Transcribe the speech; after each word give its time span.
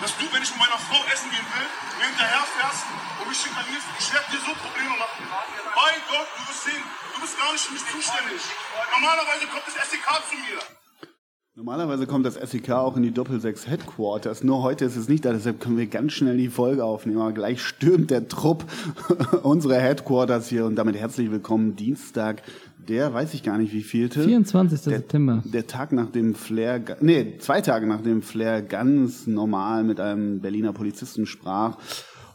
Dass 0.00 0.14
du, 0.16 0.24
wenn 0.30 0.42
ich 0.42 0.50
mit 0.54 0.60
meiner 0.62 0.78
Frau 0.78 1.02
essen 1.10 1.28
gehen 1.30 1.42
will, 1.42 1.68
mir 1.98 2.06
hinterherfährst 2.06 2.86
und 3.18 3.26
mich 3.28 3.38
schikanierst. 3.38 3.86
Ich 3.98 4.12
werde 4.14 4.30
dir 4.30 4.38
so 4.38 4.54
Probleme 4.54 4.94
machen. 4.94 5.26
Mein 5.26 5.98
Gott, 6.06 6.28
du 6.38 6.40
wirst 6.46 6.62
sehen, 6.70 6.84
du 7.14 7.20
bist 7.20 7.34
gar 7.34 7.50
nicht 7.50 7.64
für 7.66 7.72
mich 7.74 7.82
zuständig. 7.82 8.42
Normalerweise 8.94 9.46
kommt 9.50 9.66
das 9.66 9.74
SEK 9.74 10.06
zu 10.30 10.36
mir. 10.38 10.58
Normalerweise 11.58 12.06
kommt 12.06 12.24
das 12.24 12.34
SEK 12.38 12.70
auch 12.70 12.96
in 12.96 13.02
die 13.02 13.10
Doppel-6 13.10 13.66
Headquarters. 13.66 14.44
Nur 14.44 14.62
heute 14.62 14.84
ist 14.84 14.94
es 14.94 15.08
nicht 15.08 15.24
da, 15.24 15.32
deshalb 15.32 15.58
können 15.58 15.76
wir 15.76 15.88
ganz 15.88 16.12
schnell 16.12 16.36
die 16.36 16.48
Folge 16.48 16.84
aufnehmen. 16.84 17.20
Aber 17.20 17.32
gleich 17.32 17.60
stürmt 17.60 18.12
der 18.12 18.28
Trupp 18.28 18.64
unsere 19.42 19.80
Headquarters 19.80 20.46
hier 20.46 20.64
und 20.66 20.76
damit 20.76 20.94
herzlich 20.94 21.32
willkommen 21.32 21.74
Dienstag, 21.74 22.42
der 22.88 23.12
weiß 23.12 23.34
ich 23.34 23.42
gar 23.42 23.58
nicht 23.58 23.72
wie 23.72 23.82
vielte. 23.82 24.22
24. 24.22 24.82
Der, 24.82 24.98
September. 24.98 25.42
Der 25.44 25.66
Tag 25.66 25.92
nach 25.92 26.10
dem 26.10 26.34
Flair, 26.34 26.82
nee, 27.00 27.36
zwei 27.38 27.60
Tage 27.60 27.86
nach 27.86 28.00
dem 28.00 28.22
Flair 28.22 28.62
ganz 28.62 29.26
normal 29.26 29.84
mit 29.84 30.00
einem 30.00 30.40
Berliner 30.40 30.72
Polizisten 30.72 31.26
sprach. 31.26 31.76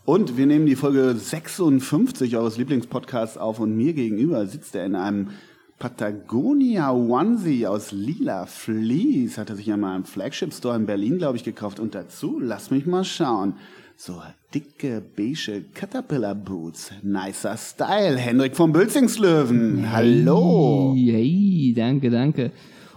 Und 0.05 0.37
wir 0.37 0.45
nehmen 0.45 0.65
die 0.65 0.75
Folge 0.75 1.15
56 1.15 2.35
eures 2.35 2.57
Lieblingspodcasts 2.57 3.37
auf 3.37 3.59
und 3.59 3.75
mir 3.75 3.93
gegenüber 3.93 4.45
sitzt 4.47 4.75
er 4.75 4.85
in 4.85 4.95
einem 4.95 5.29
Patagonia 5.79 6.91
Onesie 6.91 7.67
aus 7.67 7.91
lila 7.91 8.45
Fleece. 8.45 9.37
Hat 9.37 9.49
er 9.49 9.55
sich 9.55 9.71
einmal 9.71 9.95
im 9.97 10.05
Flagship 10.05 10.53
Store 10.53 10.75
in 10.75 10.85
Berlin, 10.85 11.17
glaube 11.17 11.37
ich, 11.37 11.43
gekauft. 11.43 11.79
Und 11.79 11.95
dazu, 11.95 12.39
lass 12.39 12.69
mich 12.69 12.85
mal 12.85 13.03
schauen, 13.03 13.55
so 13.97 14.21
dicke, 14.53 15.01
beige 15.15 15.63
Caterpillar 15.73 16.35
Boots. 16.35 16.91
Nicer 17.03 17.57
Style. 17.57 18.17
Henrik 18.17 18.55
von 18.55 18.73
Bülzingslöwen. 18.73 19.91
Hallo. 19.91 20.93
Hey, 20.95 21.73
danke, 21.75 22.09
danke. 22.09 22.51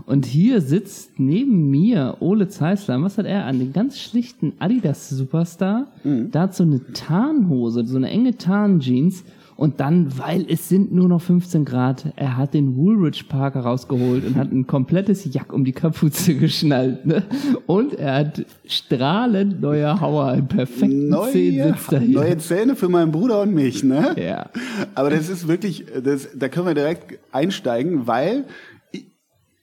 Und 0.04 0.26
hier 0.26 0.60
sitzt 0.60 1.18
neben 1.18 1.70
mir 1.70 2.16
Ole 2.20 2.48
Zeisler. 2.48 3.02
Was 3.02 3.18
hat 3.18 3.26
er 3.26 3.44
an? 3.44 3.58
Den 3.58 3.72
ganz 3.72 3.98
schlichten 3.98 4.52
Adidas 4.58 5.08
Superstar. 5.08 5.88
Mhm. 6.04 6.30
Da 6.30 6.42
hat 6.42 6.54
so 6.54 6.64
eine 6.64 6.80
Tarnhose, 6.92 7.84
so 7.86 7.96
eine 7.96 8.10
enge 8.10 8.36
Tarnjeans. 8.36 9.24
Und 9.56 9.80
dann, 9.80 10.18
weil 10.18 10.44
es 10.50 10.68
sind 10.68 10.92
nur 10.92 11.08
noch 11.08 11.22
15 11.22 11.64
Grad, 11.64 12.12
er 12.16 12.36
hat 12.36 12.52
den 12.52 12.76
Woolridge 12.76 13.24
Parker 13.26 13.60
rausgeholt 13.60 14.26
und 14.26 14.36
hat 14.36 14.52
ein 14.52 14.66
komplettes 14.66 15.26
Jack 15.32 15.52
um 15.52 15.64
die 15.64 15.72
Kapuze 15.72 16.34
geschnallt. 16.38 17.06
Ne? 17.06 17.22
Und 17.66 17.94
er 17.94 18.14
hat 18.16 18.44
strahlend 18.66 19.62
neue 19.62 19.98
Hauer 19.98 20.34
im 20.34 20.46
perfekten 20.46 21.08
Neue, 21.08 21.32
Zehensitz 21.32 21.86
da 21.86 21.98
hier. 21.98 22.18
neue 22.18 22.36
Zähne 22.36 22.76
für 22.76 22.90
meinen 22.90 23.12
Bruder 23.12 23.40
und 23.40 23.54
mich, 23.54 23.82
ne? 23.82 24.14
Ja. 24.22 24.50
Aber 24.94 25.08
das 25.08 25.30
ist 25.30 25.48
wirklich, 25.48 25.86
das, 26.04 26.28
da 26.34 26.48
können 26.50 26.66
wir 26.66 26.74
direkt 26.74 27.18
einsteigen, 27.32 28.06
weil 28.06 28.44
ich, 28.92 29.06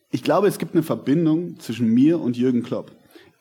ich 0.10 0.24
glaube, 0.24 0.48
es 0.48 0.58
gibt 0.58 0.74
eine 0.74 0.82
Verbindung 0.82 1.60
zwischen 1.60 1.88
mir 1.94 2.20
und 2.20 2.36
Jürgen 2.36 2.64
Klopp. 2.64 2.92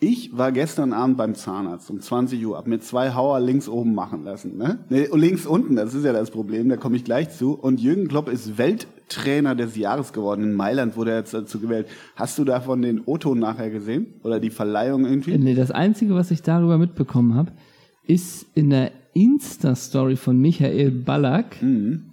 Ich 0.04 0.36
war 0.36 0.50
gestern 0.50 0.92
Abend 0.92 1.16
beim 1.16 1.36
Zahnarzt 1.36 1.88
um 1.88 2.00
20 2.00 2.44
Uhr, 2.44 2.56
hab 2.56 2.66
mir 2.66 2.80
zwei 2.80 3.14
Hauer 3.14 3.38
links 3.38 3.68
oben 3.68 3.94
machen 3.94 4.24
lassen. 4.24 4.58
Ne? 4.58 4.80
Nee, 4.88 5.06
links 5.12 5.46
unten, 5.46 5.76
das 5.76 5.94
ist 5.94 6.04
ja 6.04 6.12
das 6.12 6.32
Problem, 6.32 6.68
da 6.68 6.76
komme 6.76 6.96
ich 6.96 7.04
gleich 7.04 7.30
zu. 7.30 7.52
Und 7.52 7.78
Jürgen 7.78 8.08
Klopp 8.08 8.28
ist 8.28 8.58
Welttrainer 8.58 9.54
des 9.54 9.76
Jahres 9.76 10.12
geworden. 10.12 10.42
In 10.42 10.54
Mailand 10.54 10.96
wurde 10.96 11.12
er 11.12 11.18
jetzt 11.18 11.34
dazu 11.34 11.60
gewählt. 11.60 11.86
Hast 12.16 12.36
du 12.36 12.42
davon 12.42 12.82
den 12.82 13.02
O-Ton 13.06 13.38
nachher 13.38 13.70
gesehen? 13.70 14.06
Oder 14.24 14.40
die 14.40 14.50
Verleihung 14.50 15.04
irgendwie? 15.04 15.38
Nee, 15.38 15.54
das 15.54 15.70
Einzige, 15.70 16.16
was 16.16 16.32
ich 16.32 16.42
darüber 16.42 16.78
mitbekommen 16.78 17.36
habe, 17.36 17.52
ist 18.04 18.46
in 18.56 18.70
der 18.70 18.90
Insta-Story 19.14 20.16
von 20.16 20.36
Michael 20.36 20.90
Ballack, 20.90 21.62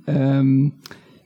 ähm, 0.06 0.74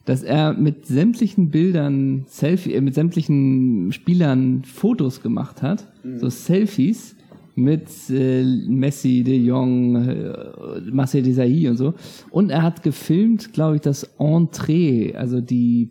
dass 0.05 0.23
er 0.23 0.53
mit 0.53 0.85
sämtlichen 0.85 1.49
Bildern, 1.49 2.25
Selfie, 2.27 2.73
äh, 2.73 2.81
mit 2.81 2.93
sämtlichen 2.93 3.91
Spielern 3.91 4.63
Fotos 4.65 5.21
gemacht 5.21 5.61
hat, 5.61 5.87
so 6.17 6.29
Selfies 6.29 7.15
mit 7.55 7.87
äh, 8.09 8.43
Messi, 8.43 9.23
De 9.23 9.37
Jong, 9.37 9.95
äh, 9.95 10.81
Marcel 10.91 11.21
Desailly 11.21 11.69
und 11.69 11.77
so. 11.77 11.93
Und 12.31 12.49
er 12.49 12.63
hat 12.63 12.83
gefilmt, 12.83 13.53
glaube 13.53 13.75
ich, 13.75 13.81
das 13.81 14.03
Entree, 14.17 15.13
also 15.15 15.39
die 15.39 15.89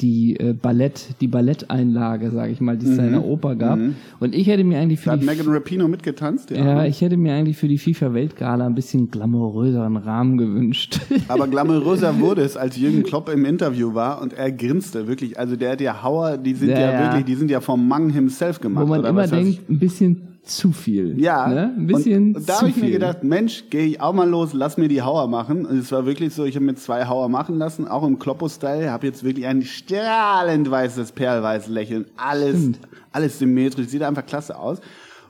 die 0.00 0.38
äh, 0.38 0.52
Ballett, 0.52 1.14
die 1.20 1.26
Balletteinlage, 1.28 2.30
sage 2.30 2.52
ich 2.52 2.60
mal, 2.60 2.76
die 2.76 2.86
es 2.86 2.98
in 2.98 3.12
der 3.12 3.24
Oper 3.24 3.56
gab. 3.56 3.78
Und 4.20 4.34
ich 4.34 4.46
hätte 4.46 4.62
mir 4.62 4.78
eigentlich 4.78 5.00
für 5.00 5.06
Da 5.06 5.12
hat 5.12 5.22
die 5.22 5.26
Megan 5.26 5.48
Rapino 5.48 5.88
mitgetanzt? 5.88 6.50
ja, 6.50 6.84
ich 6.84 7.00
hätte 7.00 7.16
mir 7.16 7.32
eigentlich 7.34 7.56
für 7.56 7.68
die 7.68 7.78
FIFA-Weltgala 7.78 8.66
ein 8.66 8.74
bisschen 8.74 9.10
glamouröseren 9.10 9.96
Rahmen 9.96 10.36
gewünscht. 10.36 11.00
Aber 11.28 11.48
glamouröser 11.48 12.20
wurde 12.20 12.42
es, 12.42 12.56
als 12.56 12.76
Jürgen 12.76 13.04
Klopp 13.04 13.28
im 13.30 13.44
Interview 13.46 13.94
war 13.94 14.20
und 14.20 14.34
er 14.34 14.52
grinste 14.52 15.08
wirklich. 15.08 15.38
Also 15.38 15.56
der 15.56 15.72
hat 15.72 15.80
ja 15.80 16.02
Hauer, 16.02 16.36
die 16.36 16.54
sind 16.54 16.70
ja, 16.70 16.80
Ja, 16.80 16.92
ja. 16.92 17.02
wirklich, 17.04 17.24
die 17.24 17.34
sind 17.34 17.50
ja 17.50 17.60
vom 17.60 17.88
Mang 17.88 18.10
himself 18.10 18.60
gemacht. 18.60 18.84
Wo 18.84 18.88
man 18.88 19.04
immer 19.04 19.26
denkt, 19.26 19.68
ein 19.70 19.78
bisschen 19.78 20.35
zu 20.46 20.72
viel. 20.72 21.20
Ja, 21.20 21.46
Ne? 21.48 21.74
Ein 21.76 21.86
bisschen 21.86 22.28
und, 22.28 22.36
und 22.36 22.48
da 22.48 22.58
habe 22.60 22.68
ich 22.68 22.76
mir 22.76 22.90
gedacht, 22.90 23.22
Mensch, 23.24 23.64
gehe 23.70 23.86
ich 23.86 24.00
auch 24.00 24.12
mal 24.12 24.28
los, 24.28 24.52
lass 24.52 24.76
mir 24.76 24.88
die 24.88 25.02
Hauer 25.02 25.28
machen. 25.28 25.66
Und 25.66 25.78
es 25.78 25.92
war 25.92 26.06
wirklich 26.06 26.34
so, 26.34 26.44
ich 26.44 26.54
habe 26.56 26.64
mir 26.64 26.74
zwei 26.74 27.06
Hauer 27.06 27.28
machen 27.28 27.58
lassen, 27.58 27.86
auch 27.86 28.06
im 28.06 28.18
Kloppo-Style, 28.18 28.90
habe 28.90 29.06
jetzt 29.06 29.24
wirklich 29.24 29.46
ein 29.46 29.62
strahlend 29.62 30.70
weißes, 30.70 31.12
perlweißes 31.12 31.68
Lächeln. 31.68 32.06
Alles, 32.16 32.58
Stimmt. 32.58 32.78
alles 33.12 33.38
symmetrisch, 33.38 33.88
sieht 33.88 34.02
einfach 34.02 34.26
klasse 34.26 34.58
aus. 34.58 34.80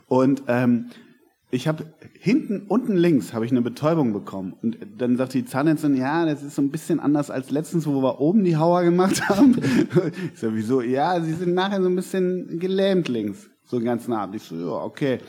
Und 0.07 0.43
ähm, 0.47 0.87
ich 1.49 1.67
habe 1.67 1.85
hinten, 2.19 2.63
unten 2.67 2.97
links 2.97 3.33
habe 3.33 3.45
ich 3.45 3.51
eine 3.51 3.61
Betäubung 3.61 4.11
bekommen. 4.11 4.53
Und 4.61 4.77
dann 4.97 5.15
sagt 5.15 5.33
die 5.33 5.45
Zahnärztin, 5.45 5.95
ja, 5.95 6.25
das 6.25 6.43
ist 6.43 6.55
so 6.55 6.61
ein 6.61 6.71
bisschen 6.71 6.99
anders 6.99 7.31
als 7.31 7.51
letztens, 7.51 7.87
wo 7.87 8.01
wir 8.01 8.19
oben 8.19 8.43
die 8.43 8.57
Hauer 8.57 8.83
gemacht 8.83 9.29
haben. 9.29 9.55
Ich 10.33 10.39
so, 10.39 10.53
wieso? 10.53 10.81
Ja, 10.81 11.21
sie 11.21 11.33
sind 11.33 11.53
nachher 11.53 11.81
so 11.81 11.87
ein 11.87 11.95
bisschen 11.95 12.59
gelähmt 12.59 13.07
links. 13.07 13.49
So 13.69 13.79
den 13.79 13.85
ganzen 13.85 14.13
Abend. 14.13 14.35
Ich 14.35 14.43
so, 14.43 14.55
ja, 14.55 14.83
okay. 14.83 15.19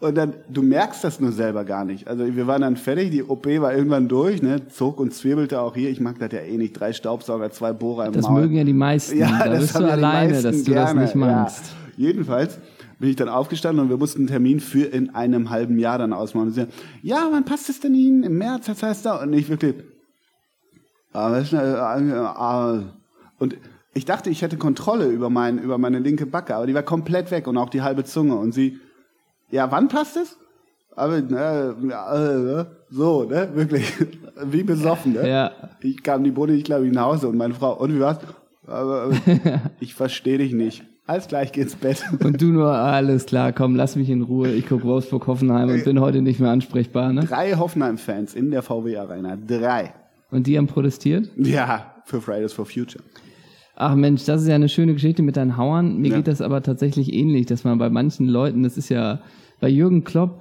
Und 0.00 0.16
dann, 0.16 0.34
du 0.48 0.62
merkst 0.62 1.04
das 1.04 1.20
nur 1.20 1.30
selber 1.30 1.64
gar 1.64 1.84
nicht. 1.84 2.08
Also 2.08 2.26
wir 2.26 2.46
waren 2.48 2.62
dann 2.62 2.76
fertig, 2.76 3.12
die 3.12 3.22
OP 3.22 3.46
war 3.46 3.72
irgendwann 3.72 4.08
durch, 4.08 4.42
ne, 4.42 4.66
zog 4.66 4.98
und 4.98 5.14
zwirbelte 5.14 5.60
auch 5.60 5.76
hier. 5.76 5.90
Ich 5.90 6.00
mag 6.00 6.18
das 6.18 6.32
ja 6.32 6.40
eh 6.40 6.56
nicht. 6.56 6.72
Drei 6.72 6.92
Staubsauger, 6.92 7.52
zwei 7.52 7.72
Bohrer 7.72 8.06
im 8.06 8.12
Das 8.12 8.24
Maul. 8.24 8.42
mögen 8.42 8.56
ja 8.56 8.64
die 8.64 8.72
meisten. 8.72 9.16
Ja, 9.16 9.44
da 9.44 9.50
das 9.50 9.60
bist 9.60 9.78
du 9.78 9.82
ja 9.82 9.88
alleine, 9.90 10.42
dass 10.42 10.64
du 10.64 10.72
gerne. 10.72 11.00
das 11.00 11.14
nicht 11.14 11.14
magst. 11.14 11.64
Ja. 11.96 12.06
Jedenfalls 12.06 12.58
bin 12.98 13.10
ich 13.10 13.16
dann 13.16 13.28
aufgestanden 13.28 13.84
und 13.84 13.90
wir 13.90 13.96
mussten 13.96 14.22
einen 14.22 14.28
Termin 14.28 14.58
für 14.58 14.86
in 14.86 15.14
einem 15.14 15.50
halben 15.50 15.78
Jahr 15.78 15.98
dann 15.98 16.12
ausmachen. 16.12 16.48
Und 16.48 16.54
sie 16.54 16.66
ja, 17.02 17.28
wann 17.30 17.44
passt 17.44 17.68
es 17.68 17.78
denn 17.78 17.94
Ihnen? 17.94 18.24
Im 18.24 18.38
März, 18.38 18.66
das 18.66 18.82
heißt 18.82 19.06
da. 19.06 19.22
Und 19.22 19.32
ich 19.34 19.48
wirklich, 19.48 19.76
ah, 21.12 21.30
was 21.30 21.44
ist 21.44 21.52
denn, 21.52 21.60
äh, 21.60 22.14
ah. 22.14 22.82
und 23.38 23.56
ich 23.94 24.04
dachte, 24.04 24.28
ich 24.28 24.42
hätte 24.42 24.56
Kontrolle 24.56 25.06
über, 25.06 25.30
mein, 25.30 25.58
über 25.58 25.78
meine 25.78 26.00
linke 26.00 26.26
Backe, 26.26 26.56
aber 26.56 26.66
die 26.66 26.74
war 26.74 26.82
komplett 26.82 27.30
weg 27.30 27.46
und 27.46 27.56
auch 27.56 27.70
die 27.70 27.82
halbe 27.82 28.04
Zunge. 28.04 28.34
Und 28.34 28.52
sie, 28.52 28.78
ja, 29.50 29.70
wann 29.70 29.88
passt 29.88 30.16
es? 30.16 30.36
Aber, 30.96 31.18
ja, 31.18 31.70
äh, 31.70 32.66
so, 32.90 33.24
ne, 33.24 33.50
wirklich, 33.54 33.92
wie 34.44 34.62
besoffen, 34.62 35.14
ne? 35.14 35.28
Ja. 35.28 35.52
Ich 35.80 36.02
kam 36.02 36.24
die 36.24 36.30
Bohne, 36.30 36.52
ich 36.52 36.64
glaube, 36.64 36.86
nach 36.86 37.06
Hause 37.06 37.28
und 37.28 37.36
meine 37.36 37.54
Frau, 37.54 37.76
und 37.76 37.94
wie 37.94 38.00
war's? 38.00 38.18
Aber, 38.66 39.04
aber 39.04 39.14
ich 39.80 39.94
verstehe 39.94 40.38
dich 40.38 40.52
nicht. 40.52 40.84
Alles 41.06 41.28
gleich, 41.28 41.52
geh 41.52 41.60
ins 41.60 41.76
Bett. 41.76 42.02
Und 42.24 42.40
du 42.40 42.46
nur, 42.46 42.70
alles 42.70 43.26
klar, 43.26 43.52
komm, 43.52 43.76
lass 43.76 43.94
mich 43.94 44.08
in 44.08 44.22
Ruhe. 44.22 44.48
Ich 44.52 44.66
guck 44.66 44.84
Wolfsburg 44.84 45.26
Hoffenheim 45.26 45.68
und 45.68 45.84
bin 45.84 46.00
heute 46.00 46.22
nicht 46.22 46.40
mehr 46.40 46.48
ansprechbar. 46.48 47.12
Ne? 47.12 47.26
Drei 47.26 47.52
Hoffenheim-Fans 47.52 48.32
in 48.32 48.50
der 48.50 48.62
VW 48.62 48.96
Arena. 48.96 49.36
Drei. 49.36 49.92
Und 50.30 50.46
die 50.46 50.56
haben 50.56 50.66
protestiert? 50.66 51.28
Ja, 51.36 51.94
für 52.06 52.22
Fridays 52.22 52.54
for 52.54 52.64
Future. 52.64 53.04
Ach 53.76 53.94
Mensch, 53.96 54.24
das 54.24 54.42
ist 54.42 54.48
ja 54.48 54.54
eine 54.54 54.68
schöne 54.68 54.92
Geschichte 54.94 55.22
mit 55.22 55.36
deinen 55.36 55.56
Hauern. 55.56 55.98
Mir 55.98 56.10
Ja. 56.10 56.16
geht 56.16 56.28
das 56.28 56.40
aber 56.40 56.62
tatsächlich 56.62 57.12
ähnlich, 57.12 57.46
dass 57.46 57.64
man 57.64 57.78
bei 57.78 57.90
manchen 57.90 58.28
Leuten, 58.28 58.62
das 58.62 58.76
ist 58.76 58.88
ja 58.88 59.20
bei 59.60 59.68
Jürgen 59.68 60.04
Klopp, 60.04 60.40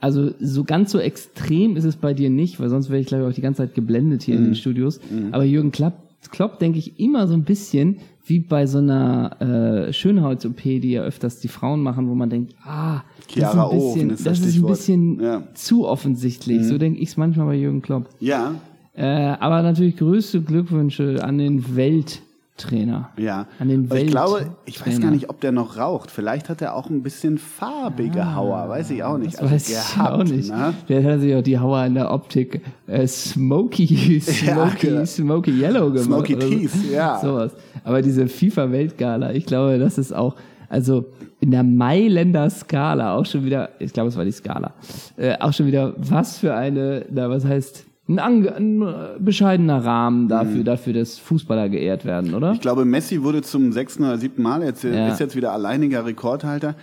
also 0.00 0.30
so 0.40 0.64
ganz 0.64 0.90
so 0.90 0.98
extrem 0.98 1.76
ist 1.76 1.84
es 1.84 1.94
bei 1.96 2.12
dir 2.12 2.28
nicht, 2.28 2.58
weil 2.58 2.68
sonst 2.68 2.90
wäre 2.90 3.00
ich 3.00 3.06
glaube 3.06 3.22
ich 3.24 3.30
auch 3.30 3.34
die 3.34 3.40
ganze 3.40 3.58
Zeit 3.58 3.74
geblendet 3.74 4.22
hier 4.24 4.34
in 4.34 4.40
Mhm. 4.40 4.46
den 4.46 4.54
Studios. 4.56 5.00
Aber 5.30 5.44
Jürgen 5.44 5.70
Klopp, 5.70 5.94
Klopp 6.32 6.58
denke 6.58 6.78
ich 6.78 6.98
immer 6.98 7.28
so 7.28 7.34
ein 7.34 7.44
bisschen 7.44 7.98
wie 8.26 8.40
bei 8.40 8.66
so 8.66 8.78
einer 8.78 9.40
äh, 9.88 9.92
Schönheits-OP, 9.92 10.62
die 10.62 10.90
ja 10.92 11.02
öfters 11.02 11.38
die 11.40 11.48
Frauen 11.48 11.82
machen, 11.82 12.08
wo 12.08 12.14
man 12.14 12.30
denkt, 12.30 12.54
ah, 12.64 13.02
das 13.16 13.26
ist 13.28 13.32
Chiara 13.34 13.68
ein 13.70 13.76
bisschen, 13.78 14.10
ist 14.10 14.26
das 14.26 14.40
das 14.40 14.48
ist 14.48 14.56
ein 14.56 14.66
bisschen 14.66 15.20
Ja. 15.20 15.38
Mhm. 15.40 15.44
zu 15.54 15.86
offensichtlich. 15.86 16.64
So 16.66 16.78
denke 16.78 16.98
ich 17.00 17.10
es 17.10 17.16
manchmal 17.16 17.46
bei 17.46 17.54
Jürgen 17.56 17.82
Klopp. 17.82 18.08
Ja, 18.18 18.54
Äh, 18.94 19.04
aber 19.06 19.62
natürlich 19.62 19.96
größte 19.96 20.42
Glückwünsche 20.42 21.24
an 21.24 21.38
den 21.38 21.76
Welttrainer. 22.56 23.10
ja. 23.16 23.46
An 23.58 23.68
den 23.68 23.86
Aber 23.90 24.00
ich 24.00 24.08
glaube, 24.08 24.46
ich 24.66 24.84
weiß 24.86 25.00
gar 25.00 25.10
nicht, 25.10 25.30
ob 25.30 25.40
der 25.40 25.52
noch 25.52 25.76
raucht. 25.78 26.10
Vielleicht 26.10 26.48
hat 26.48 26.60
er 26.62 26.74
auch 26.74 26.88
ein 26.90 27.02
bisschen 27.02 27.38
farbige 27.38 28.34
Hauer, 28.34 28.68
weiß 28.68 28.90
ich 28.90 29.02
auch 29.02 29.18
nicht. 29.18 29.38
Ah, 29.38 29.42
Das 29.42 29.52
weiß 29.52 29.70
ich 29.70 30.00
auch 30.00 30.22
nicht. 30.24 30.50
Ne? 30.50 30.74
Vielleicht 30.86 31.06
hat 31.06 31.12
er 31.14 31.20
sich 31.20 31.34
auch 31.34 31.42
die 31.42 31.58
Hauer 31.58 31.84
in 31.86 31.94
der 31.94 32.10
Optik 32.12 32.60
äh, 32.86 33.06
smoky, 33.06 34.20
smoky, 34.22 34.46
Ja, 34.46 34.70
genau. 34.80 35.04
smoky 35.04 35.50
yellow 35.50 35.86
gemacht. 35.90 36.04
Smoky 36.04 36.36
oder 36.36 36.46
so. 36.46 36.50
Teeth, 36.54 36.92
ja. 36.92 37.18
Sowas. 37.22 37.52
Aber 37.84 38.02
diese 38.02 38.28
FIFA-Weltgala, 38.28 39.32
ich 39.32 39.46
glaube, 39.46 39.78
das 39.78 39.98
ist 39.98 40.12
auch, 40.12 40.36
also 40.68 41.06
in 41.40 41.50
der 41.50 41.62
Mailänder 41.64 42.48
Skala 42.50 43.16
auch 43.16 43.26
schon 43.26 43.44
wieder, 43.44 43.70
ich 43.78 43.92
glaube, 43.92 44.10
es 44.10 44.16
war 44.16 44.24
die 44.24 44.32
Skala, 44.32 44.72
äh, 45.16 45.36
auch 45.40 45.52
schon 45.52 45.66
wieder, 45.66 45.94
was 45.96 46.38
für 46.38 46.54
eine, 46.54 47.04
na, 47.10 47.28
was 47.28 47.44
heißt, 47.44 47.84
ein, 48.18 48.48
ein 48.48 48.82
äh, 48.82 48.94
bescheidener 49.18 49.84
Rahmen 49.84 50.28
dafür, 50.28 50.64
dafür, 50.64 50.92
dass 50.92 51.18
Fußballer 51.18 51.68
geehrt 51.68 52.04
werden, 52.04 52.34
oder? 52.34 52.48
Mhm. 52.48 52.54
Ich 52.54 52.60
glaube, 52.60 52.84
Messi 52.84 53.22
wurde 53.22 53.42
zum 53.42 53.72
sechsten 53.72 54.04
oder 54.04 54.18
siebten 54.18 54.42
Mal, 54.42 54.62
jetzt, 54.62 54.84
Ja. 54.84 55.08
ist 55.08 55.20
jetzt 55.20 55.36
wieder 55.36 55.52
alleiniger 55.52 56.04
Rekordhalter. 56.06 56.74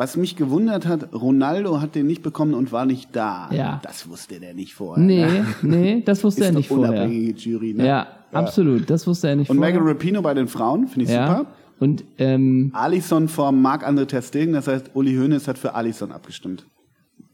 was 0.00 0.16
mich 0.16 0.36
gewundert 0.36 0.86
hat, 0.86 1.12
Ronaldo 1.12 1.80
hat 1.80 1.96
den 1.96 2.06
nicht 2.06 2.22
bekommen 2.22 2.54
und 2.54 2.70
war 2.70 2.86
nicht 2.86 3.08
da. 3.16 3.50
Ja. 3.52 3.80
Das 3.82 4.08
wusste 4.08 4.38
der 4.38 4.54
nicht 4.54 4.72
vorher. 4.74 5.02
Nee, 5.04 5.24
ne? 5.26 5.44
nee, 5.62 6.02
das 6.04 6.22
wusste 6.22 6.44
er 6.46 6.52
nicht 6.52 6.68
vorher. 6.68 6.90
unabhängige 6.90 7.32
Jury, 7.36 7.74
ne? 7.74 7.84
Ja, 7.84 8.06
absolut, 8.30 8.88
das 8.88 9.08
wusste 9.08 9.28
er 9.28 9.34
nicht 9.36 9.50
Und 9.50 9.56
vorher. 9.56 9.74
Megan 9.74 9.88
Rapino 9.88 10.22
bei 10.22 10.34
den 10.34 10.46
Frauen, 10.46 10.86
finde 10.86 11.06
ich 11.06 11.10
ja. 11.10 11.26
super. 11.38 11.46
Und 11.80 12.04
ähm, 12.18 12.70
Alisson 12.74 13.26
vor 13.28 13.50
Marc-André 13.50 14.22
Stegen, 14.22 14.52
das 14.52 14.68
heißt, 14.68 14.90
Uli 14.94 15.16
Hoeneß 15.16 15.48
hat 15.48 15.58
für 15.58 15.74
Alisson 15.74 16.12
abgestimmt. 16.12 16.64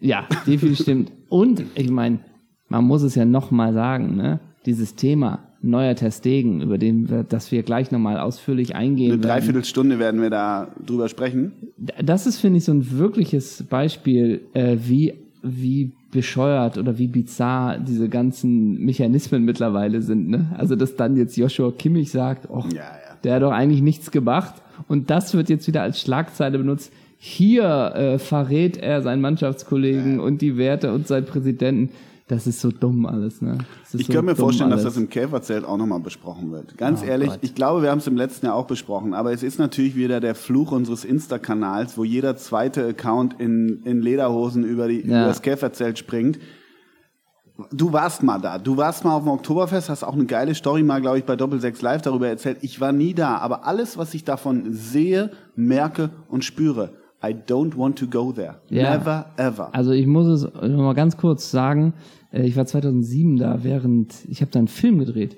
ja, 0.01 0.25
definitiv 0.47 0.81
stimmt. 0.81 1.13
Und 1.29 1.65
ich 1.75 1.91
meine, 1.91 2.21
man 2.75 2.87
muss 2.87 3.03
es 3.03 3.15
ja 3.15 3.25
nochmal 3.25 3.73
sagen, 3.73 4.17
ne? 4.17 4.41
Dieses 4.67 4.97
Thema 4.97 5.41
neuer 5.63 5.95
Testegen, 5.95 6.61
über 6.61 6.77
den 6.77 7.09
wir, 7.09 7.23
das 7.23 7.53
wir 7.53 7.63
gleich 7.63 7.91
nochmal 7.91 8.19
ausführlich 8.19 8.75
eingehen 8.75 9.13
Eine 9.13 9.23
werden. 9.23 9.31
Dreiviertelstunde 9.31 9.99
werden 9.99 10.21
wir 10.21 10.31
da 10.31 10.69
drüber 10.85 11.09
sprechen. 11.09 11.53
Das 12.03 12.27
ist, 12.27 12.41
finde 12.41 12.59
ich, 12.59 12.65
so 12.65 12.73
ein 12.73 12.99
wirkliches 12.99 13.63
Beispiel, 13.63 14.43
äh, 14.55 14.77
wie, 14.81 15.15
wie 15.43 15.93
bescheuert 16.11 16.77
oder 16.77 16.99
wie 16.99 17.07
bizarr 17.07 17.79
diese 17.79 18.09
ganzen 18.09 18.85
Mechanismen 18.85 19.45
mittlerweile 19.45 20.03
sind. 20.03 20.29
Ne? 20.29 20.55
Also, 20.57 20.75
dass 20.77 20.97
dann 20.97 21.17
jetzt 21.17 21.37
Joshua 21.37 21.73
Kimmich 21.73 22.11
sagt, 22.11 22.49
oh, 22.51 22.65
Ja, 22.71 22.81
ja. 22.81 23.17
der 23.23 23.35
hat 23.37 23.43
doch 23.43 23.53
eigentlich 23.53 23.83
nichts 23.83 24.11
gemacht. 24.11 24.55
Und 24.89 25.11
das 25.11 25.35
wird 25.35 25.49
jetzt 25.49 25.67
wieder 25.69 25.83
als 25.83 26.01
Schlagzeile 26.01 26.59
benutzt. 26.59 26.93
Hier 27.19 27.93
äh, 27.95 28.19
verrät 28.19 28.77
er 28.77 29.01
seinen 29.03 29.23
Mannschaftskollegen 29.23 30.19
und 30.21 30.43
die 30.43 30.57
Werte 30.57 30.93
und 30.93 31.07
seinen 31.07 31.25
Präsidenten. 31.25 31.91
Das 32.27 32.47
ist 32.47 32.61
so 32.61 32.71
dumm 32.71 33.05
alles. 33.05 33.43
Ne? 33.43 33.59
Ich 33.93 34.07
so 34.07 34.13
kann 34.15 34.25
mir 34.25 34.35
vorstellen, 34.35 34.71
dass 34.71 34.81
alles. 34.81 34.95
das 34.95 35.03
im 35.03 35.11
Käferzelt 35.11 35.65
auch 35.67 35.77
nochmal 35.77 36.01
besprochen 36.01 36.51
wird. 36.53 36.79
Ganz 36.79 37.03
Oh 37.03 37.07
ehrlich, 37.07 37.29
Gott. 37.29 37.39
ich 37.43 37.55
glaube, 37.55 37.83
wir 37.83 37.91
haben 37.91 37.99
es 37.99 38.07
im 38.07 38.17
letzten 38.17 38.47
Jahr 38.47 38.55
auch 38.55 38.67
besprochen, 38.67 39.13
aber 39.13 39.33
es 39.33 39.43
ist 39.43 39.59
natürlich 39.59 39.95
wieder 39.95 40.21
der 40.21 40.35
Fluch 40.35 40.73
unseres 40.73 41.05
Insta-Kanals, 41.05 41.99
wo 41.99 42.05
jeder 42.05 42.37
zweite 42.37 42.87
Account 42.87 43.39
in, 43.41 43.83
in 43.85 44.01
Lederhosen 44.01 44.65
über, 44.65 44.89
die, 44.89 45.01
Ja. 45.01 45.21
über 45.21 45.27
das 45.29 45.43
Käferzelt 45.43 45.99
springt. 45.99 46.39
Du 47.73 47.93
warst 47.93 48.23
mal 48.23 48.41
da. 48.41 48.59
Du 48.59 48.77
warst 48.79 49.05
mal 49.05 49.15
auf 49.15 49.23
dem 49.23 49.29
Oktoberfest, 49.31 49.89
hast 49.91 50.03
auch 50.03 50.15
eine 50.15 50.25
geile 50.25 50.55
Story 50.55 50.83
mal, 50.83 51.01
glaube 51.01 51.19
ich, 51.19 51.25
bei 51.25 51.37
Doppelsechs 51.37 51.83
Live 51.83 52.03
darüber 52.03 52.27
erzählt. 52.27 52.59
Ich 52.63 52.81
war 52.81 52.91
nie 52.93 53.15
da, 53.15 53.37
aber 53.39 53.65
alles, 53.67 53.97
was 53.99 54.13
ich 54.15 54.25
davon 54.25 54.73
sehe, 54.73 55.31
merke 55.55 56.11
und 56.29 56.43
spüre, 56.45 56.95
I 57.27 57.35
don't 57.35 57.77
want 57.77 57.99
to 57.99 58.07
go 58.07 58.33
there. 58.33 58.57
Ja. 58.71 58.97
Never 58.99 59.27
ever. 59.37 59.69
Also 59.73 59.93
ich 59.93 60.07
muss 60.07 60.27
es 60.27 60.45
noch 60.45 60.83
mal 60.83 60.95
ganz 60.95 61.17
kurz 61.17 61.51
sagen, 61.51 61.95
äh, 62.33 62.43
ich 62.47 62.57
war 62.57 62.67
2007 62.67 63.37
da, 63.37 63.61
während 63.63 64.15
ich 64.29 64.41
habe 64.41 64.51
da 64.51 64.59
einen 64.59 64.69
Film 64.69 64.99
gedreht 64.99 65.37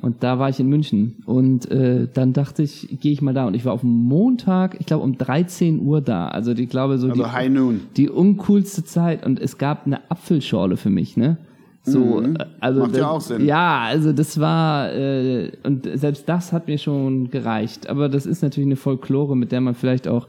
und 0.00 0.22
da 0.22 0.38
war 0.38 0.48
ich 0.48 0.60
in 0.60 0.68
München 0.68 1.16
und 1.26 1.68
äh, 1.72 2.06
dann 2.12 2.32
dachte 2.32 2.62
ich, 2.62 2.98
gehe 3.00 3.12
ich 3.12 3.20
mal 3.20 3.34
da 3.34 3.46
und 3.46 3.54
ich 3.54 3.64
war 3.64 3.72
auf 3.72 3.80
dem 3.80 3.90
Montag, 3.90 4.76
ich 4.78 4.86
glaube 4.86 5.02
um 5.02 5.18
13 5.18 5.80
Uhr 5.80 6.00
da, 6.00 6.28
also 6.28 6.52
ich 6.52 6.68
glaube 6.68 6.98
so 6.98 7.08
Also 7.08 7.22
die, 7.24 7.28
High 7.28 7.50
Noon. 7.50 7.80
die 7.96 8.08
uncoolste 8.08 8.84
Zeit 8.84 9.26
und 9.26 9.40
es 9.40 9.58
gab 9.58 9.86
eine 9.86 10.08
Apfelschorle 10.08 10.76
für 10.76 10.90
mich, 10.90 11.16
ne? 11.16 11.38
So, 11.82 12.20
äh, 12.20 12.34
also 12.60 12.80
Macht 12.80 12.96
ja 12.96 13.08
auch 13.10 13.20
Sinn. 13.20 13.44
Ja, 13.44 13.82
also 13.82 14.12
das 14.12 14.40
war 14.40 14.92
äh, 14.92 15.52
und 15.62 15.88
selbst 15.94 16.28
das 16.28 16.52
hat 16.52 16.66
mir 16.66 16.78
schon 16.78 17.30
gereicht. 17.30 17.88
Aber 17.88 18.08
das 18.08 18.26
ist 18.26 18.42
natürlich 18.42 18.66
eine 18.66 18.76
Folklore, 18.76 19.36
mit 19.36 19.52
der 19.52 19.60
man 19.60 19.74
vielleicht 19.74 20.08
auch 20.08 20.26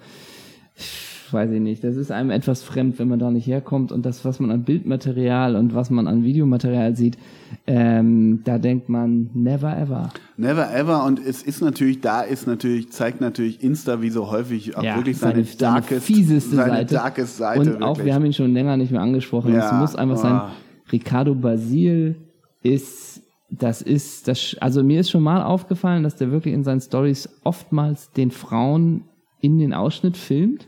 weiß 1.32 1.52
ich 1.52 1.60
nicht, 1.62 1.84
das 1.84 1.96
ist 1.96 2.12
einem 2.12 2.32
etwas 2.32 2.64
fremd, 2.64 3.00
wenn 3.00 3.08
man 3.08 3.20
da 3.20 3.32
nicht 3.32 3.48
herkommt 3.48 3.92
und 3.92 4.06
das, 4.06 4.24
was 4.26 4.40
man 4.40 4.52
an 4.52 4.64
Bildmaterial 4.64 5.56
und 5.56 5.76
was 5.76 5.90
man 5.90 6.08
an 6.08 6.24
Videomaterial 6.24 6.96
sieht, 6.96 7.18
ähm, 7.66 8.42
da 8.44 8.58
denkt 8.58 8.90
man 8.90 9.30
never 9.34 9.78
ever. 9.78 10.10
Never 10.38 10.74
ever 10.74 11.04
und 11.06 11.20
es 11.20 11.44
ist 11.44 11.62
natürlich, 11.62 12.02
da 12.02 12.22
ist 12.22 12.48
natürlich, 12.48 12.92
zeigt 12.92 13.22
natürlich 13.22 13.64
Insta 13.64 14.02
wie 14.02 14.10
so 14.10 14.32
häufig 14.32 14.78
auch 14.78 14.84
Ja, 14.84 14.96
wirklich 14.96 15.18
seine, 15.18 15.44
seine, 15.44 15.46
seine 15.46 15.74
darkest, 15.74 16.06
fieseste 16.06 16.56
seine 16.56 16.72
Seite. 16.72 16.96
darkest 16.96 17.38
Seite. 17.38 17.60
und 17.76 17.84
auch, 17.84 17.90
wirklich. 17.90 18.06
wir 18.06 18.16
haben 18.16 18.26
ihn 18.26 18.34
schon 18.34 18.54
länger 18.54 18.78
nicht 18.78 18.92
mehr 18.92 19.02
angesprochen, 19.02 19.54
Ja, 19.54 19.66
es 19.66 19.72
muss 19.74 19.96
einfach 19.96 20.18
sein, 20.18 20.34
ah. 20.34 20.52
Ricardo 20.92 21.36
Basil 21.36 22.16
ist, 22.64 23.22
das 23.50 23.82
ist, 23.82 24.28
das, 24.28 24.56
also 24.60 24.84
mir 24.84 25.02
ist 25.02 25.10
schon 25.10 25.24
mal 25.24 25.44
aufgefallen, 25.44 26.04
dass 26.04 26.16
der 26.16 26.32
wirklich 26.32 26.54
in 26.54 26.64
seinen 26.64 26.82
Stories 26.82 27.30
oftmals 27.44 28.12
den 28.12 28.32
Frauen 28.32 29.04
in 29.42 29.58
den 29.58 29.74
Ausschnitt 29.74 30.18
filmt. 30.18 30.68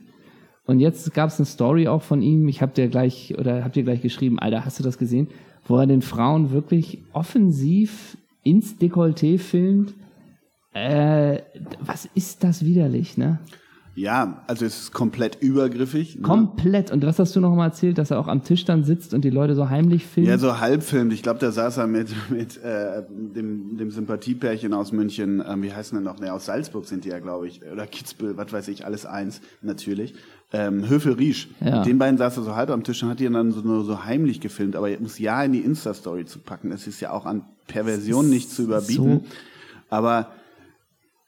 Und 0.65 0.79
jetzt 0.79 1.13
gab 1.13 1.29
es 1.29 1.39
eine 1.39 1.45
Story 1.45 1.87
auch 1.87 2.03
von 2.03 2.21
ihm, 2.21 2.47
ich 2.47 2.61
hab 2.61 2.75
dir 2.75 2.87
gleich, 2.89 3.35
oder 3.37 3.63
habt 3.63 3.75
ihr 3.75 3.83
gleich 3.83 4.01
geschrieben, 4.01 4.39
Alter, 4.39 4.65
hast 4.65 4.79
du 4.79 4.83
das 4.83 4.97
gesehen? 4.97 5.29
Wo 5.65 5.77
er 5.77 5.87
den 5.87 6.01
Frauen 6.01 6.51
wirklich 6.51 7.03
offensiv 7.11 8.17
ins 8.43 8.79
Dekolleté 8.79 9.37
filmt. 9.37 9.93
Äh, 10.73 11.41
was 11.79 12.05
ist 12.13 12.43
das 12.43 12.63
widerlich, 12.63 13.17
ne? 13.17 13.39
Ja, 13.99 14.43
also 14.47 14.65
es 14.65 14.79
ist 14.83 14.93
komplett 14.93 15.41
übergriffig. 15.41 16.15
ne? 16.15 16.21
Komplett. 16.21 16.89
Und 16.89 17.05
was 17.05 17.19
hast 17.19 17.35
du 17.35 17.41
noch 17.41 17.53
mal 17.53 17.65
erzählt, 17.65 17.97
dass 17.97 18.11
er 18.11 18.19
auch 18.19 18.29
am 18.29 18.43
Tisch 18.45 18.63
dann 18.63 18.85
sitzt 18.85 19.13
und 19.13 19.25
die 19.25 19.29
Leute 19.29 19.55
so 19.55 19.69
heimlich 19.69 20.05
filmen? 20.05 20.29
Ja, 20.29 20.37
so 20.37 20.61
halbfilmt. 20.61 21.11
Ich 21.11 21.21
glaube, 21.21 21.39
da 21.39 21.51
saß 21.51 21.75
er 21.77 21.87
mit, 21.87 22.07
mit 22.29 22.63
äh, 22.63 23.03
dem, 23.09 23.77
dem 23.77 23.91
Sympathiepärchen 23.91 24.73
aus 24.73 24.93
München. 24.93 25.43
Ähm, 25.45 25.63
wie 25.63 25.73
heißen 25.73 25.97
denn 25.97 26.05
noch? 26.05 26.17
Ne, 26.17 26.31
aus 26.31 26.45
Salzburg 26.45 26.85
sind 26.85 27.03
die 27.03 27.09
ja, 27.09 27.19
glaube 27.19 27.49
ich. 27.49 27.61
Oder 27.69 27.87
Kitzbühel, 27.87 28.37
was 28.37 28.53
weiß 28.53 28.69
ich, 28.69 28.85
alles 28.85 29.05
eins, 29.05 29.41
natürlich. 29.61 30.13
Ähm, 30.53 30.87
Höfel 30.87 31.13
Riesch. 31.13 31.49
Ja. 31.59 31.79
Mit 31.79 31.87
den 31.87 31.97
beiden 31.97 32.17
saß 32.17 32.37
er 32.37 32.43
so 32.43 32.55
halb 32.55 32.69
am 32.69 32.85
Tisch 32.85 33.03
und 33.03 33.09
hat 33.09 33.19
die 33.19 33.27
dann 33.27 33.51
so, 33.51 33.59
nur 33.59 33.83
so 33.83 34.05
heimlich 34.05 34.39
gefilmt. 34.39 34.77
Aber 34.77 34.89
er 34.89 35.01
muss 35.01 35.19
ja 35.19 35.43
in 35.43 35.51
die 35.51 35.59
Insta-Story 35.59 36.23
zu 36.23 36.39
packen. 36.39 36.69
Das 36.69 36.87
ist 36.87 37.01
ja 37.01 37.11
auch 37.11 37.25
an 37.25 37.43
Perversion 37.67 38.29
nicht 38.29 38.49
zu 38.49 38.63
überbieten. 38.63 39.25
Aber 39.89 40.29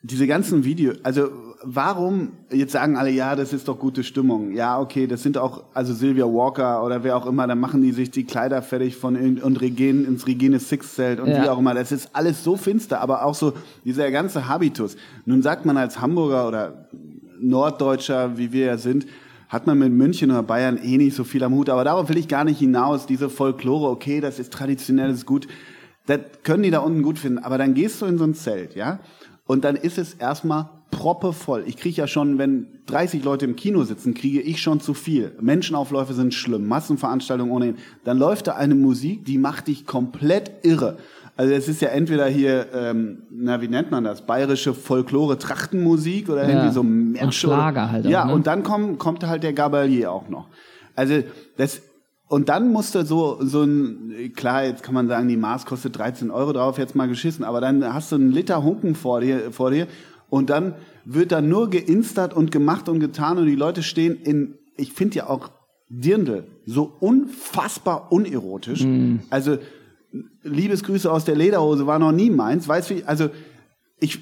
diese 0.04 0.26
ganzen 0.26 0.64
Videos, 0.64 0.98
also 1.04 1.30
warum, 1.64 2.32
jetzt 2.52 2.72
sagen 2.72 2.98
alle, 2.98 3.12
ja, 3.12 3.36
das 3.36 3.54
ist 3.54 3.68
doch 3.68 3.78
gute 3.78 4.04
Stimmung. 4.04 4.52
Ja, 4.54 4.80
okay, 4.80 5.06
das 5.06 5.22
sind 5.22 5.38
auch, 5.38 5.64
also 5.76 5.94
Sylvia 5.94 6.26
Walker 6.26 6.84
oder 6.84 7.04
wer 7.04 7.16
auch 7.16 7.28
immer, 7.28 7.46
dann 7.46 7.60
machen 7.60 7.82
die 7.84 7.92
sich 7.92 8.10
die 8.10 8.24
Kleider 8.24 8.64
fertig 8.64 8.96
von 8.96 9.16
und 9.42 9.62
Regen, 9.62 10.06
ins 10.06 10.26
Regine 10.26 10.60
Six 10.60 10.96
Zelt 10.96 11.20
und 11.20 11.30
Ja. 11.30 11.44
wie 11.44 11.50
auch 11.50 11.60
immer. 11.60 11.76
Das 11.76 11.92
ist 11.92 12.10
alles 12.14 12.44
so 12.44 12.58
finster, 12.58 13.00
aber 13.00 13.26
auch 13.26 13.36
so 13.36 13.54
dieser 13.86 14.10
ganze 14.10 14.48
Habitus. 14.48 14.96
Nun 15.26 15.44
sagt 15.44 15.66
man 15.66 15.78
als 15.78 16.02
Hamburger 16.02 16.48
oder 16.48 16.88
Norddeutscher, 17.40 18.38
wie 18.38 18.52
wir 18.52 18.66
ja 18.66 18.78
sind, 18.78 19.06
hat 19.50 19.68
man 19.68 19.78
mit 19.78 19.92
München 19.92 20.32
oder 20.32 20.44
Bayern 20.44 20.78
eh 20.82 20.98
nicht 20.98 21.16
so 21.16 21.24
viel 21.24 21.44
am 21.44 21.54
Hut. 21.54 21.70
Aber 21.70 21.84
darauf 21.84 22.08
will 22.10 22.18
ich 22.18 22.28
gar 22.28 22.44
nicht 22.44 22.60
hinaus. 22.60 23.06
Diese 23.06 23.30
Folklore, 23.30 23.90
okay, 23.90 24.22
das 24.22 24.40
ist 24.40 24.54
traditionell, 24.54 25.10
das 25.10 25.18
ist 25.18 25.26
gut. 25.26 25.48
Das 26.06 26.20
können 26.44 26.64
die 26.64 26.72
da 26.72 26.80
unten 26.80 27.04
gut 27.04 27.20
finden. 27.20 27.40
Aber 27.40 27.58
dann 27.58 27.74
gehst 27.74 28.02
du 28.02 28.06
in 28.06 28.18
so 28.18 28.24
ein 28.24 28.34
Zelt, 28.34 28.76
ja? 28.76 29.00
Und 29.52 29.66
dann 29.66 29.76
ist 29.76 29.98
es 29.98 30.14
erstmal 30.14 30.70
proppevoll. 30.92 31.64
Ich 31.68 31.76
kriege 31.76 31.98
ja 31.98 32.08
schon, 32.08 32.38
wenn 32.38 32.68
30 32.86 33.22
Leute 33.26 33.44
im 33.44 33.58
Kino 33.58 33.84
sitzen, 33.84 34.14
kriege 34.14 34.40
ich 34.40 34.62
schon 34.62 34.80
zu 34.80 34.94
viel. 34.94 35.34
Menschenaufläufe 35.42 36.14
sind 36.14 36.34
schlimm, 36.34 36.68
Massenveranstaltungen 36.70 37.52
ohnehin. 37.54 37.76
Dann 38.06 38.18
läuft 38.18 38.48
da 38.48 38.54
eine 38.56 38.76
Musik, 38.76 39.26
die 39.26 39.38
macht 39.38 39.68
dich 39.68 39.86
komplett 39.86 40.52
irre. 40.64 40.98
Also 41.36 41.54
es 41.54 41.68
ist 41.68 41.82
ja 41.82 41.90
entweder 41.90 42.28
hier, 42.28 42.68
ähm, 42.74 43.24
na 43.30 43.62
wie 43.62 43.68
nennt 43.68 43.92
man 43.92 44.06
das, 44.06 44.22
bayerische 44.26 44.74
Folklore-Trachtenmusik 44.74 46.30
oder 46.30 46.44
Ja. 46.44 46.50
irgendwie 46.50 46.74
so 46.74 46.84
Märsche 46.84 47.32
Schlager 47.48 47.92
halt 47.92 48.06
auch, 48.06 48.10
Ja, 48.10 48.26
ne? 48.26 48.34
und 48.34 48.48
dann 48.48 48.64
kommt, 48.64 49.00
kommt 49.00 49.28
halt 49.28 49.44
der 49.44 49.52
Gabalier 49.52 50.14
auch 50.14 50.30
noch. 50.30 50.48
Also 50.96 51.24
das 51.58 51.82
und 52.32 52.48
dann 52.48 52.72
musste 52.72 53.06
so 53.06 53.40
so 53.42 53.64
ein 53.64 54.32
klar 54.34 54.64
jetzt 54.64 54.84
kann 54.84 54.94
man 54.94 55.10
sagen 55.10 55.28
die 55.28 55.36
Maß 55.36 55.66
kostet 55.66 55.98
13 55.98 56.32
Euro 56.32 56.54
drauf 56.54 56.78
jetzt 56.78 56.96
mal 56.96 57.10
geschissen, 57.10 57.44
aber 57.44 57.60
dann 57.60 57.94
hast 57.94 58.12
du 58.14 58.16
einen 58.16 58.32
Liter 58.32 58.64
Hunken 58.64 58.96
vor 58.96 59.20
dir 59.20 59.52
vor 59.52 59.70
dir 59.70 59.88
und 60.30 60.50
dann 60.50 60.76
wird 61.04 61.34
da 61.34 61.42
nur 61.42 61.70
geinstert 61.70 62.34
und 62.34 62.50
gemacht 62.50 62.88
und 62.88 63.02
getan 63.02 63.38
und 63.38 63.48
die 63.48 63.56
Leute 63.56 63.84
stehen 63.84 64.16
in 64.16 64.56
ich 64.78 64.94
finde 64.94 65.18
ja 65.18 65.28
auch 65.28 65.50
Dirndl 65.90 66.48
so 66.66 66.96
unfassbar 67.02 68.14
unerotisch. 68.14 68.86
Also 69.30 69.58
Liebesgrüße 70.44 71.12
aus 71.12 71.26
der 71.26 71.36
Lederhose 71.36 71.86
war 71.86 72.00
noch 72.00 72.14
nie 72.14 72.30
meins. 72.30 72.66
Weißt 72.66 72.90
du, 72.90 72.96
wie, 72.96 73.04
also 73.04 73.30
ich, 74.00 74.20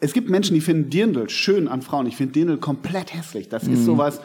es 0.00 0.12
gibt 0.12 0.28
Menschen, 0.28 0.54
die 0.54 0.60
finden 0.60 0.90
Dirndl 0.90 1.28
schön 1.28 1.68
an 1.68 1.80
Frauen. 1.80 2.06
Ich 2.06 2.16
finde 2.16 2.32
Dirndl 2.32 2.58
komplett 2.58 3.14
hässlich. 3.14 3.48
Das 3.48 3.68
ist 3.68 3.84
sowas, 3.84 4.20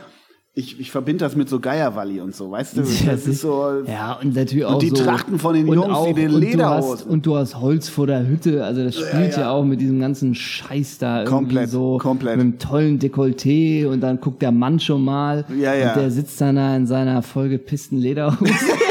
ich, 0.58 0.80
ich 0.80 0.90
verbinde 0.90 1.24
das 1.24 1.36
mit 1.36 1.48
so 1.50 1.60
Geierwalli 1.60 2.20
und 2.20 2.36
so, 2.36 2.50
weißt 2.50 2.78
du? 2.78 2.82
Das 3.06 3.28
ist 3.28 3.42
so, 3.42 3.84
Ja, 3.86 4.14
und 4.22 4.36
natürlich 4.36 4.66
auch 4.66 4.80
die 4.80 4.90
so, 4.90 4.96
Trachten 4.96 5.38
von 5.38 5.54
den 5.54 5.70
und 5.70 5.76
Jungs, 5.76 6.00
die 6.08 6.14
den 6.16 6.34
und 6.34 6.42
du 6.42 6.48
Lederhosen. 6.48 6.92
hast, 6.92 7.04
und 7.06 7.26
du 7.28 7.36
hast 7.38 7.60
Holz 7.62 7.90
vor 7.90 8.08
der 8.08 8.28
Hütte, 8.28 8.66
also 8.66 8.84
das 8.84 8.96
spielt 8.96 9.38
ja, 9.38 9.52
auch 9.52 9.64
mit 9.64 9.80
diesem 9.80 10.00
ganzen 10.00 10.34
Scheiß 10.34 10.98
da 10.98 11.20
irgendwie 11.20 11.32
Komplett, 11.36 11.70
so 11.70 12.00
komplett. 12.00 12.38
mit 12.38 12.44
einem 12.44 12.58
tollen 12.58 12.98
Dekolleté 13.00 13.86
und 13.88 14.02
dann 14.02 14.20
guckt 14.20 14.42
der 14.42 14.52
Mann 14.52 14.80
schon 14.80 15.04
mal 15.06 15.46
Ja, 15.62 15.76
ja. 15.76 15.90
und 15.94 15.98
der 16.02 16.10
sitzt 16.12 16.42
dann 16.42 16.56
da 16.56 16.76
in 16.76 16.88
seiner 16.88 17.22
vollgepissten 17.22 18.00
Lederhose. 18.00 18.52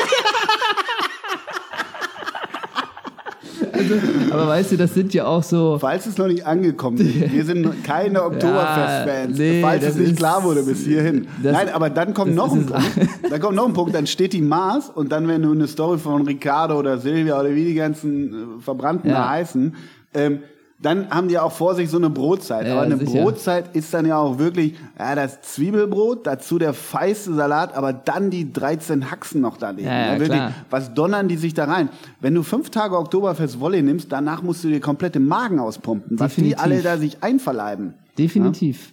also, 3.77 3.95
aber 4.33 4.47
weißt 4.49 4.73
du, 4.73 4.77
das 4.77 4.95
sind 4.95 5.13
ja 5.15 5.27
auch 5.27 5.43
so 5.43 5.79
Falls 5.81 6.07
es 6.07 6.17
noch 6.19 6.27
nicht 6.29 6.47
angekommen 6.47 6.99
ist, 6.99 7.33
wir 7.33 7.45
sind 7.45 7.85
keine 7.85 8.23
Oktoberfest-Fans. 8.25 9.39
nee, 9.39 9.61
Falls 9.63 9.85
es 9.85 9.97
nicht 9.97 10.11
ist- 10.13 10.17
klar 10.19 10.43
wurde 10.45 10.63
bis 10.63 10.85
hierhin. 10.85 11.27
das- 11.43 11.53
Nein, 11.53 11.69
aber 11.73 11.91
dann 11.91 12.15
kommt 12.15 12.35
noch 12.35 12.53
ein. 12.53 12.67
Punkt. 12.67 12.83
Dann 13.31 13.41
kommt 13.41 13.57
noch 13.57 13.67
ein 13.67 13.73
Punkt, 13.75 13.93
dann 13.95 14.07
steht 14.07 14.33
die 14.33 14.41
Maß 14.43 14.91
und 14.95 15.11
dann, 15.11 15.27
wenn 15.27 15.43
du 15.43 15.51
eine 15.53 15.67
Story 15.67 15.99
von 15.99 16.23
Ricardo 16.27 16.79
oder 16.79 16.99
Silvia 16.99 17.39
oder 17.41 17.55
wie 17.55 17.65
die 17.65 17.75
ganzen 17.75 18.29
äh, 18.59 18.63
Verbrannten 18.63 19.11
Ja. 19.11 19.29
heißen, 19.31 19.75
ähm, 20.15 20.39
dann 20.79 21.09
haben 21.11 21.29
die 21.29 21.39
auch 21.39 21.53
vor 21.53 21.75
sich 21.75 21.89
so 21.89 21.97
eine 21.97 22.11
Brotzeit. 22.11 22.67
Ja, 22.67 22.75
aber 22.75 22.83
eine 22.83 22.99
sicher. 22.99 23.23
Brotzeit 23.23 23.75
ist 23.75 23.95
dann 23.95 24.05
ja 24.05 24.19
auch 24.19 24.39
wirklich, 24.39 24.75
ja, 24.99 25.15
das 25.15 25.41
Zwiebelbrot, 25.41 26.27
dazu 26.27 26.59
der 26.59 26.75
feiste 26.75 27.35
Salat, 27.35 27.75
aber 27.75 27.93
dann 27.95 28.31
die 28.31 28.53
13 28.53 29.11
Haxen 29.11 29.41
noch 29.41 29.57
daneben. 29.57 29.89
Ja, 29.89 30.13
ja, 30.13 30.21
wirklich, 30.21 30.39
klar. 30.39 30.53
was 30.69 30.93
donnern 30.93 31.29
die 31.29 31.37
sich 31.37 31.55
da 31.55 31.65
rein? 31.65 31.89
Wenn 32.21 32.35
du 32.35 32.43
fünf 32.43 32.71
Tage 32.71 32.97
Oktoberfest 32.99 33.59
Volley 33.59 33.83
nimmst, 33.83 34.13
danach 34.13 34.43
musst 34.43 34.65
du 34.65 34.69
dir 34.69 34.81
komplett 34.81 35.15
den 35.15 35.27
Magen 35.27 35.61
auspumpen, 35.61 36.21
was 36.21 36.35
die 36.35 36.57
alle 36.57 36.83
da 36.83 36.99
sich 36.99 37.23
einverleiben. 37.23 37.95
Definitiv. 38.19 38.93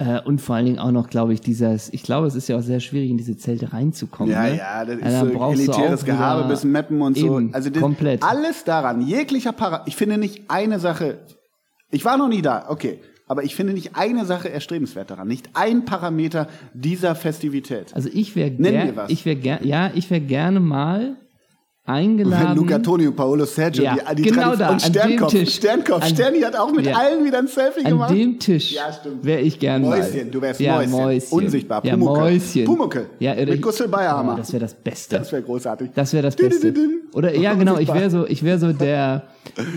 Äh, 0.00 0.18
und 0.22 0.40
vor 0.40 0.56
allen 0.56 0.64
Dingen 0.64 0.78
auch 0.78 0.92
noch, 0.92 1.10
glaube 1.10 1.34
ich, 1.34 1.42
dieses, 1.42 1.92
ich 1.92 2.02
glaube, 2.02 2.26
es 2.26 2.34
ist 2.34 2.48
ja 2.48 2.56
auch 2.56 2.62
sehr 2.62 2.80
schwierig, 2.80 3.10
in 3.10 3.18
diese 3.18 3.36
Zelte 3.36 3.74
reinzukommen. 3.74 4.32
Ja, 4.32 4.44
ne? 4.44 4.56
ja, 4.56 4.84
das 4.86 4.96
ist 4.96 5.04
Also 5.04 5.18
dann 5.18 5.32
so 5.32 5.38
brauchst 5.38 5.58
du 5.58 5.62
elitäres 5.72 6.04
Gehabe 6.06 6.48
bis 6.48 6.64
Meppen 6.64 7.02
und 7.02 7.18
so. 7.18 7.36
Eben, 7.38 7.52
Also 7.54 7.68
das, 7.68 7.82
komplett. 7.82 8.22
alles 8.22 8.64
daran, 8.64 9.02
jeglicher 9.02 9.52
Para. 9.52 9.82
Ich 9.84 9.96
finde 9.96 10.16
nicht 10.16 10.44
eine 10.48 10.78
Sache. 10.80 11.18
Ich 11.90 12.04
war 12.06 12.16
noch 12.16 12.28
nie 12.28 12.40
da, 12.40 12.64
okay. 12.70 12.98
Aber 13.26 13.44
ich 13.44 13.54
finde 13.54 13.74
nicht 13.74 13.94
eine 13.94 14.24
Sache 14.24 14.50
erstrebenswert 14.50 15.10
daran. 15.10 15.28
Nicht 15.28 15.50
ein 15.52 15.84
Parameter 15.84 16.48
dieser 16.72 17.14
Festivität. 17.14 17.94
Also 17.94 18.08
ich 18.12 18.34
wäre 18.34 18.50
Nenn 18.50 18.72
ger 18.72 18.84
mir 18.86 18.96
was. 18.96 19.10
ich 19.10 19.24
wäre 19.26 19.36
ger 19.36 19.64
ja, 19.64 19.90
ich 19.94 20.10
wäre 20.10 20.20
gerne 20.22 20.60
mal 20.60 21.16
Wenn 21.90 22.10
eingeladen. 22.10 22.56
Luca 22.56 22.78
Toni 22.78 23.06
und 23.06 23.16
Paolo 23.16 23.44
Sergio, 23.44 23.82
Ja, 23.84 23.96
die, 24.14 24.22
die 24.22 24.30
genau 24.30 24.54
Tradition- 24.54 24.58
da, 24.58 24.68
und 24.70 24.84
an 24.84 24.92
dem 24.92 25.00
Sternkopf. 25.02 25.30
Tisch. 25.32 25.54
Sternkopf. 25.56 26.02
An- 26.02 26.08
Sterni 26.08 26.40
hat 26.40 26.56
auch 26.56 26.72
mit 26.72 26.86
Ja. 26.86 26.96
allen 26.96 27.24
wieder 27.24 27.38
ein 27.38 27.46
Selfie 27.48 27.84
An 27.84 27.90
gemacht. 27.92 28.10
dem 28.14 28.38
Tisch 28.38 28.72
Ja, 28.72 28.92
stimmt. 28.92 29.24
wäre 29.24 29.40
ich 29.40 29.58
gern 29.58 29.82
mal. 29.82 29.98
Mäuschen, 29.98 30.30
du 30.30 30.40
wärst 30.40 30.60
ja, 30.60 30.76
Mäuschen. 30.76 30.90
Mäuschen. 30.92 31.38
Unsichtbar, 31.38 31.84
Ja, 31.84 31.92
Pumuckel. 31.94 32.22
Mäuschen. 32.22 32.64
Pumuckel. 32.64 33.06
Ja, 33.18 33.32
oder 33.32 33.40
Mit 33.46 33.54
ich- 33.54 33.62
Gustl 33.62 33.88
Bayerhammer. 33.88 34.34
Oh, 34.34 34.36
das 34.38 34.52
wäre 34.52 34.60
das 34.60 34.74
Beste. 34.74 35.18
Das 35.18 35.32
wäre 35.32 35.42
großartig. 35.42 35.90
Das 35.94 36.12
wäre 36.12 36.22
das 36.22 36.36
Beste. 36.36 36.72
Oder 37.12 37.34
ja, 37.36 37.54
genau, 37.54 37.78
ich 37.78 37.92
wäre 37.92 38.08
so, 38.10 38.26
ich 38.26 38.42
wäre 38.44 38.58
so 38.58 38.72
der, 38.72 39.24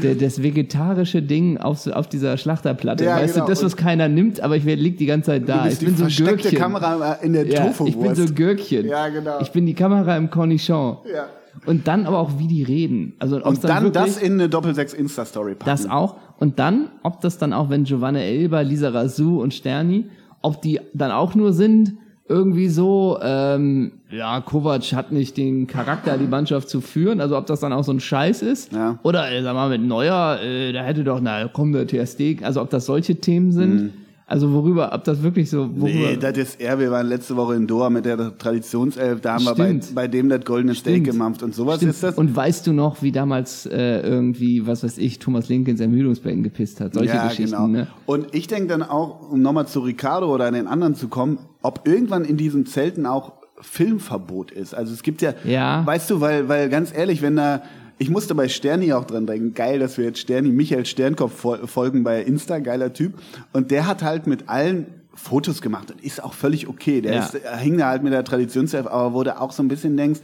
der 0.04 0.16
das 0.16 0.42
vegetarische 0.44 1.22
Ding 1.24 1.58
auf, 1.58 1.88
auf 1.88 2.08
dieser 2.08 2.38
Schlachterplatte. 2.38 3.06
Ja, 3.06 3.16
weißt 3.18 3.34
genau. 3.36 3.46
du, 3.46 3.52
das, 3.52 3.64
was 3.64 3.76
keiner 3.76 4.08
nimmt, 4.08 4.40
aber 4.42 4.56
ich 4.56 4.66
wär, 4.66 4.76
lieg 4.76 4.98
die 4.98 5.08
ganze 5.08 5.32
Zeit 5.32 5.50
da. 5.50 5.68
Ich 5.68 5.80
bin 5.80 5.98
so 5.98 6.06
Gürkchen. 6.06 6.58
Kamera 6.58 7.14
in 7.24 7.34
der 7.34 7.48
ja, 7.48 7.74
ich 7.86 7.98
bin 7.98 8.14
so 8.16 8.26
Gürkchen. 8.34 8.88
Ja, 8.88 9.08
genau. 9.10 9.40
Ich 9.42 9.52
bin 9.52 9.66
die 9.66 9.74
Kamera 9.74 10.16
im 10.18 10.30
Cornichon. 10.30 10.98
Ja. 11.12 11.26
Und 11.66 11.88
dann 11.88 12.06
aber 12.06 12.20
auch, 12.20 12.40
wie 12.40 12.48
die 12.48 12.64
reden. 12.64 13.14
Also, 13.20 13.38
ob's 13.38 13.48
Und 13.48 13.64
dann 13.64 13.84
wirklich, 13.84 14.16
das 14.16 14.18
in 14.18 14.34
eine 14.34 14.50
Doppel-6 14.50 14.96
Insta-Story 14.96 15.56
packen. 15.56 15.70
das 15.70 15.90
auch. 15.90 16.16
Und 16.40 16.60
dann, 16.60 16.90
ob 17.04 17.22
das 17.22 17.38
dann 17.38 17.54
auch, 17.54 17.70
wenn 17.70 17.84
Giovanna 17.84 18.20
Elber, 18.20 18.64
Lisa 18.64 18.90
Razou 18.90 19.42
und 19.42 19.54
Sterni, 19.54 20.06
ob 20.42 20.62
die 20.62 20.80
dann 20.94 21.12
auch 21.12 21.36
nur 21.36 21.54
sind, 21.54 21.94
irgendwie 22.28 22.70
so, 22.70 23.20
ähm, 23.22 23.94
ja, 24.10 24.40
Kovac 24.42 24.94
hat 24.94 25.12
nicht 25.12 25.36
den 25.38 25.68
Charakter, 25.68 26.18
die 26.18 26.26
Mannschaft 26.26 26.70
zu 26.70 26.80
führen, 26.80 27.20
also 27.20 27.38
ob 27.38 27.46
das 27.46 27.60
dann 27.60 27.74
auch 27.74 27.84
so 27.84 27.92
ein 27.92 28.00
Scheiß 28.00 28.42
ist. 28.42 28.72
Ja. 28.72 28.98
Oder, 29.04 29.30
äh, 29.32 29.44
sag 29.44 29.54
mal, 29.54 29.70
mit 29.70 29.82
Neuer, 29.82 30.40
äh, 30.42 30.72
da 30.72 30.84
hätte 30.84 31.04
doch, 31.04 31.20
na, 31.22 31.50
komm, 31.52 31.74
der 31.74 31.86
TSD, 31.86 32.40
also 32.42 32.62
ob 32.62 32.70
das 32.70 32.86
solche 32.86 33.16
Themen 33.18 33.52
sind. 33.52 33.94
Also 34.26 34.54
worüber, 34.54 34.92
ob 34.94 35.04
das 35.04 35.22
wirklich 35.22 35.50
so, 35.50 35.70
worüber. 35.76 35.88
Nee, 35.88 36.18
das 36.18 36.38
ist 36.38 36.62
er. 36.62 36.80
Wir 36.80 36.92
waren 36.92 37.08
letzte 37.08 37.36
Woche 37.36 37.56
in 37.56 37.68
Doha 37.68 37.90
mit 37.90 38.06
der 38.06 38.38
Traditionself. 38.38 39.22
Da 39.22 39.34
haben 39.34 39.46
wir 39.46 39.54
bei, 39.56 39.80
bei 39.94 40.08
dem 40.08 40.30
das 40.30 40.46
goldene 40.46 40.76
Steak 40.76 41.04
gemacht. 41.04 41.44
Und 41.44 41.54
sowas 41.54 41.78
Stimmt. 41.78 41.92
ist 41.92 42.04
das. 42.04 42.16
Und 42.18 42.36
weißt 42.36 42.66
du 42.66 42.74
noch, 42.74 43.02
wie 43.02 43.12
damals 43.12 43.66
äh, 43.66 44.00
irgendwie, 44.00 44.66
was 44.66 44.84
weiß 44.84 44.98
ich, 44.98 45.20
Thomas 45.20 45.50
Link 45.50 45.68
ins 45.68 45.82
Ermüdungsbecken 45.82 46.42
gepisst 46.42 46.80
hat? 46.80 46.94
Solche 46.94 47.16
ja, 47.16 47.28
Geschichten, 47.28 47.52
genau. 47.52 47.68
ne? 47.68 47.88
Und 48.06 48.34
ich 48.34 48.48
denke 48.48 48.68
dann 48.70 48.82
auch, 48.82 49.30
um 49.30 49.42
nochmal 49.42 49.68
zu 49.68 49.82
Ricardo 49.82 50.34
oder 50.34 50.46
an 50.46 50.54
den 50.54 50.68
anderen 50.68 50.96
zu 50.96 51.10
kommen, 51.10 51.40
ob 51.62 51.86
irgendwann 51.86 52.24
in 52.24 52.38
diesen 52.38 52.66
Zelten 52.66 53.06
auch 53.06 53.34
Filmverbot 53.60 54.52
ist. 54.52 54.74
Also 54.74 54.94
es 54.94 55.04
gibt 55.04 55.22
ja, 55.22 55.34
Ja. 55.44 55.86
weißt 55.86 56.10
du, 56.10 56.22
weil, 56.22 56.48
weil 56.50 56.70
ganz 56.70 56.96
ehrlich, 56.96 57.22
wenn 57.22 57.36
da, 57.36 57.62
ich 58.04 58.10
musste 58.10 58.36
bei 58.36 58.50
Sterni 58.50 58.92
auch 58.92 59.06
dran 59.06 59.26
denken, 59.26 59.54
geil, 59.54 59.80
dass 59.80 59.98
wir 59.98 60.04
jetzt 60.06 60.20
Sterni, 60.20 60.50
Michael 60.50 60.86
Sternkopf 60.86 61.42
fol- 61.44 61.66
folgen 61.68 62.04
bei 62.04 62.22
Insta, 62.22 62.60
geiler 62.60 62.92
Typ. 62.92 63.14
Und 63.54 63.72
der 63.72 63.88
hat 63.88 64.04
halt 64.04 64.28
mit 64.28 64.50
allen 64.50 64.88
Fotos 65.16 65.62
gemacht 65.62 65.90
und 65.92 66.04
ist 66.04 66.22
auch 66.22 66.34
völlig 66.34 66.68
okay. 66.68 67.00
Der 67.00 67.14
Ja. 67.14 67.20
ist, 67.26 67.36
er 67.36 67.56
hing 67.58 67.78
da 67.78 67.88
halt 67.88 68.04
mit 68.04 68.12
der 68.12 68.24
Traditionself, 68.26 68.88
aber 68.88 69.24
du 69.24 69.40
auch 69.40 69.52
so 69.54 69.64
ein 69.64 69.70
bisschen 69.70 69.96
denkst, 69.96 70.20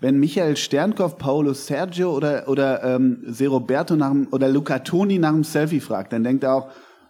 wenn 0.00 0.18
Michael 0.18 0.56
Sternkopf, 0.56 1.18
Paolo 1.18 1.52
Sergio 1.52 2.10
oder, 2.16 2.48
oder 2.48 2.82
ähm, 2.82 3.18
Se 3.28 3.46
Roberto 3.46 3.94
nach 3.96 4.10
dem, 4.10 4.26
oder 4.32 4.48
Luca 4.48 4.78
Toni 4.80 5.18
nach 5.18 5.32
dem 5.32 5.44
Selfie 5.44 5.78
fragt, 5.80 6.12
dann 6.12 6.24
denkt 6.24 6.42
er 6.42 6.54
auch, 6.54 6.68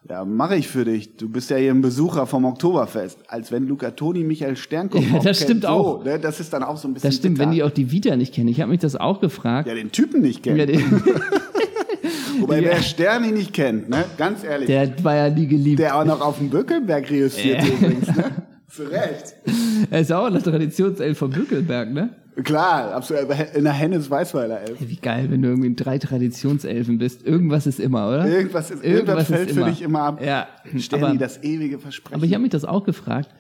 ja, 0.09 0.25
mache 0.25 0.57
ich 0.57 0.67
für 0.69 0.85
dich. 0.85 1.17
Du 1.17 1.29
bist 1.29 1.51
ja 1.51 1.57
hier 1.57 1.71
ein 1.73 1.83
Besucher 1.83 2.27
vom 2.27 2.45
Oktoberfest. 2.45 3.19
Als 3.29 3.53
wenn 3.53 3.69
Luca 3.69 3.91
Toni 3.91 4.25
Michael 4.25 4.57
Sternkopf 4.57 5.03
Ja, 5.05 5.15
das 5.19 5.25
kennt. 5.25 5.37
stimmt 5.37 5.63
so, 5.63 5.69
auch. 5.69 6.05
Ne? 6.05 6.19
Das 6.19 6.41
ist 6.41 6.53
dann 6.53 6.63
auch 6.63 6.77
so 6.77 6.89
ein 6.89 6.95
bisschen 6.95 7.09
Das 7.11 7.17
stimmt, 7.17 7.37
bitter. 7.39 7.49
wenn 7.51 7.55
die 7.55 7.63
auch 7.63 7.71
die 7.71 7.93
Vita 7.93 8.17
nicht 8.17 8.35
kennen. 8.35 8.49
Ich 8.49 8.61
habe 8.61 8.71
mich 8.71 8.81
das 8.81 8.97
auch 8.97 9.21
gefragt. 9.21 9.69
ja, 9.69 9.75
den 9.75 9.93
Typen 9.93 10.23
nicht 10.23 10.43
kennen. 10.43 10.59
Ja, 10.59 10.67
der, 10.67 10.81
Wobei, 12.41 12.61
Ja. 12.61 12.71
wer 12.71 12.83
Sterni 12.83 13.33
nicht 13.33 13.53
kennt, 13.53 13.91
ne? 13.91 14.05
ganz 14.17 14.43
ehrlich, 14.45 14.67
der, 14.69 14.87
der 14.87 15.05
war 15.05 15.15
ja 15.15 15.29
nie 15.29 15.47
geliebt. 15.47 15.85
auch 15.93 16.05
noch 16.07 16.21
auf 16.23 16.39
dem 16.39 16.49
Böckelberg 16.49 17.11
reüssiert 17.11 17.63
übrigens. 17.67 18.07
Ne? 18.17 18.40
Zu 18.71 18.85
Recht. 18.85 19.35
Er 19.91 20.01
ist 20.01 20.13
auch 20.13 20.27
eine 20.27 20.43
Traditionself 20.43 21.19
von 21.19 21.31
Bückelberg, 21.31 21.91
ne? 21.91 22.11
Klar, 22.45 22.93
absolut. 22.93 23.25
In 23.55 23.65
der 23.65 23.73
Hennes 23.73 24.11
Weißweiler 24.11 24.61
Elf. 24.61 24.79
Wie 24.81 24.97
geil, 24.97 25.27
wenn 25.31 25.43
du 25.43 25.49
irgendwie 25.49 25.69
in 25.69 25.77
drei 25.77 25.99
Traditionselfen 25.99 26.99
bist. 26.99 27.27
Irgendwas 27.27 27.67
ist 27.67 27.81
immer, 27.81 28.09
oder? 28.09 28.27
Irgendwas, 28.27 28.71
ist, 28.71 28.85
irgendwas 28.85 29.27
fällt 29.27 29.51
für 29.51 29.65
dich 29.65 29.83
immer 29.83 30.03
ab. 30.03 30.23
Ja, 30.25 30.47
Sterni, 30.79 31.05
aber, 31.05 31.17
das 31.17 31.43
ewige 31.43 31.79
Versprechen. 31.79 32.15
aber 32.15 32.25
ich 32.25 32.35
habe 32.35 32.43
mich 32.43 32.53
das 32.53 32.65
auch 32.65 32.85
gefragt, 32.85 33.31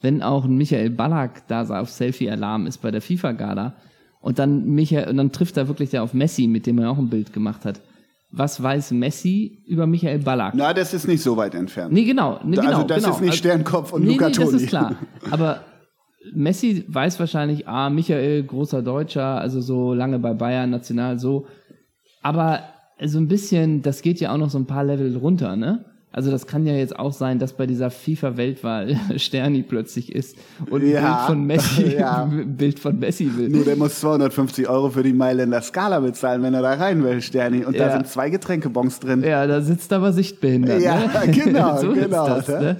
wenn 0.00 0.22
auch 0.22 0.44
ein 0.44 0.56
Michael 0.56 0.90
Ballack 0.90 1.46
da 1.46 1.62
auf 1.80 1.90
Selfie-Alarm 1.90 2.66
ist 2.66 2.78
bei 2.78 2.90
der 2.90 3.02
FIFA-Gala 3.02 3.74
und 4.20 4.38
dann 4.38 4.66
Michael, 4.70 5.08
und 5.08 5.16
dann 5.18 5.32
trifft 5.32 5.56
er 5.56 5.68
wirklich 5.68 5.90
der 5.90 6.02
auf 6.02 6.14
Messi, 6.14 6.46
mit 6.46 6.66
dem 6.66 6.78
er 6.78 6.90
auch 6.90 6.98
ein 6.98 7.10
Bild 7.10 7.32
gemacht 7.32 7.64
hat. 7.64 7.80
Was 8.32 8.62
weiß 8.62 8.92
Messi 8.92 9.62
über 9.66 9.86
Michael 9.86 10.20
Ballack? 10.20 10.54
Na, 10.54 10.72
das 10.72 10.94
ist 10.94 11.08
nicht 11.08 11.22
so 11.22 11.36
weit 11.36 11.54
entfernt. 11.54 11.92
Nee, 11.92 12.04
genau. 12.04 12.38
Nee, 12.44 12.58
Also 12.58 12.70
genau, 12.70 12.82
das 12.84 13.02
genau. 13.02 13.14
ist 13.16 13.20
nicht 13.22 13.34
Sternkopf 13.34 13.92
und 13.92 14.04
nee, 14.04 14.12
Luca 14.12 14.28
nee, 14.28 14.34
das 14.34 14.44
Toni. 14.50 14.62
ist 14.62 14.68
klar. 14.68 14.94
Aber 15.30 15.64
Messi 16.32 16.84
weiß 16.86 17.18
wahrscheinlich, 17.18 17.66
ah, 17.66 17.90
Michael, 17.90 18.44
großer 18.44 18.82
Deutscher, 18.82 19.40
also 19.40 19.60
so 19.60 19.94
lange 19.94 20.18
bei 20.18 20.32
Bayern, 20.34 20.70
national, 20.70 21.18
so. 21.18 21.46
Aber 22.22 22.60
so 23.02 23.18
ein 23.18 23.28
bisschen, 23.28 23.82
das 23.82 24.02
geht 24.02 24.20
ja 24.20 24.32
auch 24.32 24.36
noch 24.36 24.50
so 24.50 24.58
ein 24.58 24.66
paar 24.66 24.84
Level 24.84 25.16
runter, 25.16 25.56
ne? 25.56 25.84
Also 26.12 26.32
das 26.32 26.48
kann 26.48 26.66
ja 26.66 26.72
jetzt 26.74 26.98
auch 26.98 27.12
sein, 27.12 27.38
dass 27.38 27.52
bei 27.52 27.66
dieser 27.66 27.88
FIFA-Weltwahl 27.90 28.96
Sterni 29.16 29.62
plötzlich 29.62 30.12
ist 30.12 30.36
und 30.68 30.82
ein 30.82 30.88
Ja, 30.90 31.00
Bild 31.00 31.26
von 31.26 31.46
Messi, 31.46 31.82
ja. 31.98 32.24
ein 32.24 32.56
Bild 32.56 32.80
von 32.80 32.98
Messi 32.98 33.30
will. 33.36 33.48
Nur 33.48 33.64
der 33.64 33.76
muss 33.76 34.00
250 34.00 34.68
Euro 34.68 34.90
für 34.90 35.04
die 35.04 35.12
Mailänder 35.12 35.62
Skala 35.62 36.00
bezahlen, 36.00 36.42
wenn 36.42 36.52
er 36.54 36.62
da 36.62 36.72
rein 36.74 37.04
will, 37.04 37.22
Sterni. 37.22 37.64
Und 37.64 37.78
da 37.78 37.86
Ja. 37.86 37.92
sind 37.92 38.08
zwei 38.08 38.28
Getränkebons 38.28 38.98
drin. 38.98 39.22
Ja, 39.22 39.46
da 39.46 39.60
sitzt 39.60 39.92
aber 39.92 40.12
sichtbehindert. 40.12 40.80
Ja, 40.82 40.96
ne? 40.98 41.30
genau, 41.32 41.80
so 41.80 41.92
genau, 41.92 42.36
Ist 42.38 42.48
das, 42.48 42.60
ne? 42.60 42.76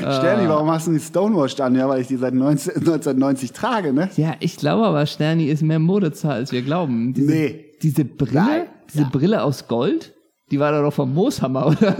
Sterni, 0.00 0.48
warum 0.48 0.70
hast 0.70 0.86
du 0.86 0.92
die 0.92 1.00
Stonewashed 1.00 1.60
an? 1.60 1.74
Ja, 1.74 1.88
weil 1.88 2.00
ich 2.02 2.06
die 2.06 2.16
seit 2.16 2.34
19, 2.34 2.74
1990 2.76 3.52
trage, 3.52 3.92
ne? 3.92 4.08
Ja, 4.16 4.34
ich 4.40 4.56
glaube 4.56 4.86
aber, 4.86 5.04
Sterni 5.06 5.46
ist 5.46 5.62
mehr 5.62 5.78
Modezahl, 5.80 6.34
als 6.34 6.52
wir 6.52 6.62
glauben. 6.62 7.12
Diese, 7.14 7.26
Nee. 7.32 7.62
Diese 7.82 8.04
Brille, 8.04 8.32
Nein. 8.34 8.62
diese. 8.94 9.04
Brille 9.06 9.42
aus 9.42 9.68
Gold, 9.68 10.14
die 10.50 10.58
war 10.60 10.72
doch 10.72 10.82
noch 10.82 10.92
vom 10.92 11.12
Mooshammer, 11.14 11.66
oder? 11.66 11.96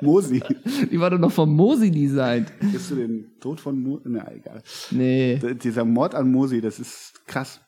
Mosi. 0.00 0.42
Die 0.90 0.98
war 1.00 1.10
doch 1.10 1.18
noch 1.18 1.30
vom 1.32 1.54
Mosi 1.54 1.90
designt. 1.90 2.52
Bist 2.72 2.90
du 2.90 2.96
den 2.96 3.32
Tod 3.40 3.60
von 3.60 3.80
Mosi? 3.80 4.02
Na, 4.06 4.30
egal. 4.32 4.62
Nee. 4.90 5.36
D- 5.36 5.54
Dieser 5.54 5.84
Mord 5.84 6.14
an 6.14 6.30
Mosi, 6.30 6.60
das 6.60 6.78
ist 6.80 7.26
krass. 7.26 7.60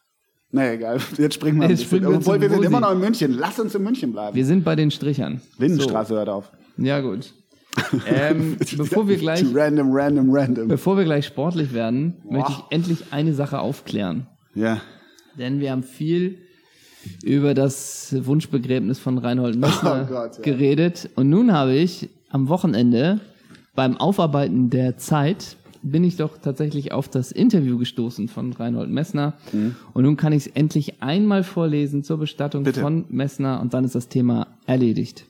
Na 0.50 0.72
egal, 0.72 1.00
jetzt 1.18 1.34
springen 1.34 1.60
wir 1.60 1.68
Jetzt 1.68 1.82
springen 1.84 2.08
wir 2.08 2.16
Obwohl, 2.16 2.40
wir 2.40 2.48
sind 2.48 2.58
Mosi. 2.58 2.68
immer 2.68 2.80
noch 2.80 2.92
in 2.92 3.00
München. 3.00 3.32
Lass 3.32 3.58
uns 3.58 3.74
in 3.74 3.82
München 3.82 4.12
bleiben. 4.12 4.36
Wir 4.36 4.44
sind 4.46 4.64
bei 4.64 4.76
den 4.76 4.90
Strichern. 4.90 5.40
Lindenstraße 5.58 6.14
hört 6.14 6.28
auf. 6.28 6.50
So. 6.76 6.84
Ja, 6.84 7.00
gut. 7.00 7.32
Ähm, 8.06 8.56
bevor 8.76 9.08
wir 9.08 9.16
gleich, 9.16 9.44
Random, 9.52 9.88
random, 9.90 10.30
random. 10.32 10.68
bevor 10.68 10.96
wir 10.96 11.02
gleich 11.02 11.26
sportlich 11.26 11.72
werden, 11.72 12.22
möchte 12.30 12.52
ich 12.52 12.58
endlich 12.70 13.06
eine 13.10 13.34
Sache 13.34 13.58
aufklären. 13.58 14.28
Ja. 14.54 14.80
Denn 15.36 15.58
wir 15.58 15.72
haben 15.72 15.82
viel 15.82 16.38
über 17.22 17.54
das 17.54 18.14
Wunschbegräbnis 18.18 18.98
von 18.98 19.18
Reinhold 19.18 19.56
Messner 19.56 20.06
Oh 20.08 20.12
Gott, 20.12 20.36
ja. 20.36 20.42
geredet. 20.42 21.10
Und 21.14 21.30
nun 21.30 21.52
habe 21.52 21.74
ich 21.74 22.08
am 22.30 22.48
Wochenende 22.48 23.20
beim 23.74 23.96
Aufarbeiten 23.96 24.70
der 24.70 24.96
Zeit 24.96 25.56
bin 25.82 26.02
ich 26.02 26.16
doch 26.16 26.38
tatsächlich 26.38 26.92
auf 26.92 27.08
das 27.08 27.30
Interview 27.30 27.76
gestoßen 27.78 28.28
von 28.28 28.52
Reinhold 28.54 28.88
Messner. 28.90 29.34
Mhm. 29.52 29.76
Und 29.92 30.04
nun 30.04 30.16
kann 30.16 30.32
ich 30.32 30.46
es 30.46 30.52
endlich 30.54 31.02
einmal 31.02 31.44
vorlesen 31.44 32.02
zur 32.02 32.18
Bestattung 32.18 32.64
Bitte. 32.64 32.80
von 32.80 33.04
Messner 33.10 33.60
und 33.60 33.74
dann 33.74 33.84
ist 33.84 33.94
das 33.94 34.08
Thema 34.08 34.46
erledigt. 34.66 35.26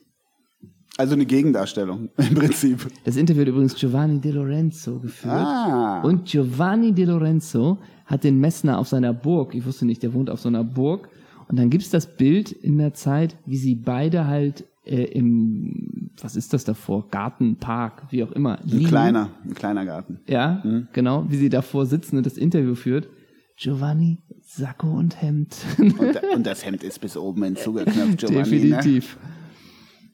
Also 0.97 1.13
eine 1.13 1.25
Gegendarstellung 1.25 2.09
im 2.17 2.35
Prinzip. 2.35 2.87
Das 3.03 3.17
Interview 3.17 3.41
hat 3.41 3.49
übrigens 3.49 3.75
Giovanni 3.75 4.21
De 4.21 4.31
Lorenzo 4.31 4.99
geführt. 4.99 5.33
Ah. 5.33 6.01
Und 6.01 6.25
Giovanni 6.25 6.93
De 6.93 7.03
Lorenzo 7.05 7.79
hat 8.05 8.23
den 8.23 8.39
Messner 8.39 8.79
auf 8.79 8.87
seiner 8.87 9.11
Burg, 9.13 9.53
ich 9.55 9.65
wusste 9.65 9.85
nicht, 9.85 10.03
der 10.03 10.13
wohnt 10.13 10.29
auf 10.29 10.39
so 10.39 10.47
einer 10.47 10.63
Burg. 10.63 11.09
Und 11.47 11.57
dann 11.59 11.69
gibt's 11.69 11.89
das 11.89 12.17
Bild 12.17 12.51
in 12.51 12.77
der 12.77 12.93
Zeit, 12.93 13.37
wie 13.45 13.57
sie 13.57 13.75
beide 13.75 14.25
halt 14.27 14.65
äh, 14.85 15.03
im, 15.03 16.11
was 16.21 16.35
ist 16.35 16.53
das 16.53 16.63
davor, 16.63 17.07
Garten, 17.09 17.57
Park, 17.57 18.03
wie 18.09 18.23
auch 18.23 18.31
immer, 18.31 18.59
Ein 18.59 18.67
liegen. 18.67 18.87
kleiner, 18.87 19.29
ein 19.43 19.53
kleiner 19.53 19.85
Garten. 19.85 20.19
Ja, 20.27 20.63
genau, 20.93 21.25
wie 21.29 21.37
sie 21.37 21.49
davor 21.49 21.85
sitzen 21.85 22.17
und 22.17 22.25
das 22.25 22.37
Interview 22.37 22.75
führt. 22.75 23.09
Giovanni, 23.57 24.21
Sakko 24.41 24.91
und 24.91 25.21
Hemd. 25.21 25.55
Und, 25.77 25.99
und 26.35 26.45
das 26.45 26.65
Hemd 26.65 26.83
ist 26.83 26.99
bis 26.99 27.15
oben 27.17 27.43
hinzugeknöpft, 27.43 28.17
Giovanni. 28.19 28.37
Ne? 28.37 28.43
Definitiv. 28.43 29.17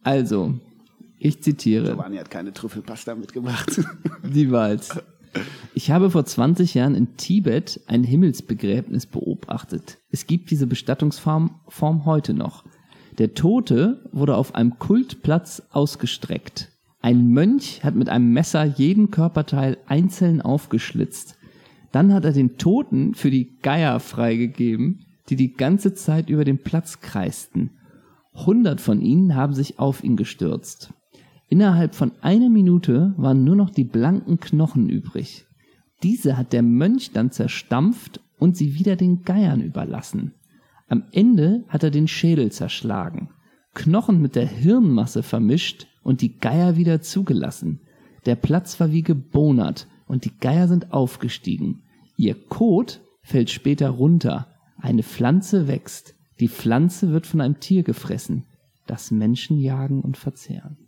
Also, 0.03 0.55
ich 1.17 1.41
zitiere. 1.41 1.91
Giovanni 1.91 2.17
hat 2.17 2.29
keine 2.29 2.53
Trüffelpasta 2.53 3.15
mitgebracht. 3.15 3.81
Die 4.23 4.51
Wahrheit. 4.51 4.87
Ich 5.73 5.89
habe 5.91 6.11
vor 6.11 6.25
20 6.25 6.73
Jahren 6.73 6.95
in 6.95 7.15
Tibet 7.17 7.81
ein 7.87 8.03
Himmelsbegräbnis 8.03 9.05
beobachtet. 9.05 9.99
Es 10.09 10.27
gibt 10.27 10.51
diese 10.51 10.67
Bestattungsform 10.67 11.61
Form 11.67 12.05
heute 12.05 12.33
noch. 12.33 12.65
Der 13.17 13.33
Tote 13.33 14.09
wurde 14.11 14.35
auf 14.35 14.55
einem 14.55 14.79
Kultplatz 14.79 15.63
ausgestreckt. 15.71 16.69
Ein 17.01 17.29
Mönch 17.29 17.83
hat 17.83 17.95
mit 17.95 18.09
einem 18.09 18.31
Messer 18.31 18.63
jeden 18.63 19.11
Körperteil 19.11 19.77
einzeln 19.87 20.41
aufgeschlitzt. 20.41 21.37
Dann 21.91 22.13
hat 22.13 22.25
er 22.25 22.31
den 22.31 22.57
Toten 22.57 23.15
für 23.15 23.31
die 23.31 23.57
Geier 23.59 23.99
freigegeben, 23.99 25.05
die 25.29 25.35
die 25.35 25.53
ganze 25.53 25.93
Zeit 25.93 26.29
über 26.29 26.45
den 26.45 26.59
Platz 26.59 27.01
kreisten. 27.01 27.71
Hundert 28.33 28.81
von 28.81 29.01
ihnen 29.01 29.35
haben 29.35 29.53
sich 29.53 29.79
auf 29.79 30.03
ihn 30.03 30.15
gestürzt. 30.15 30.93
Innerhalb 31.51 31.95
von 31.95 32.13
einer 32.21 32.49
Minute 32.49 33.13
waren 33.17 33.43
nur 33.43 33.57
noch 33.57 33.71
die 33.71 33.83
blanken 33.83 34.39
Knochen 34.39 34.87
übrig. 34.87 35.45
Diese 36.01 36.37
hat 36.37 36.53
der 36.53 36.63
Mönch 36.63 37.11
dann 37.11 37.29
zerstampft 37.29 38.21
und 38.39 38.55
sie 38.55 38.73
wieder 38.73 38.95
den 38.95 39.23
Geiern 39.23 39.59
überlassen. 39.59 40.33
Am 40.87 41.03
Ende 41.11 41.65
hat 41.67 41.83
er 41.83 41.91
den 41.91 42.07
Schädel 42.07 42.53
zerschlagen, 42.53 43.31
Knochen 43.73 44.21
mit 44.21 44.37
der 44.37 44.47
Hirnmasse 44.47 45.23
vermischt 45.23 45.87
und 46.03 46.21
die 46.21 46.37
Geier 46.37 46.77
wieder 46.77 47.01
zugelassen. 47.01 47.81
Der 48.25 48.37
Platz 48.37 48.79
war 48.79 48.93
wie 48.93 49.03
gebonert 49.03 49.87
und 50.07 50.23
die 50.23 50.37
Geier 50.39 50.69
sind 50.69 50.93
aufgestiegen. 50.93 51.83
Ihr 52.15 52.35
Kot 52.47 53.01
fällt 53.23 53.49
später 53.49 53.89
runter. 53.89 54.47
Eine 54.77 55.03
Pflanze 55.03 55.67
wächst. 55.67 56.15
Die 56.39 56.47
Pflanze 56.47 57.11
wird 57.11 57.27
von 57.27 57.41
einem 57.41 57.59
Tier 57.59 57.83
gefressen, 57.83 58.45
das 58.87 59.11
Menschen 59.11 59.59
jagen 59.59 59.99
und 59.99 60.15
verzehren. 60.15 60.80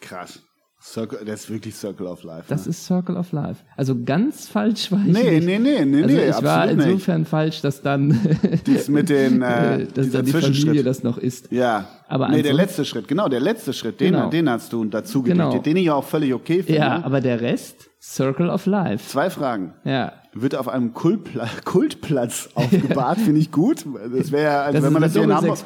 Krass. 0.00 0.40
Circle, 0.80 1.24
das 1.26 1.40
ist 1.40 1.50
wirklich 1.50 1.74
Circle 1.74 2.06
of 2.06 2.22
Life. 2.22 2.44
Das 2.46 2.64
ne? 2.64 2.70
ist 2.70 2.86
Circle 2.86 3.16
of 3.16 3.32
Life. 3.32 3.64
Also 3.76 4.00
ganz 4.04 4.46
falsch 4.48 4.92
war 4.92 5.00
ich 5.04 5.12
Nee, 5.12 5.40
nicht. 5.40 5.46
nee, 5.46 5.58
nee, 5.58 5.84
nee, 5.84 6.02
also 6.04 6.14
nee, 6.14 6.28
ich 6.28 6.42
war 6.44 6.70
insofern 6.70 7.24
falsch, 7.24 7.60
dass 7.62 7.82
dann, 7.82 8.16
Dies 8.66 8.88
mit 8.88 9.08
den, 9.08 9.42
äh, 9.42 9.86
dass 9.92 10.04
dieser 10.06 10.18
dann 10.18 10.26
die 10.26 10.30
Zwischenschritt. 10.30 10.66
Familie 10.66 10.84
das 10.84 11.02
noch 11.02 11.18
ist. 11.18 11.50
Ja, 11.50 11.88
Aber 12.06 12.28
nee, 12.28 12.42
der 12.42 12.54
letzte 12.54 12.84
Schritt, 12.84 13.08
genau, 13.08 13.28
der 13.28 13.40
letzte 13.40 13.72
Schritt, 13.72 14.00
den, 14.00 14.12
Genau. 14.12 14.30
den 14.30 14.48
hast 14.48 14.72
du 14.72 14.84
dazu 14.84 15.24
Genau. 15.24 15.58
den 15.58 15.76
ich 15.76 15.90
auch 15.90 16.04
völlig 16.04 16.32
okay 16.32 16.62
finde. 16.62 16.78
Ja, 16.80 17.02
aber 17.02 17.20
der 17.20 17.40
Rest, 17.40 17.90
Circle 18.00 18.48
of 18.48 18.66
Life. 18.66 19.04
Zwei 19.08 19.30
Fragen. 19.30 19.74
Ja. 19.84 20.12
Wird 20.34 20.54
auf 20.54 20.68
einem 20.68 20.92
Kultpla 20.92 21.48
Kultplatz 21.64 22.50
aufgebahrt, 22.54 23.18
finde 23.18 23.40
ich 23.40 23.50
gut. 23.50 23.84
Das 24.14 24.30
wäre 24.30 24.42
ja, 24.42 24.62
als 24.62 24.74
Das 24.74 24.84
wenn 24.84 24.92
man 24.92 25.02
das 25.02 25.12
hier 25.14 25.22
in 25.22 25.34
Hamburg. 25.34 25.58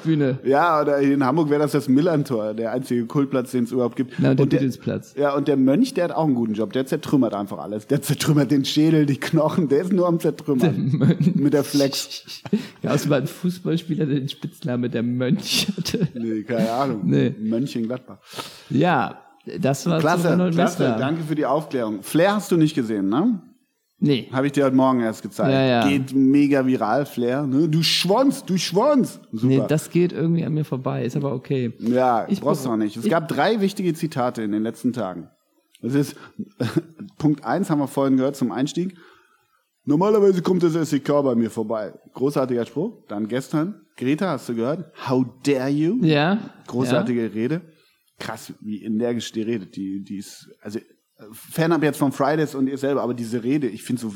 Ja, 0.45 0.81
oder 0.81 0.99
in 0.99 1.25
Hamburg 1.25 1.51
wäre 1.51 1.61
das 1.63 1.73
das 1.73 1.89
Millantor, 1.89 2.55
der 2.55 2.73
einzige 2.73 3.05
Kultplatz, 3.07 3.51
den 3.51 3.65
es 3.65 3.73
überhaupt 3.73 3.97
gibt. 3.97 4.15
Na, 4.19 4.31
und 4.31 4.39
der 4.39 4.47
der, 4.47 4.61
Didelsplatz. 4.61 5.15
ja, 5.19 5.35
und 5.35 5.49
der 5.49 5.57
Mönch, 5.57 5.95
der 5.95 6.05
hat 6.05 6.13
auch 6.13 6.25
einen 6.25 6.35
guten 6.35 6.55
Job. 6.55 6.73
Der 6.73 6.87
zertrümmert 6.87 7.35
einfach 7.35 7.59
alles. 7.59 7.87
Der 7.89 8.03
zertrümmert 8.03 8.51
den 8.51 8.65
Schädel, 8.65 9.05
die 9.05 9.19
Knochen. 9.19 9.69
Der 9.69 9.83
ist 9.83 9.93
nur 9.93 10.07
am 10.07 10.21
Zertrümmern. 10.21 11.17
Mit 11.35 11.53
der 11.55 11.65
Flex. 11.65 12.43
Ja, 12.83 12.95
es 12.95 13.09
war 13.11 13.19
ein 13.19 13.27
Fußballspieler, 13.27 14.07
der 14.07 14.21
den 14.21 14.29
Spitznamen 14.29 14.91
der 14.91 15.03
Mönch 15.03 15.69
hatte. 15.77 16.09
Nee, 16.15 16.43
keine 16.45 16.71
Ahnung. 16.71 17.01
Nee. 17.05 17.35
Mönchengladbach. 17.39 18.19
Ja, 18.71 19.19
das 19.59 19.87
war 19.87 19.99
Klasse, 19.99 20.51
klasse. 20.53 20.97
Danke 20.99 21.25
für 21.25 21.35
die 21.35 21.47
Aufklärung. 21.47 22.03
Flair 22.03 22.37
hast 22.37 22.53
du 22.53 22.57
nicht 22.57 22.75
gesehen, 22.75 23.09
ne? 23.09 23.41
Nee. 24.05 24.29
Habe 24.33 24.47
ich 24.47 24.53
dir 24.53 24.65
heute 24.65 24.75
Morgen 24.75 24.99
erst 25.01 25.23
gezeigt. 25.23 25.53
Ja, 25.53 25.63
ja. 25.65 25.89
Geht 25.89 26.13
mega 26.13 26.67
viral, 26.67 27.07
Flair. 27.07 27.47
Ne? 27.47 27.69
Du 27.69 27.85
schwonst, 27.85 28.51
du 28.51 28.59
schwonst. 28.59 29.21
Super. 29.31 29.47
Nee, 29.47 29.63
das 29.69 29.91
geht 29.91 30.13
irgendwie 30.13 30.45
an 30.45 30.53
mir 30.55 30.65
vorbei, 30.65 31.05
ist 31.05 31.15
aber 31.17 31.33
okay. 31.33 31.73
ja, 31.79 32.27
Ich 32.29 32.41
brauchst 32.41 32.65
du 32.65 32.69
brauch- 32.69 32.75
auch 32.75 32.79
nicht. 32.79 32.97
Es 32.97 33.09
gab 33.09 33.29
drei 33.29 33.61
wichtige 33.61 33.95
Zitate 33.95 34.43
in 34.43 34.51
den 34.51 34.65
letzten 34.65 34.93
Tagen. 34.93 35.29
Das 35.83 35.95
ist 35.95 36.17
Punkt 37.19 37.45
eins 37.45 37.71
haben 37.71 37.79
wir 37.79 37.87
vorhin 37.87 38.17
gehört 38.17 38.35
zum 38.37 38.51
Einstieg. 38.51 38.97
Normalerweise 39.85 40.43
kommt 40.43 40.63
das 40.63 40.73
SEK 40.75 41.07
bei 41.23 41.35
mir 41.35 41.51
vorbei. 41.51 41.93
Großartiger 42.15 42.67
Spruch. 42.67 43.05
Dann 43.09 43.27
gestern, 43.29 43.83
Greta, 43.97 44.31
hast 44.31 44.49
du 44.49 44.55
gehört? 44.55 44.93
How 45.09 45.25
dare 45.45 45.69
you? 45.69 45.99
Ja. 46.05 46.39
Großartige 46.67 47.35
Rede. 47.35 47.63
Krass, 48.19 48.53
wie 48.61 48.83
energisch 48.85 49.33
die 49.33 49.43
redet. 49.43 49.75
Die, 49.77 50.03
die 50.05 50.19
ist, 50.19 50.49
also 50.61 50.79
fernab 51.33 51.83
jetzt 51.83 51.99
von 51.99 52.13
Fridays 52.13 52.55
und 52.55 52.67
ihr 52.67 52.79
selber, 52.79 53.03
aber 53.03 53.15
diese 53.15 53.43
Rede, 53.43 53.67
ich 53.67 53.83
finde 53.83 54.03
so 54.03 54.13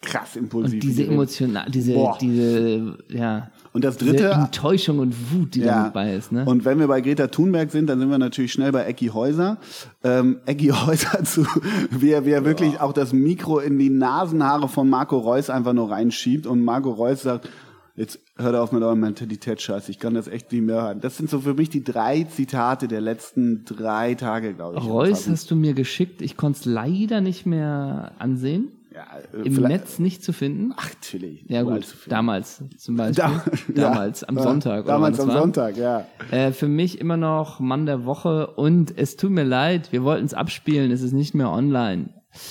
krass 0.00 0.36
impulsiv. 0.36 0.74
Und 0.74 0.82
diese 0.82 1.06
emotional, 1.06 1.70
diese, 1.70 1.94
Boah. 1.94 2.18
diese, 2.20 2.98
ja. 3.08 3.50
Und 3.72 3.84
das 3.84 3.98
dritte, 3.98 4.30
Enttäuschung 4.30 4.98
und 5.00 5.14
Wut, 5.32 5.54
die 5.54 5.60
da 5.60 5.66
ja. 5.66 5.84
mit 5.84 5.92
bei 5.92 6.14
ist, 6.14 6.32
ne? 6.32 6.44
Und 6.44 6.64
wenn 6.64 6.78
wir 6.78 6.88
bei 6.88 7.00
Greta 7.00 7.26
Thunberg 7.26 7.70
sind, 7.70 7.88
dann 7.88 7.98
sind 7.98 8.08
wir 8.08 8.18
natürlich 8.18 8.52
schnell 8.52 8.72
bei 8.72 8.84
Ecki 8.84 9.08
Häuser. 9.08 9.58
Ähm, 10.02 10.38
Ecki 10.46 10.68
Häuser 10.86 11.22
zu, 11.24 11.46
wie 11.90 12.10
er, 12.10 12.24
wie 12.24 12.30
er 12.30 12.44
wirklich 12.44 12.80
auch 12.80 12.92
das 12.92 13.12
Mikro 13.12 13.58
in 13.58 13.78
die 13.78 13.90
Nasenhaare 13.90 14.68
von 14.68 14.88
Marco 14.88 15.18
Reus 15.18 15.50
einfach 15.50 15.72
nur 15.72 15.90
reinschiebt 15.90 16.46
und 16.46 16.64
Marco 16.64 16.90
Reus 16.90 17.22
sagt, 17.22 17.48
jetzt 17.96 18.20
hört 18.36 18.54
auf 18.54 18.72
mit 18.72 18.82
eurem 18.82 19.00
Mentalitätsscheiß, 19.00 19.88
ich 19.88 19.98
kann 19.98 20.14
das 20.14 20.28
echt 20.28 20.52
nicht 20.52 20.62
mehr 20.62 20.82
hören. 20.82 21.00
Das 21.00 21.16
sind 21.16 21.28
so 21.30 21.40
für 21.40 21.54
mich 21.54 21.70
die 21.70 21.82
drei 21.84 22.24
Zitate 22.24 22.88
der 22.88 23.00
letzten 23.00 23.64
drei 23.64 24.14
Tage, 24.14 24.54
glaube 24.54 24.78
ich. 24.78 24.84
Reus 24.84 25.28
hast 25.28 25.50
du 25.50 25.56
mir 25.56 25.74
geschickt. 25.74 26.22
Ich 26.22 26.36
konnte 26.36 26.60
es 26.60 26.64
leider 26.66 27.20
nicht 27.20 27.46
mehr 27.46 28.12
ansehen. 28.18 28.68
ja, 28.94 29.04
äh, 29.38 29.46
Im 29.46 29.54
Netz 29.54 29.98
nicht 29.98 30.22
zu 30.22 30.32
finden. 30.32 30.72
Ach, 30.76 30.90
natürlich. 30.94 31.44
Ja 31.48 31.62
gut, 31.62 31.86
damals 32.08 32.62
zum 32.78 32.96
Beispiel. 32.96 33.24
Da- 33.24 33.44
damals, 33.74 34.20
ja, 34.22 34.28
am 34.28 34.38
Sonntag. 34.38 34.86
Damals 34.86 35.20
am 35.20 35.28
war. 35.28 35.38
Sonntag, 35.40 35.76
ja. 35.76 36.06
Äh, 36.30 36.52
für 36.52 36.68
mich 36.68 37.00
immer 37.00 37.16
noch 37.16 37.60
Mann 37.60 37.86
der 37.86 38.04
Woche 38.04 38.46
und 38.48 38.96
es 38.96 39.16
tut 39.16 39.30
mir 39.32 39.44
leid, 39.44 39.92
wir 39.92 40.02
wollten 40.02 40.24
es 40.26 40.34
abspielen, 40.34 40.90
es 40.90 41.02
ist 41.02 41.12
nicht 41.12 41.34
mehr 41.34 41.50
online. 41.50 42.10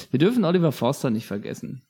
Wir 0.10 0.18
dürfen 0.20 0.44
Oliver 0.46 0.72
Forster 0.72 1.10
nicht 1.12 1.28
vergessen. 1.28 1.84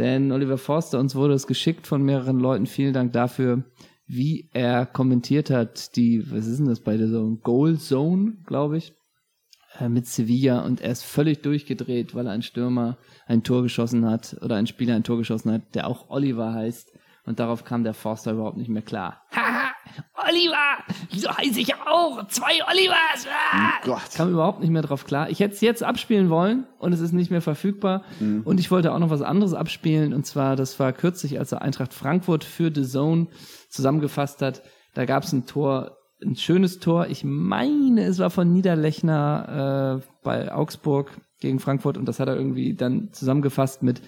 Denn 0.00 0.32
Oliver 0.32 0.56
Forster, 0.56 0.98
uns 0.98 1.14
wurde 1.14 1.34
es 1.34 1.46
geschickt 1.46 1.86
von 1.86 2.02
mehreren 2.02 2.40
Leuten. 2.40 2.64
Vielen 2.64 2.94
Dank 2.94 3.12
dafür, 3.12 3.64
wie 4.06 4.48
er 4.54 4.86
kommentiert 4.86 5.50
hat, 5.50 5.94
die, 5.94 6.32
was 6.32 6.46
ist 6.46 6.58
denn 6.58 6.68
das 6.68 6.80
bei 6.80 6.96
der 6.96 7.08
so 7.08 7.36
Goal 7.42 7.76
Zone, 7.76 8.38
glaube 8.46 8.78
ich, 8.78 8.94
äh, 9.78 9.90
mit 9.90 10.06
Sevilla 10.06 10.64
und 10.64 10.80
er 10.80 10.92
ist 10.92 11.04
völlig 11.04 11.42
durchgedreht, 11.42 12.14
weil 12.14 12.26
er 12.26 12.32
ein 12.32 12.40
Stürmer 12.40 12.96
ein 13.26 13.42
Tor 13.42 13.62
geschossen 13.62 14.08
hat 14.08 14.38
oder 14.40 14.56
ein 14.56 14.66
Spieler 14.66 14.94
ein 14.94 15.04
Tor 15.04 15.18
geschossen 15.18 15.52
hat, 15.52 15.74
der 15.74 15.86
auch 15.86 16.08
Oliver 16.08 16.54
heißt. 16.54 16.90
Und 17.26 17.38
darauf 17.38 17.64
kam 17.64 17.84
der 17.84 17.92
Forster 17.92 18.32
überhaupt 18.32 18.56
nicht 18.56 18.70
mehr 18.70 18.80
klar. 18.80 19.20
Haha, 19.32 19.59
Oliver! 20.28 20.78
So 21.12 21.28
heiße 21.30 21.60
ich 21.60 21.74
auch! 21.74 22.26
Zwei 22.28 22.60
Olivers! 22.70 23.26
Ah! 23.52 23.72
Gott. 23.84 24.14
Kam 24.14 24.30
überhaupt 24.30 24.60
nicht 24.60 24.70
mehr 24.70 24.82
drauf 24.82 25.04
klar. 25.04 25.30
Ich 25.30 25.40
hätte 25.40 25.54
es 25.54 25.60
jetzt 25.60 25.82
abspielen 25.82 26.30
wollen 26.30 26.66
und 26.78 26.92
es 26.92 27.00
ist 27.00 27.12
nicht 27.12 27.30
mehr 27.30 27.42
verfügbar. 27.42 28.04
Und 28.44 28.60
ich 28.60 28.70
wollte 28.70 28.92
auch 28.92 28.98
noch 28.98 29.10
was 29.10 29.22
anderes 29.22 29.54
abspielen. 29.54 30.12
Und 30.12 30.26
zwar, 30.26 30.56
das 30.56 30.78
war 30.78 30.92
kürzlich, 30.92 31.38
als 31.38 31.52
er 31.52 31.62
Eintracht 31.62 31.94
Frankfurt 31.94 32.44
für 32.44 32.70
The 32.74 32.84
Zone 32.84 33.28
zusammengefasst 33.68 34.42
hat. 34.42 34.62
Da 34.94 35.04
gab 35.04 35.24
es 35.24 35.32
ein 35.32 35.46
Tor, 35.46 35.96
ein 36.22 36.36
schönes 36.36 36.78
Tor. 36.78 37.06
Ich 37.06 37.24
meine, 37.24 38.04
es 38.04 38.18
war 38.18 38.30
von 38.30 38.52
Niederlechner 38.52 40.00
äh, 40.00 40.06
bei 40.22 40.52
Augsburg 40.52 41.10
gegen 41.40 41.60
Frankfurt. 41.60 41.96
Und 41.96 42.06
das 42.06 42.20
hat 42.20 42.28
er 42.28 42.36
irgendwie 42.36 42.74
dann 42.74 43.12
zusammengefasst 43.12 43.82
mit 43.82 44.02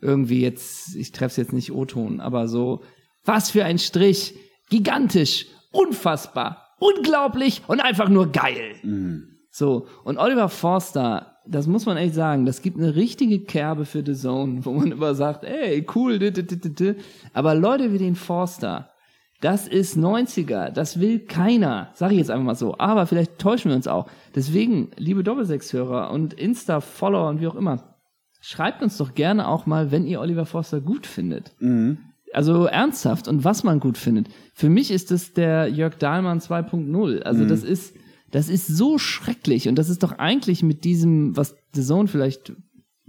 irgendwie 0.00 0.40
jetzt, 0.40 0.94
ich 0.94 1.12
treffe 1.12 1.32
es 1.32 1.36
jetzt 1.36 1.52
nicht 1.52 1.72
O-Ton, 1.72 2.20
aber 2.20 2.46
so, 2.46 2.82
was 3.24 3.50
für 3.50 3.64
ein 3.64 3.78
Strich, 3.78 4.34
gigantisch, 4.70 5.46
unfassbar, 5.72 6.74
unglaublich 6.78 7.62
und 7.66 7.80
einfach 7.80 8.08
nur 8.08 8.30
geil. 8.32 8.74
So, 9.50 9.86
und 10.04 10.18
Oliver 10.18 10.48
Forster, 10.48 11.38
das 11.46 11.66
muss 11.66 11.86
man 11.86 11.96
echt 11.96 12.14
sagen, 12.14 12.46
das 12.46 12.62
gibt 12.62 12.78
eine 12.78 12.94
richtige 12.94 13.40
Kerbe 13.40 13.84
für 13.84 14.04
The 14.04 14.14
Zone, 14.14 14.64
wo 14.64 14.72
man 14.72 14.92
immer 14.92 15.14
sagt, 15.14 15.44
ey, 15.44 15.86
cool, 15.94 16.18
di, 16.18 16.32
di, 16.32 16.46
di, 16.46 16.60
di, 16.60 16.74
di. 16.74 16.94
aber 17.32 17.54
Leute 17.54 17.92
wie 17.92 17.98
den 17.98 18.14
Forster, 18.14 18.90
das 19.40 19.68
ist 19.68 19.96
90er, 19.96 20.70
das 20.70 20.98
will 21.00 21.20
keiner, 21.20 21.90
sag 21.94 22.10
ich 22.10 22.18
jetzt 22.18 22.30
einfach 22.30 22.44
mal 22.44 22.54
so, 22.56 22.76
aber 22.78 23.06
vielleicht 23.06 23.38
täuschen 23.38 23.70
wir 23.70 23.76
uns 23.76 23.86
auch. 23.86 24.06
Deswegen, 24.34 24.90
liebe 24.96 25.22
Doppelsechs-Hörer 25.22 26.10
und 26.10 26.34
Insta-Follower 26.34 27.28
und 27.28 27.40
wie 27.40 27.46
auch 27.46 27.54
immer, 27.54 27.96
schreibt 28.40 28.82
uns 28.82 28.96
doch 28.96 29.14
gerne 29.14 29.46
auch 29.46 29.64
mal, 29.64 29.90
wenn 29.92 30.06
ihr 30.06 30.20
Oliver 30.20 30.44
Forster 30.44 30.80
gut 30.80 31.06
findet. 31.06 31.54
Also 32.32 32.66
ernsthaft 32.66 33.28
und 33.28 33.44
was 33.44 33.64
man 33.64 33.80
gut 33.80 33.98
findet. 33.98 34.28
Für 34.54 34.68
mich 34.68 34.90
ist 34.90 35.10
es 35.10 35.32
der 35.32 35.68
Jörg 35.68 35.96
Dahlmann 35.96 36.40
2.0. 36.40 37.22
Also 37.22 37.44
das 37.44 37.64
ist, 37.64 37.94
das 38.30 38.48
ist 38.48 38.66
so 38.66 38.98
schrecklich 38.98 39.68
und 39.68 39.76
das 39.76 39.88
ist 39.88 40.02
doch 40.02 40.12
eigentlich 40.18 40.62
mit 40.62 40.84
diesem, 40.84 41.36
was 41.36 41.56
The 41.74 41.82
Zone 41.82 42.08
vielleicht, 42.08 42.52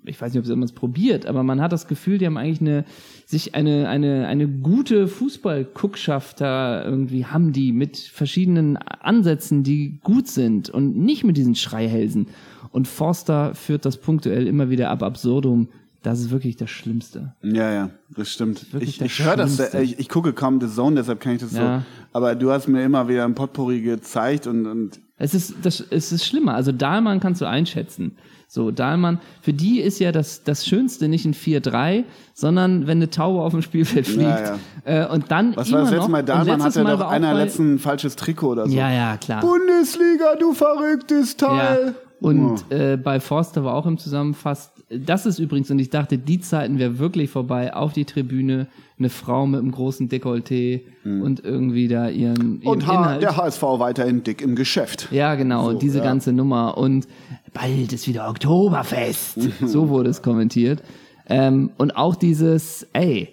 ich 0.05 0.19
weiß 0.19 0.33
nicht, 0.33 0.39
ob 0.39 0.45
sie 0.45 0.63
es 0.63 0.71
probiert, 0.71 1.25
aber 1.25 1.43
man 1.43 1.61
hat 1.61 1.73
das 1.73 1.87
Gefühl, 1.87 2.17
die 2.17 2.25
haben 2.25 2.37
eigentlich 2.37 2.61
eine, 2.61 2.85
sich 3.25 3.55
eine, 3.55 3.89
eine, 3.89 4.27
eine 4.27 4.47
gute 4.47 5.07
Fußball-Guckschaft 5.07 6.39
da 6.39 6.85
irgendwie 6.85 7.25
haben 7.25 7.51
die 7.51 7.73
mit 7.73 7.97
verschiedenen 7.97 8.77
Ansätzen, 8.77 9.63
die 9.63 9.99
gut 10.01 10.27
sind 10.27 10.69
und 10.69 10.95
nicht 10.95 11.25
mit 11.25 11.35
diesen 11.35 11.55
Schreihälsen. 11.55 12.27
Und 12.71 12.87
Forster 12.87 13.55
führt 13.55 13.85
das 13.85 13.97
punktuell 13.97 14.47
immer 14.47 14.69
wieder 14.69 14.89
ab 14.89 15.03
absurdum 15.03 15.69
Das 16.01 16.19
ist 16.21 16.31
wirklich 16.31 16.55
das 16.55 16.69
Schlimmste. 16.69 17.33
Ja, 17.41 17.71
ja, 17.71 17.89
das 18.15 18.31
stimmt. 18.31 18.71
wirklich 18.71 18.91
Ich, 18.91 18.97
das 18.99 19.07
ich 19.07 19.23
höre 19.25 19.35
das, 19.35 19.55
Schlimmste. 19.55 19.81
ich, 19.81 19.99
ich 19.99 20.07
gucke 20.09 20.31
kaum 20.33 20.61
The 20.61 20.67
Zone, 20.73 20.95
deshalb 20.95 21.19
kann 21.19 21.33
ich 21.33 21.41
das 21.41 21.51
Ja. 21.53 21.79
so. 21.79 21.85
Aber 22.13 22.35
du 22.35 22.51
hast 22.51 22.67
mir 22.67 22.83
immer 22.83 23.07
wieder 23.09 23.25
ein 23.25 23.35
Potpourri 23.35 23.81
gezeigt 23.81 24.47
und, 24.47 24.65
und 24.65 24.99
Es 25.17 25.33
ist, 25.33 25.55
das, 25.61 25.83
es 25.89 26.11
ist 26.13 26.25
schlimmer. 26.25 26.53
Also 26.55 26.71
Dahlmann 26.71 27.19
kannst 27.19 27.41
du 27.41 27.45
einschätzen. 27.45 28.15
So, 28.51 28.71
Dahlmann, 28.71 29.19
für 29.41 29.53
die 29.53 29.79
ist 29.79 29.99
ja 29.99 30.11
das, 30.11 30.43
das 30.43 30.65
Schönste 30.65 31.07
nicht 31.07 31.23
ein 31.25 31.35
4-3, 31.35 32.03
sondern 32.33 32.87
wenn 32.87 32.97
eine 32.97 33.09
Taube 33.11 33.41
auf 33.41 33.51
dem 33.51 33.61
Spielfeld 33.61 34.07
fliegt. 34.07 34.21
Ja, 34.23 34.57
Äh, 34.85 35.05
und 35.07 35.29
dann 35.29 35.55
was 35.55 35.67
immer 35.67 35.79
war 35.79 35.83
das 35.83 35.91
letzte 35.91 36.01
noch, 36.05 36.09
Mal? 36.09 36.23
Dahlmann 36.23 36.63
hatte 36.63 36.83
Mal 36.83 36.97
doch 36.97 37.09
einer 37.11 37.33
letzten 37.35 37.75
ein 37.75 37.79
falsches 37.79 38.15
Trikot 38.15 38.47
oder 38.53 38.67
so. 38.67 38.75
Ja, 38.75 38.89
ja, 38.91 39.17
klar. 39.17 39.41
Bundesliga, 39.41 40.35
du 40.39 40.53
verrücktes 40.53 41.35
Teil. 41.37 41.87
Ja. 41.87 41.93
Und 42.21 42.63
äh, 42.71 42.97
bei 42.97 43.19
Forster 43.19 43.63
war 43.63 43.75
auch 43.75 43.85
im 43.85 43.97
Zusammenfass. 43.97 44.71
Das 44.91 45.27
ist 45.27 45.37
übrigens, 45.37 45.69
und 45.69 45.77
ich 45.77 45.91
dachte, 45.91 46.17
die 46.17 46.39
Zeiten 46.39 46.79
wäre 46.79 46.97
wirklich 46.97 47.29
vorbei. 47.29 47.73
Auf 47.75 47.93
die 47.93 48.05
Tribüne, 48.05 48.67
eine 48.97 49.09
Frau 49.09 49.45
mit 49.45 49.59
einem 49.59 49.71
großen 49.71 50.09
Dekolleté 50.09 50.81
und 51.03 51.43
irgendwie 51.43 51.87
da 51.87 52.09
ihren, 52.09 52.61
ihren. 52.61 52.67
Und 52.67 52.87
der 52.87 53.37
HSV 53.37 53.61
weiterhin 53.61 54.23
dick 54.23 54.41
im 54.41 54.55
Geschäft. 54.55 55.07
Ja, 55.11 55.35
genau, 55.35 55.71
So, 55.71 55.77
diese 55.77 55.99
ja. 55.99 56.03
ganze 56.03 56.33
Nummer. 56.33 56.77
Und 56.77 57.07
bald 57.53 57.93
ist 57.93 58.07
wieder 58.07 58.27
Oktoberfest. 58.29 59.39
so 59.67 59.89
wurde 59.89 60.09
es 60.09 60.21
kommentiert. 60.23 60.81
Ähm, 61.27 61.69
und 61.77 61.95
auch 61.95 62.15
dieses, 62.15 62.87
ey, 62.93 63.29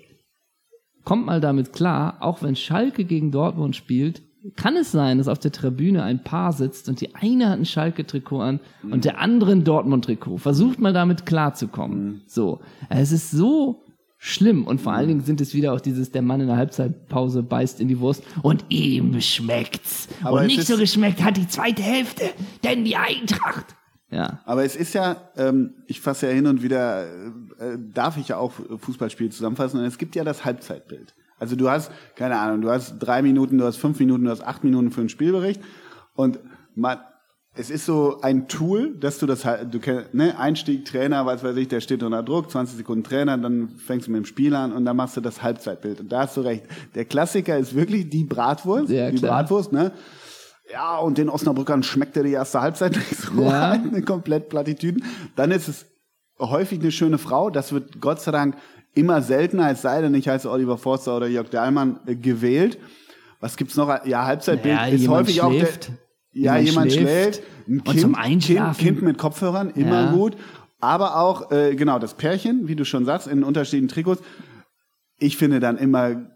kommt 1.04 1.24
mal 1.24 1.40
damit 1.40 1.72
klar, 1.72 2.18
auch 2.20 2.42
wenn 2.42 2.54
Schalke 2.54 3.04
gegen 3.04 3.30
Dortmund 3.32 3.74
spielt, 3.76 4.22
kann 4.54 4.76
es 4.76 4.92
sein, 4.92 5.18
dass 5.18 5.28
auf 5.28 5.38
der 5.38 5.52
Tribüne 5.52 6.02
ein 6.02 6.22
Paar 6.22 6.52
sitzt 6.52 6.88
und 6.88 7.00
die 7.00 7.14
eine 7.14 7.50
hat 7.50 7.58
ein 7.58 7.64
Schalke-Trikot 7.64 8.40
an 8.40 8.60
und 8.82 9.04
der 9.04 9.18
andere 9.18 9.52
ein 9.52 9.64
Dortmund-Trikot. 9.64 10.38
Versucht 10.38 10.78
mal 10.78 10.92
damit 10.92 11.26
klarzukommen. 11.26 12.22
So. 12.26 12.60
Es 12.88 13.12
ist 13.12 13.30
so 13.30 13.82
schlimm 14.18 14.66
und 14.66 14.80
vor 14.80 14.92
allen 14.92 15.08
Dingen 15.08 15.20
sind 15.20 15.40
es 15.40 15.54
wieder 15.54 15.72
auch 15.72 15.80
dieses, 15.80 16.10
der 16.10 16.22
Mann 16.22 16.40
in 16.40 16.46
der 16.46 16.56
Halbzeitpause 16.56 17.42
beißt 17.42 17.80
in 17.80 17.88
die 17.88 18.00
Wurst 18.00 18.22
und 18.42 18.64
ihm 18.68 19.20
schmeckt's. 19.20 20.08
Aber 20.22 20.40
und 20.40 20.46
nicht 20.46 20.66
so 20.66 20.76
geschmeckt 20.76 21.22
hat 21.22 21.36
die 21.36 21.48
zweite 21.48 21.82
Hälfte, 21.82 22.24
denn 22.64 22.84
die 22.84 22.96
Eintracht. 22.96 23.76
Ja. 24.10 24.40
Aber 24.44 24.64
es 24.64 24.76
ist 24.76 24.94
ja, 24.94 25.16
ähm, 25.36 25.74
ich 25.86 26.00
fasse 26.00 26.28
ja 26.28 26.32
hin 26.32 26.46
und 26.46 26.62
wieder, 26.62 27.06
äh, 27.06 27.76
darf 27.92 28.16
ich 28.16 28.28
ja 28.28 28.38
auch 28.38 28.52
Fußballspiele 28.52 29.30
zusammenfassen, 29.30 29.80
und 29.80 29.86
es 29.86 29.98
gibt 29.98 30.14
ja 30.14 30.24
das 30.24 30.44
Halbzeitbild. 30.44 31.14
Also 31.38 31.56
du 31.56 31.68
hast, 31.70 31.90
keine 32.16 32.38
Ahnung, 32.38 32.62
du 32.62 32.70
hast 32.70 32.98
drei 32.98 33.22
Minuten, 33.22 33.58
du 33.58 33.64
hast 33.64 33.76
fünf 33.76 33.98
Minuten, 33.98 34.24
du 34.24 34.30
hast 34.30 34.42
acht 34.42 34.64
Minuten 34.64 34.90
für 34.90 35.00
einen 35.00 35.08
Spielbericht 35.10 35.60
und 36.14 36.38
man, 36.74 36.98
es 37.58 37.70
ist 37.70 37.86
so 37.86 38.20
ein 38.20 38.48
Tool, 38.48 38.94
dass 39.00 39.18
du 39.18 39.26
das 39.26 39.44
halt, 39.46 39.72
du 39.72 39.78
kennst, 39.78 40.12
ne, 40.14 40.38
Einstieg, 40.38 40.84
Trainer, 40.84 41.24
was 41.26 41.42
weiß 41.42 41.56
ich, 41.56 41.68
der 41.68 41.80
steht 41.80 42.02
unter 42.02 42.22
Druck, 42.22 42.50
20 42.50 42.76
Sekunden 42.76 43.02
Trainer, 43.04 43.38
dann 43.38 43.68
fängst 43.68 44.06
du 44.06 44.10
mit 44.12 44.18
dem 44.22 44.24
Spiel 44.26 44.54
an 44.54 44.72
und 44.72 44.84
dann 44.84 44.96
machst 44.96 45.16
du 45.16 45.22
das 45.22 45.42
Halbzeitbild. 45.42 46.00
Und 46.00 46.12
da 46.12 46.20
hast 46.20 46.36
du 46.36 46.42
recht. 46.42 46.64
Der 46.94 47.06
Klassiker 47.06 47.56
ist 47.56 47.74
wirklich 47.74 48.10
die 48.10 48.24
Bratwurst, 48.24 48.90
Ja, 48.90 49.10
die 49.10 49.16
klar. 49.16 49.40
Bratwurst, 49.42 49.72
ne? 49.72 49.92
Ja, 50.70 50.98
und 50.98 51.16
den 51.16 51.28
Osnabrückern 51.30 51.82
schmeckte 51.82 52.22
die 52.24 52.32
erste 52.32 52.60
Halbzeit 52.60 52.92
nicht 52.96 53.16
so 53.16 53.40
Ja. 53.42 53.70
eine 53.72 54.02
komplett 54.02 54.48
Plattitüden. 54.50 55.02
Dann 55.36 55.50
ist 55.50 55.68
es 55.68 55.86
häufig 56.38 56.80
eine 56.80 56.90
schöne 56.92 57.16
Frau. 57.18 57.48
Das 57.48 57.72
wird 57.72 58.00
Gott 58.02 58.20
sei 58.20 58.32
Dank 58.32 58.56
immer 58.96 59.22
seltener, 59.22 59.70
es 59.70 59.82
sei 59.82 60.00
denn, 60.00 60.14
ich 60.14 60.28
heiße 60.28 60.50
Oliver 60.50 60.78
Forster 60.78 61.16
oder 61.16 61.26
Jörg 61.28 61.48
Dahlmann 61.50 62.00
äh, 62.06 62.16
gewählt. 62.16 62.78
Was 63.40 63.56
gibt's 63.56 63.76
noch? 63.76 64.04
Ja, 64.06 64.24
Halbzeitbild 64.24 64.74
Ja, 64.74 64.86
ist 64.86 65.06
häufig 65.08 65.36
schläft. 65.36 65.84
auch 65.84 65.92
der, 66.32 66.42
ja, 66.42 66.56
jemand, 66.58 66.90
Jemand 66.90 66.92
schläft. 66.92 67.42
Ein 67.68 67.78
Und 67.78 67.84
kind, 67.84 68.00
zum 68.00 68.14
Einschlafen. 68.14 68.78
Kind, 68.84 68.98
kind 68.98 69.02
mit 69.06 69.18
Kopfhörern, 69.18 69.70
immer 69.70 70.04
Ja. 70.06 70.12
gut. 70.12 70.36
Aber 70.80 71.16
auch, 71.18 71.50
äh, 71.52 71.74
genau, 71.74 71.98
das 71.98 72.14
Pärchen, 72.14 72.68
wie 72.68 72.76
du 72.76 72.84
schon 72.84 73.04
sagst, 73.04 73.26
in 73.28 73.42
unterschiedlichen 73.44 73.88
Trikots. 73.88 74.22
Ich 75.18 75.36
finde 75.36 75.60
dann 75.60 75.78
immer 75.78 76.26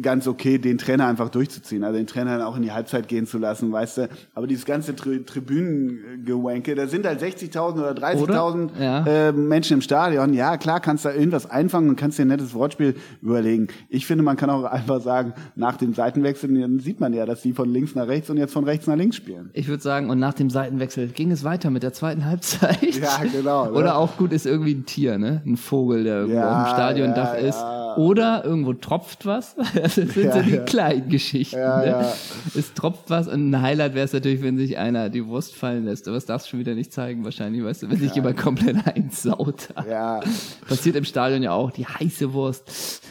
ganz 0.00 0.26
okay, 0.26 0.58
den 0.58 0.78
Trainer 0.78 1.06
einfach 1.06 1.28
durchzuziehen, 1.28 1.84
also 1.84 1.98
den 1.98 2.06
Trainer 2.06 2.38
dann 2.38 2.46
auch 2.46 2.56
in 2.56 2.62
die 2.62 2.72
Halbzeit 2.72 3.08
gehen 3.08 3.26
zu 3.26 3.38
lassen, 3.38 3.72
weißt 3.72 3.98
du. 3.98 4.08
Aber 4.34 4.46
dieses 4.46 4.64
ganze 4.64 4.96
Tri 4.96 5.22
Tribünengewanke, 5.24 6.74
da 6.74 6.86
sind 6.86 7.06
halt 7.06 7.22
60.000 7.22 7.72
oder 7.74 7.92
30.000 7.92 8.22
Oder? 8.22 8.70
Ja. 8.80 9.06
äh, 9.06 9.32
Menschen 9.32 9.74
im 9.74 9.80
Stadion. 9.82 10.32
Ja, 10.34 10.56
klar, 10.56 10.80
kannst 10.80 11.04
da 11.04 11.12
irgendwas 11.12 11.50
einfangen 11.50 11.90
und 11.90 11.96
kannst 11.96 12.18
dir 12.18 12.24
ein 12.24 12.28
nettes 12.28 12.54
Wortspiel 12.54 12.94
überlegen. 13.20 13.68
Ich 13.88 14.06
finde, 14.06 14.24
man 14.24 14.36
kann 14.36 14.50
auch 14.50 14.64
einfach 14.64 15.00
sagen, 15.00 15.34
nach 15.56 15.76
dem 15.76 15.94
Seitenwechsel 15.94 16.58
dann 16.60 16.78
sieht 16.80 17.00
man 17.00 17.12
ja, 17.12 17.26
dass 17.26 17.42
die 17.42 17.52
von 17.52 17.68
links 17.68 17.94
nach 17.94 18.08
rechts 18.08 18.30
und 18.30 18.36
jetzt 18.36 18.52
von 18.52 18.64
rechts 18.64 18.86
nach 18.86 18.96
links 18.96 19.16
spielen. 19.16 19.50
Ich 19.52 19.68
würde 19.68 19.82
sagen, 19.82 20.10
und 20.10 20.18
nach 20.18 20.34
dem 20.34 20.50
Seitenwechsel 20.50 21.08
ging 21.08 21.30
es 21.30 21.44
weiter 21.44 21.70
mit 21.70 21.82
der 21.82 21.92
zweiten 21.92 22.24
Halbzeit. 22.24 22.82
Ja, 22.82 23.20
genau, 23.30 23.64
ne? 23.70 23.72
Oder 23.72 23.96
auch 23.96 24.16
gut 24.16 24.32
ist 24.32 24.46
irgendwie 24.46 24.74
ein 24.74 24.86
Tier, 24.86 25.18
ne? 25.18 25.42
Ein 25.46 25.56
Vogel, 25.56 26.04
der 26.04 26.16
irgendwo 26.20 26.38
Ja, 26.38 26.62
auf 26.62 26.68
dem 26.68 26.72
Stadiondach 26.74 27.34
ja, 27.34 27.40
ist. 27.40 27.62
Oder 27.96 28.42
irgendwo 28.44 28.72
tropft 28.72 29.26
was. 29.26 29.54
Das 29.82 29.94
sind 29.96 30.14
Ja, 30.16 30.32
so 30.32 30.42
die 30.42 30.50
ja. 30.54 30.62
kleinen 30.64 31.08
Geschichten. 31.08 31.58
Ja, 31.58 31.78
ne? 32.02 32.12
Es 32.54 32.72
tropft 32.74 33.10
was 33.10 33.26
und 33.28 33.50
ein 33.50 33.60
Highlight 33.62 33.94
wäre 33.94 34.04
es 34.04 34.12
natürlich, 34.12 34.42
wenn 34.42 34.56
sich 34.56 34.78
einer 34.78 35.08
die 35.10 35.26
Wurst 35.26 35.54
fallen 35.54 35.84
lässt. 35.84 36.06
Aber 36.06 36.14
das 36.16 36.26
darfst 36.26 36.46
du 36.46 36.50
schon 36.50 36.60
wieder 36.60 36.74
nicht 36.74 36.92
zeigen, 36.92 37.24
wahrscheinlich, 37.24 37.64
weißt 37.64 37.82
du, 37.82 37.90
wenn 37.90 37.98
sich 37.98 38.14
jemand 38.14 38.36
komplett 38.36 38.86
einsaut. 38.96 39.68
Ja, 39.88 40.20
Passiert 40.68 40.96
im 40.96 41.04
Stadion 41.04 41.42
ja 41.42 41.52
auch, 41.52 41.70
die 41.72 41.84
heiße 41.86 42.32
Wurst. 42.32 43.02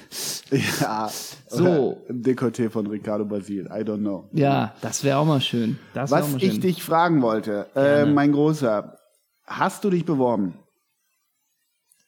ja. 0.80 1.10
So. 1.48 2.02
Ein 2.10 2.22
Dekolleté 2.24 2.70
von 2.70 2.88
Ricardo 2.88 3.26
Basil, 3.26 3.66
I 3.68 3.82
don't 3.84 3.98
know. 4.00 4.30
Ja, 4.32 4.74
das 4.82 5.04
wäre 5.04 5.18
auch 5.18 5.26
mal 5.26 5.42
schön. 5.42 5.78
Das 5.94 6.12
Was 6.12 6.32
mal 6.32 6.42
ich 6.42 6.54
schön. 6.54 6.62
dich 6.62 6.84
fragen 6.84 7.22
wollte, 7.22 7.68
äh, 7.76 8.06
mein 8.06 8.32
Großer, 8.32 8.98
hast 9.46 9.84
du 9.84 9.90
dich 9.90 10.06
beworben? 10.06 10.54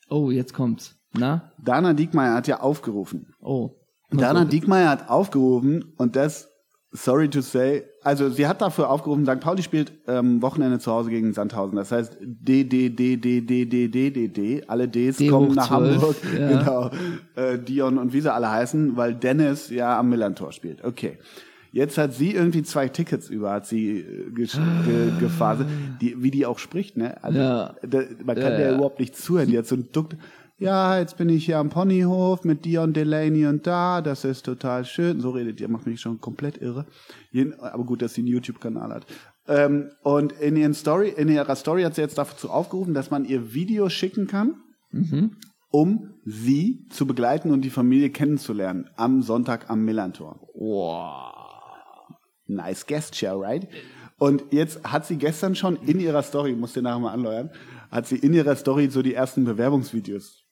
Oh, 0.10 0.32
jetzt 0.32 0.54
kommt's. 0.54 0.96
Na? 1.14 1.52
Dana 1.64 1.94
Diekmeyer 1.94 2.34
hat 2.36 2.48
ja 2.48 2.60
aufgerufen. 2.62 3.34
Oh. 3.42 3.72
Dana 4.18 4.46
Diekmeyer 4.46 4.90
hat 4.90 5.10
aufgerufen 5.10 5.94
und 5.98 6.16
das, 6.16 6.50
sorry 6.92 7.30
to 7.30 7.42
say, 7.42 7.84
also 8.04 8.30
sie 8.30 8.48
hat 8.48 8.62
dafür 8.62 8.90
aufgerufen, 8.90 9.26
St. 9.26 9.40
Pauli 9.40 9.64
spielt 9.64 9.94
ähm, 10.08 10.42
Wochenende 10.42 10.80
zu 10.80 10.92
Hause 10.92 11.10
gegen 11.10 11.34
Sandhausen. 11.34 11.76
Das 11.76 11.92
heißt 11.92 12.18
D, 12.22 12.64
D, 12.66 12.90
D, 12.90 13.18
D, 13.18 13.42
D, 13.42 13.66
D, 13.66 13.88
D, 13.88 14.10
D, 14.12 14.28
D. 14.28 14.64
Alle 14.68 14.88
Ds 14.88 15.18
D 15.18 15.28
kommen 15.28 15.54
nach 15.56 15.68
12, 15.70 15.96
Hamburg. 15.96 16.16
ja. 16.38 16.48
Genau. 16.60 16.92
Äh, 17.36 17.60
Dion 17.60 17.98
und 17.98 18.14
wie 18.14 18.22
sie 18.22 18.32
alle 18.34 18.52
heißen, 18.52 18.96
weil 18.98 19.16
Dennis 19.16 19.70
ja 19.70 19.98
am 20.00 20.10
Millantor 20.10 20.52
spielt. 20.52 20.84
Okay. 20.84 21.18
Jetzt 21.72 21.98
hat 21.98 22.14
sie 22.14 22.36
irgendwie 22.36 22.62
zwei 22.62 22.88
Tickets 22.88 23.30
über, 23.30 23.52
hat 23.52 23.66
sie 23.66 24.02
äh, 24.02 24.30
gesch- 24.36 24.60
ge 24.86 25.10
gefaselt, 25.20 25.68
die, 26.02 26.22
wie 26.22 26.30
die 26.30 26.46
auch 26.46 26.60
spricht, 26.60 26.98
ne? 26.98 27.16
Also, 27.24 27.40
Ja. 27.40 27.74
da, 27.82 28.02
man 28.24 28.36
kann 28.36 28.52
Ja, 28.52 28.58
der 28.58 28.68
ja. 28.70 28.76
überhaupt 28.76 29.00
nicht 29.00 29.16
zuhören. 29.18 29.50
Die 29.50 29.58
hat 29.58 29.66
so 29.66 29.76
ein 29.76 29.88
Duck. 29.92 30.10
Ja, 30.64 30.98
jetzt 30.98 31.18
bin 31.18 31.28
ich 31.28 31.44
hier 31.44 31.58
am 31.58 31.70
Ponyhof 31.70 32.46
mit 32.46 32.64
Dion 32.64 32.94
Delaney 32.94 33.48
und 33.48 33.68
da. 33.68 34.00
Das 34.00 34.24
ist 34.24 34.46
total 34.46 34.86
schön. 34.86 35.20
So 35.20 35.32
redet 35.32 35.60
ihr, 35.60 35.68
macht 35.68 35.86
mich 35.86 36.00
schon 36.00 36.22
komplett 36.22 36.56
irre. 36.62 36.86
Aber 37.60 37.84
gut, 37.84 38.02
dass 38.02 38.14
sie 38.14 38.22
einen 38.22 38.30
YouTube-Kanal 38.30 38.94
hat. 38.94 39.06
Ähm, 39.46 39.90
und 40.04 40.32
in, 40.32 40.56
ihren 40.56 40.74
Story, 40.74 41.10
in 41.10 41.28
ihrer 41.28 41.58
Story 41.58 41.84
hat 41.84 41.96
sie 41.96 42.02
jetzt 42.02 42.18
dazu 42.18 42.50
aufgerufen, 42.50 42.94
dass 42.94 43.12
man 43.12 43.26
ihr 43.26 43.54
Video 43.54 43.90
schicken 43.90 44.26
kann, 44.26 44.56
um 45.70 46.14
sie 46.24 46.88
zu 46.90 47.06
begleiten 47.06 47.52
und 47.52 47.60
die 47.60 47.70
Familie 47.70 48.10
kennenzulernen 48.10 48.90
am 48.96 49.22
Sonntag 49.22 49.70
am 49.70 49.84
Millantor. 49.84 50.40
Nice 52.48 52.88
guest 52.88 53.18
share, 53.18 53.38
right? 53.38 53.68
Und 54.18 54.46
jetzt 54.52 54.82
hat 54.86 55.06
sie 55.06 55.18
gestern 55.18 55.56
schon 55.56 55.76
in 55.76 56.00
ihrer 56.00 56.24
Story, 56.24 56.54
muss 56.54 56.72
den 56.72 56.84
nachher 56.84 57.00
mal 57.00 57.12
anleuern, 57.12 57.50
hat 57.94 58.08
sie 58.08 58.16
in 58.18 58.34
ihrer 58.34 58.56
Story 58.56 58.90
so 58.90 59.02
die 59.02 59.14
ersten 59.14 59.46
Bewerbungsvideos. 59.46 60.44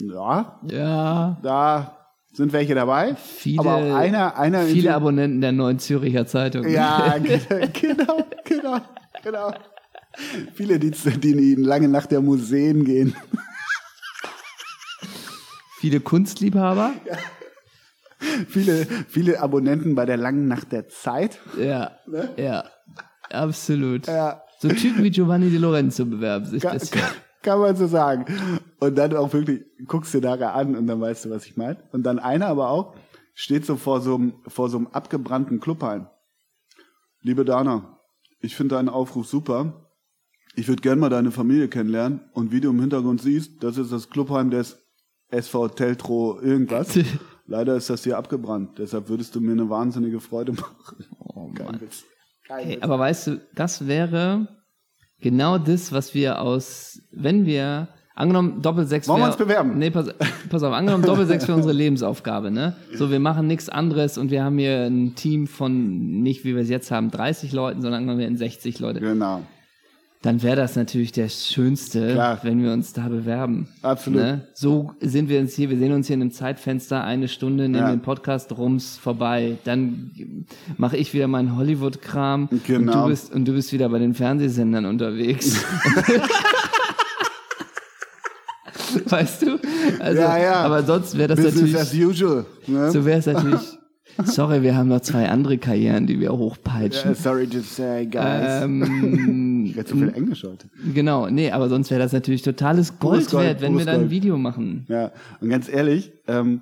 Ja, 0.00 0.60
Ja. 0.68 1.38
da 1.42 1.98
sind 2.32 2.52
welche 2.52 2.74
dabei. 2.74 3.14
Viele, 3.16 3.60
aber 3.60 3.74
auch 3.74 3.94
einer, 3.94 4.36
einer 4.38 4.62
in 4.62 4.68
viele 4.68 4.94
Abonnenten 4.94 5.40
der 5.40 5.52
Neuen 5.52 5.78
Züricher 5.78 6.26
Zeitung. 6.26 6.66
Ja, 6.68 7.18
genau, 7.18 8.24
genau, 8.44 8.78
genau. 9.22 9.52
Viele, 10.54 10.78
die, 10.78 10.90
die 10.92 11.54
lange 11.56 11.88
nach 11.88 12.06
der 12.06 12.20
Museen 12.20 12.84
gehen. 12.84 13.14
Viele 15.78 16.00
Kunstliebhaber. 16.00 16.92
Viele, 18.48 18.86
viele 19.08 19.40
Abonnenten 19.40 19.94
bei 19.96 20.06
der 20.06 20.16
langen 20.16 20.46
Nacht 20.46 20.70
der 20.70 20.88
Zeit. 20.88 21.40
Ja. 21.58 21.92
Ja. 22.36 22.64
Absolut. 23.30 24.06
Ne? 24.06 24.12
Ja. 24.14 24.41
So 24.62 24.68
Typen 24.68 25.02
wie 25.02 25.10
Giovanni 25.10 25.50
Di 25.50 25.56
Lorenzo 25.56 26.06
bewerben 26.06 26.44
sich 26.46 26.62
Kann, 26.62 26.78
bisher. 26.78 27.00
kann, 27.02 27.14
kann 27.42 27.58
man 27.58 27.74
so 27.74 27.88
sagen. 27.88 28.26
Und 28.78 28.96
dann 28.96 29.16
auch 29.16 29.32
wirklich, 29.32 29.64
guckst 29.88 30.14
du 30.14 30.20
nachher 30.20 30.54
an 30.54 30.76
und 30.76 30.86
dann 30.86 31.00
weißt 31.00 31.24
du, 31.24 31.30
was 31.30 31.46
ich 31.46 31.56
meine. 31.56 31.82
Und 31.90 32.04
dann 32.04 32.20
einer 32.20 32.46
aber 32.46 32.70
auch, 32.70 32.94
steht 33.34 33.66
so 33.66 33.74
vor 33.74 34.00
so 34.00 34.14
einem, 34.14 34.34
vor 34.46 34.68
so 34.68 34.78
einem 34.78 34.86
abgebrannten 34.86 35.58
Clubheim. 35.58 36.06
Liebe 37.22 37.44
Dana, 37.44 37.98
ich 38.38 38.54
finde 38.54 38.76
deinen 38.76 38.88
Aufruf 38.88 39.26
super. 39.26 39.90
Ich 40.54 40.68
würde 40.68 40.80
gern 40.80 41.00
mal 41.00 41.10
deine 41.10 41.32
Familie 41.32 41.66
kennenlernen. 41.66 42.20
Und 42.32 42.52
wie 42.52 42.60
du 42.60 42.70
im 42.70 42.78
Hintergrund 42.80 43.20
siehst, 43.20 43.64
das 43.64 43.78
ist 43.78 43.90
das 43.90 44.10
Clubheim 44.10 44.50
des 44.50 44.78
SV 45.30 45.70
Teltro 45.70 46.38
irgendwas. 46.40 46.96
Leider 47.46 47.74
ist 47.74 47.90
das 47.90 48.04
hier 48.04 48.16
abgebrannt. 48.16 48.78
Deshalb 48.78 49.08
würdest 49.08 49.34
du 49.34 49.40
mir 49.40 49.52
eine 49.52 49.68
wahnsinnige 49.68 50.20
Freude 50.20 50.52
machen. 50.52 51.04
Oh 51.34 51.50
Kein. 51.52 51.80
Witz. 51.80 52.04
Witz. 52.58 52.82
aber 52.82 52.98
weißt 52.98 53.26
du, 53.26 53.40
das 53.54 53.86
wäre 53.86 54.48
genau 55.20 55.58
das, 55.58 55.92
was 55.92 56.14
wir 56.14 56.40
aus, 56.40 57.00
wenn 57.12 57.46
wir 57.46 57.88
Angenommen, 58.14 58.60
Doppelsechs 58.60 59.08
Wollen 59.08 59.22
wir 59.22 59.26
uns 59.28 59.36
bewerben? 59.36 59.78
Nee, 59.78 59.90
pass, 59.90 60.08
pass 60.50 60.62
auf, 60.62 60.74
angenommen, 60.74 61.02
Doppelsechs 61.02 61.46
für 61.46 61.54
unsere 61.54 61.72
Lebensaufgabe, 61.72 62.50
ne? 62.50 62.76
So, 62.94 63.10
wir 63.10 63.20
machen 63.20 63.46
nichts 63.46 63.70
anderes 63.70 64.18
und 64.18 64.30
wir 64.30 64.44
haben 64.44 64.58
hier 64.58 64.84
ein 64.84 65.14
Team 65.14 65.46
von, 65.46 66.20
nicht 66.20 66.44
wie 66.44 66.54
wir 66.54 66.62
es 66.62 66.68
jetzt 66.68 66.90
haben, 66.90 67.10
30 67.10 67.52
Leuten, 67.52 67.80
sondern 67.80 68.00
angenommen, 68.00 68.18
wir 68.18 68.26
hätten 68.26 68.36
60 68.36 68.80
Leute. 68.80 69.00
Genau. 69.00 69.42
Dann 70.22 70.40
wäre 70.42 70.54
das 70.54 70.76
natürlich 70.76 71.10
der 71.10 71.28
Schönste, 71.28 72.12
Klar. 72.12 72.38
wenn 72.42 72.62
wir 72.62 72.72
uns 72.72 72.92
da 72.92 73.08
bewerben. 73.08 73.66
Absolut. 73.82 74.20
Ne? 74.20 74.46
So 74.54 74.92
sind 75.00 75.28
wir 75.28 75.40
uns 75.40 75.54
hier, 75.54 75.68
wir 75.68 75.76
sehen 75.78 75.92
uns 75.92 76.06
hier 76.06 76.14
in 76.14 76.20
einem 76.22 76.30
Zeitfenster, 76.30 77.02
eine 77.02 77.26
Stunde, 77.26 77.64
nehmen 77.64 77.74
Ja. 77.84 77.90
den 77.90 78.02
Podcast 78.02 78.56
rums 78.56 78.98
vorbei. 78.98 79.58
Dann 79.64 80.12
mache 80.76 80.96
ich 80.96 81.12
wieder 81.12 81.26
meinen 81.26 81.56
Hollywood-Kram 81.56 82.46
und, 82.52 82.64
Genau. 82.64 83.02
du 83.02 83.08
bist, 83.08 83.32
und 83.34 83.46
du 83.46 83.52
bist 83.52 83.72
wieder 83.72 83.88
bei 83.88 83.98
den 83.98 84.14
Fernsehsendern 84.14 84.84
unterwegs. 84.86 85.60
weißt 89.06 89.42
du? 89.42 89.58
Also, 90.00 90.20
Ja, 90.20 90.38
ja. 90.38 90.54
Aber 90.62 90.82
sonst 90.82 91.16
wäre 91.18 91.34
das 91.34 91.40
Business 91.44 91.74
as 91.74 91.86
natürlich, 91.92 92.06
usual. 92.06 92.46
Ne? 92.66 92.90
so 92.90 93.04
wäre 93.04 93.18
es 93.18 93.26
natürlich, 93.26 93.60
sorry, 94.24 94.62
wir 94.62 94.76
haben 94.76 94.88
noch 94.88 95.00
zwei 95.00 95.28
andere 95.28 95.58
Karrieren, 95.58 96.06
die 96.06 96.20
wir 96.20 96.32
hochpeitschen. 96.32 97.12
Uh, 97.12 97.14
sorry 97.14 97.46
to 97.46 97.60
say, 97.60 98.06
guys. 98.06 98.62
Ähm, 98.62 99.48
ich 99.72 99.78
rede 99.78 99.88
zu 99.88 99.96
viel 99.96 100.12
Englisch 100.14 100.44
heute. 100.44 100.68
Genau, 100.94 101.28
nee, 101.28 101.50
aber 101.50 101.68
sonst 101.68 101.90
wäre 101.90 102.00
das 102.00 102.12
natürlich 102.12 102.42
totales 102.42 102.98
Gold, 102.98 103.30
Gold, 103.30 103.44
wert, 103.46 103.60
wenn 103.60 103.76
wir 103.76 103.84
da 103.84 103.92
ein. 103.92 104.10
Video 104.10 104.38
machen. 104.38 104.86
Ja, 104.88 105.10
und 105.40 105.48
ganz 105.48 105.68
ehrlich, 105.68 106.12
ähm, 106.28 106.60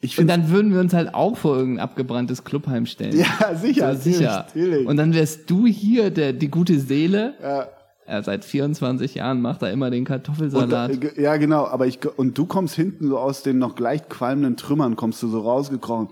ich 0.00 0.18
Und 0.18 0.26
dann 0.26 0.50
würden 0.50 0.72
wir 0.72 0.80
uns 0.80 0.94
halt 0.94 1.14
auch 1.14 1.36
vor 1.36 1.56
irgendein 1.56 1.84
abgebranntes 1.84 2.42
Clubheim 2.44 2.86
stellen. 2.86 3.16
Ja, 3.16 3.54
sicher, 3.60 3.94
So, 3.94 4.00
sicher. 4.10 4.46
natürlich. 4.48 4.86
Und 4.86 4.96
dann 4.96 5.14
wärst 5.14 5.48
du 5.48 5.66
hier 5.66 6.10
der, 6.10 6.32
die 6.32 6.48
gute 6.48 6.78
Seele. 6.80 7.34
Ja. 7.40 7.68
Er 8.04 8.22
seit 8.24 8.44
24 8.44 9.14
Jahren 9.14 9.40
macht 9.40 9.62
er 9.62 9.70
immer 9.70 9.88
den 9.90 10.00
Und, 10.00 10.06
Kartoffelsalat. 10.08 10.90
äh, 10.90 10.96
ge- 10.96 11.22
ja, 11.22 11.36
genau, 11.36 11.66
aber 11.68 11.86
ich, 11.86 12.00
und 12.18 12.36
du 12.36 12.46
kommst 12.46 12.74
hinten 12.74 13.06
so 13.06 13.16
aus 13.16 13.44
den 13.44 13.58
noch 13.58 13.76
gleich 13.76 14.08
qualmenden 14.08 14.56
Trümmern, 14.56 14.96
kommst 14.96 15.22
du 15.22 15.28
so 15.28 15.38
rausgekrochen. 15.40 16.08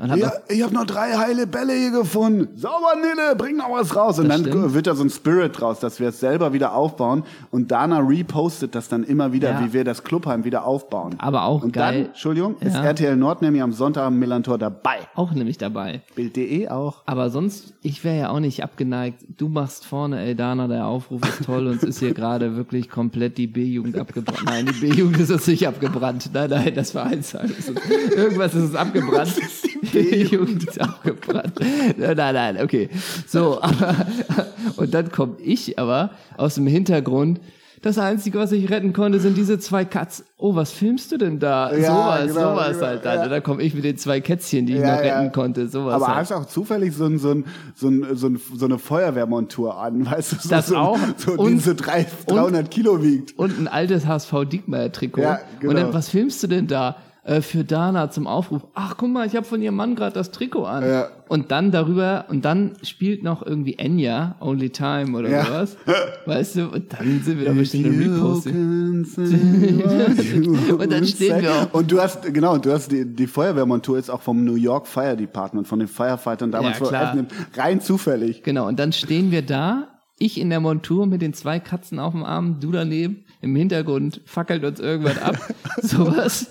Ja, 0.00 0.32
ich 0.48 0.62
habe 0.62 0.72
noch 0.74 0.84
drei 0.86 1.12
heile 1.16 1.46
Bälle 1.46 1.72
hier 1.72 1.90
gefunden. 1.90 2.48
Sauber, 2.56 2.94
Nille, 3.00 3.34
bring 3.36 3.56
noch 3.56 3.70
was 3.72 3.96
raus. 3.96 4.18
Und 4.18 4.28
Das 4.28 4.42
dann 4.42 4.50
stimmt. 4.52 4.74
wird 4.74 4.86
da 4.86 4.94
so 4.94 5.02
ein 5.02 5.10
Spirit 5.10 5.58
draus, 5.60 5.80
dass 5.80 5.98
wir 5.98 6.08
es 6.10 6.20
selber 6.20 6.52
wieder 6.52 6.72
aufbauen. 6.74 7.24
Und 7.50 7.70
Dana 7.72 7.98
repostet 7.98 8.74
das 8.74 8.88
dann 8.88 9.02
immer 9.02 9.32
wieder, 9.32 9.50
Ja. 9.50 9.64
wie 9.64 9.72
wir 9.72 9.82
das 9.84 10.04
Clubheim 10.04 10.44
wieder 10.44 10.64
aufbauen. 10.64 11.16
Aber 11.18 11.42
auch 11.44 11.64
Und 11.64 11.72
geil. 11.72 11.94
dann, 11.94 12.06
Entschuldigung, 12.06 12.56
ist 12.60 12.74
Ja. 12.74 12.84
RTL 12.84 13.16
Nord 13.16 13.42
nämlich 13.42 13.62
am 13.62 13.72
Sonntag 13.72 14.04
am 14.06 14.18
Millantor 14.18 14.56
dabei. 14.58 14.98
auch 15.16 15.32
nämlich 15.32 15.58
dabei. 15.58 16.02
Bild.de 16.14 16.68
auch. 16.68 17.02
Aber 17.06 17.30
sonst, 17.30 17.74
ich 17.82 18.04
wäre 18.04 18.18
ja 18.18 18.30
auch 18.30 18.40
nicht 18.40 18.62
abgeneigt. 18.62 19.24
Du 19.36 19.48
machst 19.48 19.84
vorne, 19.84 20.20
Eldana, 20.20 20.68
der 20.68 20.86
Aufruf 20.86 21.22
ist 21.28 21.44
toll. 21.44 21.66
Uns 21.66 21.82
ist 21.82 21.98
hier 21.98 22.14
gerade 22.14 22.56
wirklich 22.56 22.88
komplett 22.88 23.36
die 23.36 23.46
B-Jugend 23.48 23.98
abgebrannt. 23.98 24.44
Nein, 24.44 24.66
die 24.66 24.86
B-Jugend 24.88 25.18
ist 25.18 25.30
uns 25.32 25.46
nicht 25.46 25.66
abgebrannt. 25.66 26.30
Nein, 26.32 26.50
nein, 26.50 26.72
das 26.74 26.92
Vereinsheim 26.92 27.50
ist 27.58 27.68
uns, 27.70 27.80
irgendwas 28.14 28.54
ist 28.54 28.62
uns 28.62 28.74
abgebrannt. 28.76 29.34
Ist 30.68 30.80
abgebrannt. 30.80 31.54
Nein, 31.96 32.16
nein, 32.16 32.34
nein, 32.34 32.58
okay. 32.62 32.88
So, 33.26 33.58
aber, 33.62 33.94
und 34.76 34.92
dann 34.94 35.10
komme 35.12 35.36
ich 35.42 35.78
aber 35.78 36.10
aus 36.36 36.54
dem 36.56 36.66
Hintergrund. 36.66 37.40
Das 37.80 37.96
Einzige, 37.96 38.40
was 38.40 38.50
ich 38.50 38.68
retten 38.70 38.92
konnte, 38.92 39.20
sind 39.20 39.36
diese 39.36 39.56
zwei 39.60 39.84
Katzen. 39.84 40.24
Oh, 40.36 40.56
was 40.56 40.72
filmst 40.72 41.12
du 41.12 41.16
denn 41.16 41.38
da? 41.38 41.72
Ja, 41.72 41.78
sowas, 42.18 42.34
genau, 42.34 42.50
sowas 42.50 42.72
genau, 42.72 42.86
halt 42.88 43.04
dann. 43.04 43.16
ja. 43.20 43.28
Da 43.28 43.38
komme 43.40 43.62
ich 43.62 43.72
mit 43.72 43.84
den 43.84 43.96
zwei 43.96 44.20
Kätzchen, 44.20 44.66
die 44.66 44.72
ich 44.74 44.80
Ja, 44.80 44.96
noch 44.96 45.04
ja. 45.04 45.16
retten 45.20 45.30
konnte. 45.32 45.68
Sowas 45.68 45.94
Aber 45.94 46.08
halt. 46.08 46.16
hast 46.18 46.32
auch 46.32 46.44
zufällig 46.46 46.92
so, 46.92 47.04
ein, 47.04 47.20
so, 47.20 47.30
ein, 47.30 47.44
so, 47.76 47.86
ein, 47.86 48.00
so, 48.02 48.06
ein, 48.08 48.16
so, 48.16 48.26
ein, 48.26 48.40
so 48.58 48.64
eine 48.64 48.78
Feuerwehrmontur 48.80 49.78
an, 49.80 50.06
weißt 50.10 50.32
du? 50.32 50.36
So, 50.40 50.48
Das 50.48 50.66
so, 50.66 50.76
auch. 50.76 50.98
So, 51.18 51.36
die 51.36 51.38
Und- 51.38 51.62
so 51.62 51.72
drei, 51.72 52.04
300 52.26 52.68
Kilo 52.68 53.00
wiegt. 53.00 53.38
und 53.38 53.56
ein 53.60 53.68
altes 53.68 54.06
HSV-Diekmeyer-Trikot. 54.06 55.20
Ja, 55.20 55.38
genau. 55.60 55.70
Und 55.70 55.76
dann, 55.78 55.94
was 55.94 56.08
filmst 56.08 56.42
du 56.42 56.48
denn 56.48 56.66
da? 56.66 56.96
Äh, 57.28 57.42
für 57.42 57.62
Dana 57.62 58.10
zum 58.10 58.26
Aufruf. 58.26 58.62
Ach, 58.72 58.96
guck 58.96 59.10
mal, 59.10 59.26
ich 59.26 59.36
habe 59.36 59.44
von 59.44 59.60
ihrem 59.60 59.74
Mann 59.76 59.96
gerade 59.96 60.14
das 60.14 60.30
Trikot 60.30 60.64
an. 60.64 60.82
Ja. 60.82 61.08
Und 61.28 61.50
dann 61.50 61.70
darüber, 61.70 62.24
und 62.30 62.46
dann 62.46 62.72
spielt 62.82 63.22
noch 63.22 63.44
irgendwie 63.44 63.74
Enya, 63.78 64.36
Only 64.40 64.70
Time 64.70 65.14
oder 65.18 65.28
Ja. 65.28 65.44
sowas. 65.44 65.76
Weißt 66.26 66.56
du, 66.56 66.68
und 66.68 66.90
dann 66.94 67.20
sind 67.22 67.38
wir 67.38 67.44
da 67.46 67.52
bestimmt 67.52 67.84
im 67.86 68.14
Reposting. 68.14 69.06
und 70.78 70.90
dann 70.92 71.04
stehen 71.06 71.42
wir 71.42 71.52
auch- 71.52 71.74
Und 71.74 71.92
du 71.92 72.00
hast, 72.00 72.22
genau, 72.32 72.56
du 72.56 72.72
hast 72.72 72.90
die, 72.92 73.04
die 73.04 73.26
Feuerwehrmontur 73.26 73.98
ist 73.98 74.08
auch 74.10 74.22
vom 74.22 74.44
New 74.44 74.54
York 74.54 74.86
Fire 74.86 75.16
Department, 75.16 75.66
von 75.68 75.78
den 75.80 75.88
Firefightern 75.88 76.50
damals 76.50 76.78
Ja. 76.80 77.14
Rein 77.56 77.80
zufällig. 77.82 78.42
Genau, 78.42 78.66
und 78.66 78.78
dann 78.78 78.92
stehen 78.92 79.30
wir 79.30 79.42
da, 79.42 79.88
ich 80.18 80.40
in 80.40 80.50
der 80.50 80.60
Montur 80.60 81.06
mit 81.06 81.22
den 81.22 81.32
zwei 81.34 81.58
Katzen 81.60 81.98
auf 81.98 82.12
dem 82.12 82.24
Arm, 82.24 82.58
du 82.60 82.72
daneben, 82.72 83.24
im 83.40 83.54
Hintergrund 83.54 84.20
fackelt 84.24 84.64
uns 84.64 84.80
irgendwas 84.80 85.20
ab, 85.22 85.36
sowas. 85.82 86.48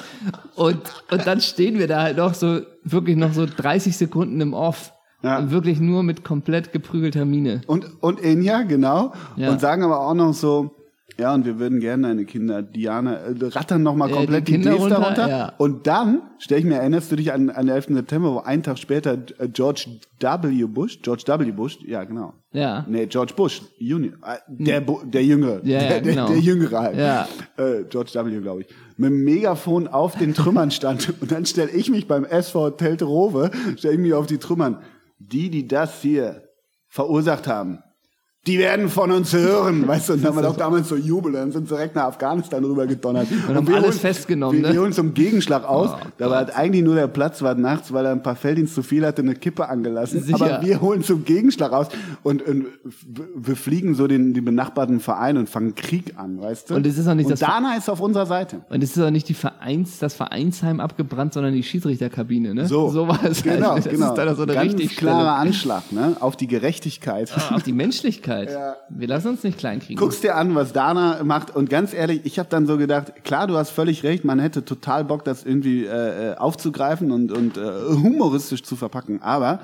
Und, 0.56 0.80
und 1.12 1.28
dann 1.28 1.42
stehen 1.42 1.80
wir 1.80 1.88
da 1.88 2.02
halt 2.02 2.18
noch 2.18 2.34
so, 2.34 2.62
wirklich 2.84 3.18
noch 3.18 3.34
so 3.34 3.46
30 3.46 3.98
Sekunden 3.98 4.40
im 4.42 4.54
Off. 4.54 4.94
Ja. 5.24 5.40
Und 5.40 5.52
wirklich 5.52 5.80
nur 5.80 6.04
mit 6.04 6.24
komplett 6.24 6.72
geprügelter 6.72 7.26
Mine. 7.26 7.62
Und, 7.66 8.02
und 8.02 8.22
Enya, 8.22 8.62
genau. 8.62 9.14
Ja. 9.36 9.50
Und 9.50 9.60
sagen 9.60 9.84
aber 9.84 10.00
auch 10.00 10.14
noch 10.14 10.34
so, 10.34 10.77
ja, 11.20 11.34
und 11.34 11.46
wir 11.46 11.58
würden 11.60 11.80
gerne 11.80 12.08
deine 12.10 12.26
Kinder, 12.26 12.62
Diana, 12.62 13.16
äh, 13.16 13.34
rattern 13.42 13.84
nochmal 13.84 14.10
Äh, 14.10 14.14
komplett 14.14 14.48
die 14.48 14.54
die, 14.54 14.62
Kinder 14.62 14.74
runter, 14.76 14.98
runter. 15.04 15.28
ja. 15.30 15.54
Und 15.58 15.88
dann, 15.88 16.22
stell 16.40 16.60
ich 16.60 16.66
mir, 16.66 16.76
erinnerst 16.76 17.12
du 17.12 17.16
dich 17.16 17.34
an, 17.34 17.50
an 17.50 17.66
den 17.68 17.76
11. 17.76 17.88
September, 17.96 18.34
wo 18.34 18.40
einen 18.40 18.64
Tag 18.64 18.78
später 18.78 19.14
äh, 19.40 19.48
George 19.50 19.86
W. 20.20 20.64
Bush, 20.66 21.00
George 21.02 21.24
W. 21.26 21.52
Bush, 21.52 21.80
ja, 21.86 22.04
genau. 22.04 22.34
Ja. 22.52 22.86
Nee, 22.88 23.06
George 23.08 23.34
Bush, 23.36 23.62
Junior, 23.78 24.14
äh, 24.24 24.38
der, 24.48 24.82
Bu- 24.82 25.04
der 25.06 25.24
Jüngere, 25.24 25.62
ja, 25.64 25.80
der, 25.80 25.90
der, 25.90 26.02
genau. 26.02 26.28
der 26.28 26.40
Jüngere 26.40 26.80
halt. 26.80 26.98
Ja. 26.98 27.28
Äh, 27.58 27.84
George 27.90 28.12
W., 28.14 28.40
glaube 28.40 28.62
ich. 28.62 28.68
Mit 28.98 29.12
dem 29.12 29.24
Megafon 29.24 29.88
auf 29.88 30.16
den 30.18 30.34
Trümmern 30.34 30.72
stand. 30.72 31.14
Und 31.22 31.32
dann 31.32 31.46
stelle 31.46 31.70
ich 31.72 31.90
mich 31.90 32.08
beim 32.08 32.26
SV 32.26 32.72
Telterove, 32.72 33.52
stelle 33.78 33.94
ich 33.96 34.00
mich 34.00 34.14
auf 34.14 34.26
die 34.28 34.38
Trümmern. 34.40 34.78
Die, 35.20 35.50
die 35.50 35.68
das 35.68 36.02
hier 36.02 36.44
verursacht 36.90 37.48
haben, 37.48 37.80
die 38.48 38.58
werden 38.58 38.90
von 38.90 39.12
uns 39.12 39.34
hören, 39.34 39.88
weißt 39.88 40.10
du, 40.10 40.14
und 40.14 40.24
dann 40.24 40.30
haben 40.36 40.38
wir 40.42 40.48
doch 40.50 40.58
damals 40.58 40.88
so 40.88 40.96
Jubel, 40.96 41.34
dann 41.34 41.52
sind 41.52 41.68
sie 41.68 41.76
direkt 41.76 41.96
nach 41.96 42.06
Afghanistan 42.06 42.64
rüber 42.64 42.88
gedonnert. 42.88 43.28
Und, 43.48 43.56
haben 43.56 43.68
wir 43.68 43.76
alles 43.76 43.88
holen- 43.90 44.00
festgenommen, 44.00 44.62
Wir, 44.62 44.68
ne? 44.70 44.74
wir 44.74 44.82
holen 44.82 44.94
zum 44.94 45.14
Gegenschlag 45.14 45.64
aus, 45.68 45.90
Oh, 45.94 46.08
da 46.18 46.30
war 46.30 46.38
halt 46.38 46.56
eigentlich 46.56 46.84
nur 46.84 46.96
der 46.96 47.08
Platz, 47.08 47.42
war 47.42 47.56
nachts, 47.56 47.92
weil 47.94 48.06
er 48.06 48.12
ein 48.12 48.24
paar 48.24 48.36
Felddienst 48.36 48.74
zu 48.74 48.84
viel 48.84 49.06
hatte, 49.06 49.22
eine 49.22 49.36
Kippe 49.36 49.68
angelassen. 49.70 50.22
Sicher. 50.24 50.36
Aber 50.36 50.66
wir 50.66 50.82
holen 50.82 51.04
zum 51.04 51.26
Gegenschlag 51.26 51.72
aus 51.74 51.88
und, 52.24 52.42
und 52.48 52.66
wir 53.36 53.56
fliegen 53.56 53.96
so 53.96 54.08
den, 54.08 54.34
den 54.34 54.46
benachbarten 54.46 55.00
Verein 55.00 55.38
und 55.38 55.50
fangen 55.50 55.76
Krieg 55.76 56.14
an, 56.18 56.40
weißt 56.42 56.70
du? 56.70 56.76
Und 56.76 56.86
es 56.88 56.98
ist 56.98 57.08
auch 57.08 57.14
nicht 57.16 57.26
und 57.26 57.32
das- 57.34 57.40
Dana 57.42 57.76
ist 57.76 57.90
auf 57.90 58.00
unserer 58.00 58.26
Seite. 58.26 58.62
Und 58.70 58.84
es 58.84 58.96
ist 58.96 59.04
auch 59.04 59.10
nicht 59.12 59.28
die 59.30 59.34
Vereins, 59.34 60.00
das 60.00 60.14
Vereinsheim 60.14 60.80
abgebrannt, 60.80 61.34
sondern 61.34 61.54
die 61.54 61.64
Schiedsrichterkabine, 61.64 62.54
ne? 62.56 62.66
So, 62.68 62.90
so 62.90 63.08
war 63.08 63.24
es 63.26 63.44
genau, 63.44 63.72
halt. 63.72 63.86
Das 63.86 63.92
genau. 63.94 64.10
ist 64.10 64.16
dann 64.18 64.36
so 64.36 64.44
eine 64.44 64.54
Ganz 64.54 64.74
richtig 64.74 64.96
klarer 64.98 65.36
Anschlag, 65.36 65.92
ne, 65.92 66.16
auf 66.20 66.36
die 66.38 66.48
Gerechtigkeit. 66.48 67.32
Auf 67.52 67.64
die 67.64 67.74
Menschlichkeit. 67.74 68.37
Ja. 68.46 68.76
Wir 68.90 69.08
lassen 69.08 69.30
uns 69.30 69.44
nicht 69.44 69.58
kleinkriegen. 69.58 69.98
Guckst 69.98 70.24
dir 70.24 70.36
an, 70.36 70.56
was 70.56 70.74
Dana 70.74 71.24
macht 71.24 71.56
und 71.56 71.70
ganz 71.70 71.94
ehrlich, 71.94 72.22
ich 72.26 72.40
habe 72.40 72.50
dann 72.50 72.66
so 72.68 72.78
gedacht, 72.78 73.24
klar, 73.24 73.48
du 73.48 73.56
hast 73.58 73.72
völlig 73.72 74.04
recht, 74.04 74.26
man 74.26 74.40
hätte 74.40 74.64
total 74.66 75.04
Bock, 75.06 75.24
das 75.24 75.44
irgendwie 75.46 75.86
äh, 75.86 76.32
äh, 76.32 76.36
aufzugreifen 76.38 77.12
und, 77.12 77.32
und 77.32 77.58
äh, 77.58 77.62
humoristisch 77.90 78.64
zu 78.64 78.76
verpacken, 78.76 79.22
aber 79.22 79.60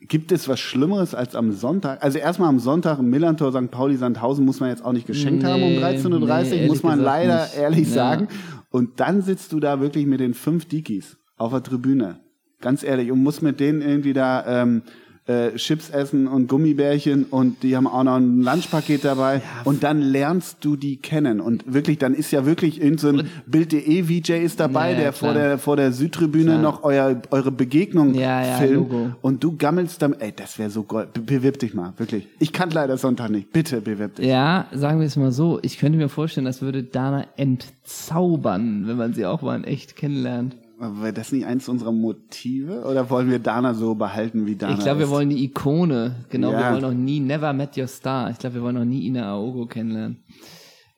gibt 0.00 0.32
es 0.32 0.48
was 0.48 0.58
Schlimmeres 0.58 1.14
als 1.14 1.36
am 1.36 1.52
Sonntag? 1.52 2.02
Also 2.02 2.18
erstmal 2.18 2.48
am 2.48 2.58
Sonntag 2.58 2.98
im 2.98 3.08
Millantor 3.08 3.52
St. 3.52 3.70
Pauli 3.70 3.96
Sandhausen 3.96 4.44
muss 4.44 4.58
man 4.58 4.68
jetzt 4.70 4.84
auch 4.84 4.92
nicht 4.92 5.06
geschenkt 5.06 5.42
Nee, 5.44 5.48
haben 5.48 5.62
um 5.62 5.68
13.30 5.82 6.04
Uhr, 6.12 6.18
nee, 6.18 6.26
ehrlich 6.56 6.68
muss 6.68 6.82
man 6.82 7.00
leider 7.00 7.42
nicht. 7.42 7.56
ehrlich 7.56 7.88
Ja. 7.88 7.94
sagen. 7.94 8.28
Und 8.70 8.98
dann 9.00 9.22
sitzt 9.22 9.52
du 9.52 9.60
da 9.60 9.80
wirklich 9.80 10.06
mit 10.06 10.18
den 10.20 10.34
fünf 10.34 10.66
Dikis 10.66 11.18
auf 11.36 11.52
der 11.52 11.62
Tribüne. 11.62 12.18
Ganz 12.60 12.82
ehrlich, 12.82 13.10
und 13.12 13.22
musst 13.22 13.42
mit 13.42 13.60
denen 13.60 13.80
irgendwie 13.82 14.12
da 14.12 14.44
ähm, 14.62 14.82
äh, 15.26 15.52
Chips 15.54 15.90
essen 15.90 16.26
und 16.26 16.48
Gummibärchen 16.48 17.24
und 17.24 17.62
die 17.62 17.76
haben 17.76 17.86
auch 17.86 18.02
noch 18.02 18.16
ein 18.16 18.40
Lunchpaket 18.42 19.04
dabei 19.04 19.40
und 19.64 19.84
dann 19.84 20.00
lernst 20.00 20.58
du 20.62 20.74
die 20.74 20.96
kennen 20.96 21.40
und 21.40 21.72
wirklich, 21.72 21.98
dann 21.98 22.12
ist 22.14 22.32
ja 22.32 22.44
wirklich 22.44 22.82
irgend 22.82 22.98
so 23.00 23.08
ein 23.08 23.28
Bild.de 23.46 24.02
VJ 24.04 24.32
ist 24.44 24.58
dabei, 24.58 24.90
Ja, 24.92 24.96
ja, 24.96 25.00
der 25.04 25.12
vor 25.12 25.30
klar. 25.32 25.42
der 25.44 25.58
vor 25.58 25.76
der 25.76 25.92
Südtribüne 25.92 26.52
Klar. 26.52 26.62
noch 26.62 26.82
euer, 26.82 27.22
eure 27.30 27.52
Begegnung 27.52 28.14
Ja, 28.14 28.44
ja, 28.44 28.56
filmt 28.56 28.90
Logo. 28.90 29.10
und 29.22 29.44
du 29.44 29.56
gammelst 29.56 30.02
dann, 30.02 30.14
ey, 30.14 30.32
das 30.34 30.58
wäre 30.58 30.70
so 30.70 30.82
gold. 30.82 31.12
Be 31.12 31.20
bewirb 31.20 31.58
dich 31.60 31.72
mal, 31.72 31.92
wirklich. 31.98 32.26
Ich 32.40 32.52
kann 32.52 32.70
leider 32.70 32.96
Sonntag 32.96 33.30
nicht. 33.30 33.52
Bitte 33.52 33.80
bewirb 33.80 34.16
dich. 34.16 34.26
Ja, 34.26 34.66
sagen 34.72 34.98
wir 34.98 35.06
es 35.06 35.16
mal 35.16 35.30
so. 35.32 35.60
Ich 35.62 35.78
könnte 35.78 35.98
mir 35.98 36.08
vorstellen, 36.08 36.46
das 36.46 36.62
würde 36.62 36.82
Dana 36.82 37.26
entzaubern, 37.36 38.84
wenn 38.86 38.96
man 38.96 39.14
sie 39.14 39.24
auch 39.26 39.42
mal 39.42 39.56
in 39.56 39.64
echt 39.64 39.96
kennenlernt. 39.96 40.56
Wäre 40.82 41.12
das 41.12 41.30
nicht 41.30 41.46
eins 41.46 41.68
unserer 41.68 41.92
Motive? 41.92 42.82
Oder 42.84 43.08
wollen 43.08 43.30
wir 43.30 43.38
Dana 43.38 43.72
so 43.72 43.94
behalten, 43.94 44.46
wie 44.46 44.56
Dana 44.56 44.74
Ich 44.74 44.80
glaube, 44.80 44.98
wir 45.00 45.10
wollen 45.10 45.30
die 45.30 45.44
Ikone. 45.44 46.24
Genau, 46.28 46.50
wir 46.50 46.58
Ja. 46.58 46.72
wollen 46.72 46.82
noch 46.82 46.92
nie 46.92 47.20
Never 47.20 47.52
Met 47.52 47.76
Your 47.78 47.86
Star. 47.86 48.30
Ich 48.30 48.38
glaube, 48.38 48.56
wir 48.56 48.62
wollen 48.62 48.74
noch 48.74 48.84
nie 48.84 49.06
Ina 49.06 49.30
Aogo 49.30 49.66
kennenlernen. 49.66 50.24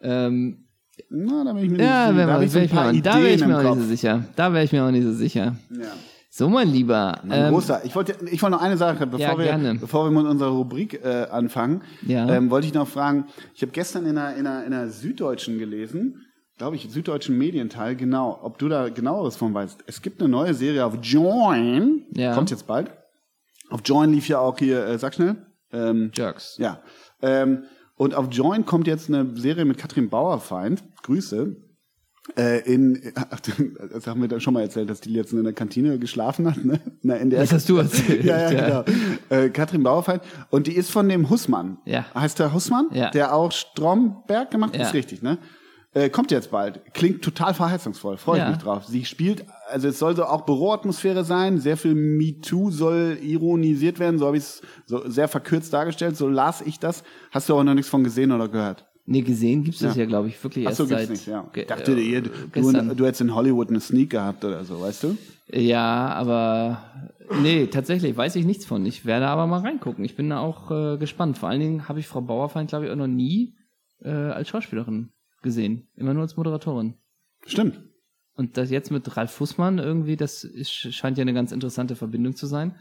Ähm, 0.01 0.61
Na, 1.11 1.44
da 1.44 1.53
bin 1.53 1.64
ich 1.64 1.70
mir 1.70 1.83
ja, 1.83 2.12
nicht 2.12 2.25
da 2.27 2.40
ich 2.40 2.55
ich 2.55 2.73
mir 2.73 2.81
auch, 2.81 2.92
da 3.03 3.20
ich 3.20 3.44
mir 3.47 3.59
auch 3.59 3.75
nicht 3.75 3.83
so 3.83 3.88
sicher. 3.88 4.25
Da 4.37 4.53
wäre 4.53 4.64
ich 4.64 4.73
mir 4.73 4.85
auch 4.85 4.90
nicht 4.90 5.05
so 5.05 5.12
sicher. 5.12 5.57
Ja. 5.70 5.88
So, 6.31 6.49
mein 6.49 6.68
Lieber. 6.68 7.23
Ein 7.23 7.31
Ähm, 7.33 7.53
großer. 7.53 7.85
Ich 7.85 7.94
wollte, 7.94 8.14
ich 8.31 8.42
wollte 8.42 8.57
noch 8.57 8.62
eine 8.62 8.77
Sache, 8.77 9.07
bevor 9.07 9.20
Ja, 9.20 9.38
wir, 9.38 9.44
gerne. 9.44 9.75
bevor 9.77 10.07
wir 10.07 10.11
mit 10.23 10.29
unserer 10.29 10.51
Rubrik 10.51 11.01
äh, 11.05 11.27
anfangen, 11.31 11.83
Ja. 12.07 12.29
ähm, 12.29 12.51
wollte 12.51 12.66
ich 12.66 12.75
noch 12.75 12.88
fragen. 12.88 13.27
Ich 13.55 13.62
habe 13.62 13.73
gestern 13.73 14.07
in 14.07 14.16
einer, 14.18 14.35
in 14.37 14.47
einer, 14.47 14.64
in 14.64 14.73
einer 14.73 14.88
Süddeutschen 14.88 15.59
gelesen, 15.59 16.23
glaube 16.59 16.77
ich, 16.77 16.88
Süddeutschen 16.90 17.37
Medienteil, 17.37 17.97
genau, 17.97 18.38
ob 18.43 18.59
du 18.59 18.69
da 18.69 18.88
genaueres 18.88 19.37
von 19.37 19.53
weißt. 19.55 19.85
Es 19.87 20.03
gibt 20.03 20.21
eine 20.21 20.29
neue 20.29 20.55
Serie 20.55 20.85
auf 20.87 20.99
Join, 21.03 22.07
Ja. 22.12 22.35
kommt 22.35 22.51
jetzt 22.51 22.67
bald. 22.67 22.90
Auf 23.71 23.81
Join 23.85 24.12
lief 24.12 24.29
ja 24.29 24.38
auch 24.38 24.59
hier, 24.59 24.85
äh, 24.87 24.99
sag 24.99 25.14
schnell. 25.14 25.37
Ähm, 25.73 26.11
Jerks. 26.14 26.57
ja. 26.59 26.81
Ähm, 27.23 27.64
und 27.97 28.14
auf 28.14 28.27
Join 28.31 28.64
kommt 28.67 28.87
jetzt 28.87 29.09
eine 29.09 29.37
Serie 29.37 29.64
mit 29.64 29.79
Katrin 29.79 30.09
Bauerfeind. 30.11 30.83
Grüße. 31.03 31.57
Äh, 32.38 32.61
in, 32.73 33.12
ach, 33.17 33.40
das 33.93 34.07
haben 34.07 34.21
wir 34.21 34.29
da 34.29 34.40
schon 34.40 34.55
mal 34.55 34.62
erzählt, 34.62 34.88
dass 34.90 35.01
die 35.01 35.12
jetzt 35.12 35.33
in 35.33 35.45
der 35.45 35.53
Kantine 35.53 35.99
geschlafen 35.99 36.47
hat, 36.49 36.64
ne? 36.64 36.81
In 37.03 37.31
der 37.31 37.40
Das 37.40 37.53
hast 37.53 37.69
du 37.69 37.77
erzählt. 37.79 38.25
ja, 38.25 38.51
ja, 38.51 38.83
genau. 38.85 38.99
Äh, 39.29 39.51
Katrin 39.51 39.83
Bauerfeind. 39.83 40.23
Und 40.51 40.67
die 40.67 40.75
ist 40.75 40.90
von 40.90 41.09
dem 41.09 41.29
Hussmann. 41.31 41.79
Ja. 41.85 42.07
Heißt 42.14 42.38
der 42.38 42.53
Hussmann? 42.55 42.87
Ja. 42.93 43.11
Der 43.11 43.35
auch 43.35 43.53
Stromberg 43.53 44.51
gemacht 44.51 44.73
hat? 44.73 44.81
Ja. 44.81 44.87
Ist 44.87 44.95
richtig, 44.95 45.23
ne? 45.23 45.38
Äh, 45.95 46.11
kommt 46.11 46.33
jetzt 46.33 46.51
bald. 46.51 46.81
Klingt 46.93 47.23
total 47.23 47.55
verheißungsvoll. 47.55 48.17
Freue 48.17 48.39
ich 48.39 48.43
Ja. 48.45 48.51
mich 48.51 48.59
drauf. 48.59 48.85
Sie 48.85 49.05
spielt, 49.05 49.45
also 49.71 49.87
es 49.87 49.99
soll 50.01 50.17
so 50.17 50.25
auch 50.25 50.43
Büroatmosphäre 50.43 51.23
sein. 51.25 51.59
Sehr 51.61 51.77
viel 51.77 51.95
MeToo 51.95 52.73
soll 52.73 53.17
ironisiert 53.23 54.01
werden. 54.01 54.19
So 54.19 54.27
habe 54.27 54.37
ich 54.37 54.43
es 54.43 54.63
so 54.87 55.09
sehr 55.09 55.29
verkürzt 55.29 55.73
dargestellt. 55.73 56.17
So 56.17 56.29
las 56.29 56.63
ich 56.63 56.81
das. 56.81 57.05
Hast 57.31 57.49
du 57.49 57.53
aber 57.55 57.63
noch 57.63 57.75
nichts 57.75 57.89
von 57.89 58.03
gesehen 58.03 58.33
oder 58.33 58.49
gehört? 58.49 58.87
Nee, 59.07 59.21
gesehen 59.21 59.63
gibt's 59.63 59.81
das 59.81 59.95
ja, 59.97 60.07
glaube 60.07 60.29
ich, 60.29 60.43
wirklich 60.43 60.65
Ach 60.67 60.71
erst 60.71 60.79
so, 60.79 60.87
gibt's 60.87 61.03
seit. 61.03 61.11
nicht, 61.11 61.27
ja. 61.27 61.47
Ich 61.55 61.67
dachte, 61.67 61.93
äh, 61.93 62.23
du, 62.23 62.31
gestern. 62.51 62.97
du 62.97 63.05
hättest 63.05 63.21
in 63.21 63.35
Hollywood 63.35 63.69
eine 63.69 63.79
Sneak 63.81 64.11
gehabt 64.11 64.45
oder 64.45 64.65
so, 64.65 64.81
weißt 64.81 65.03
du? 65.05 65.17
Ja, 65.53 66.09
aber 66.09 66.79
nee, 67.43 67.67
tatsächlich 67.67 68.17
weiß 68.17 68.35
ich 68.37 68.47
nichts 68.47 68.65
von. 68.65 68.85
Ich 68.87 69.05
werde 69.05 69.27
aber 69.29 69.47
mal 69.47 69.61
reingucken. 69.61 70.05
Ich 70.05 70.17
bin 70.17 70.31
da 70.31 70.39
auch 70.41 70.71
äh, 70.71 70.97
gespannt. 70.97 71.37
Vor 71.39 71.51
allen 71.51 71.61
Dingen 71.61 71.89
habe 71.89 72.01
ich 72.01 72.09
Frau 72.09 72.23
Bauerfeind, 72.23 72.71
glaube 72.71 72.87
ich, 72.87 72.91
auch 72.91 72.97
noch 72.97 73.07
nie 73.07 73.55
äh, 74.03 74.09
als 74.09 74.49
Schauspielerin 74.49 75.11
gesehen. 75.45 75.87
Immer 75.95 76.13
nur 76.15 76.23
als 76.23 76.37
Moderatorin. 76.37 76.95
Stimmt. 77.47 77.81
Und 78.37 78.57
das 78.57 78.69
jetzt 78.71 78.91
mit 78.91 79.17
Ralf 79.17 79.31
Fußmann 79.31 79.79
irgendwie, 79.79 80.17
das 80.17 80.43
ist, 80.43 80.73
scheint 80.73 81.19
ja 81.19 81.23
eine 81.23 81.35
ganz 81.35 81.53
interessante 81.53 81.95
Verbindung 81.95 82.35
zu 82.35 82.47
sein. 82.47 82.75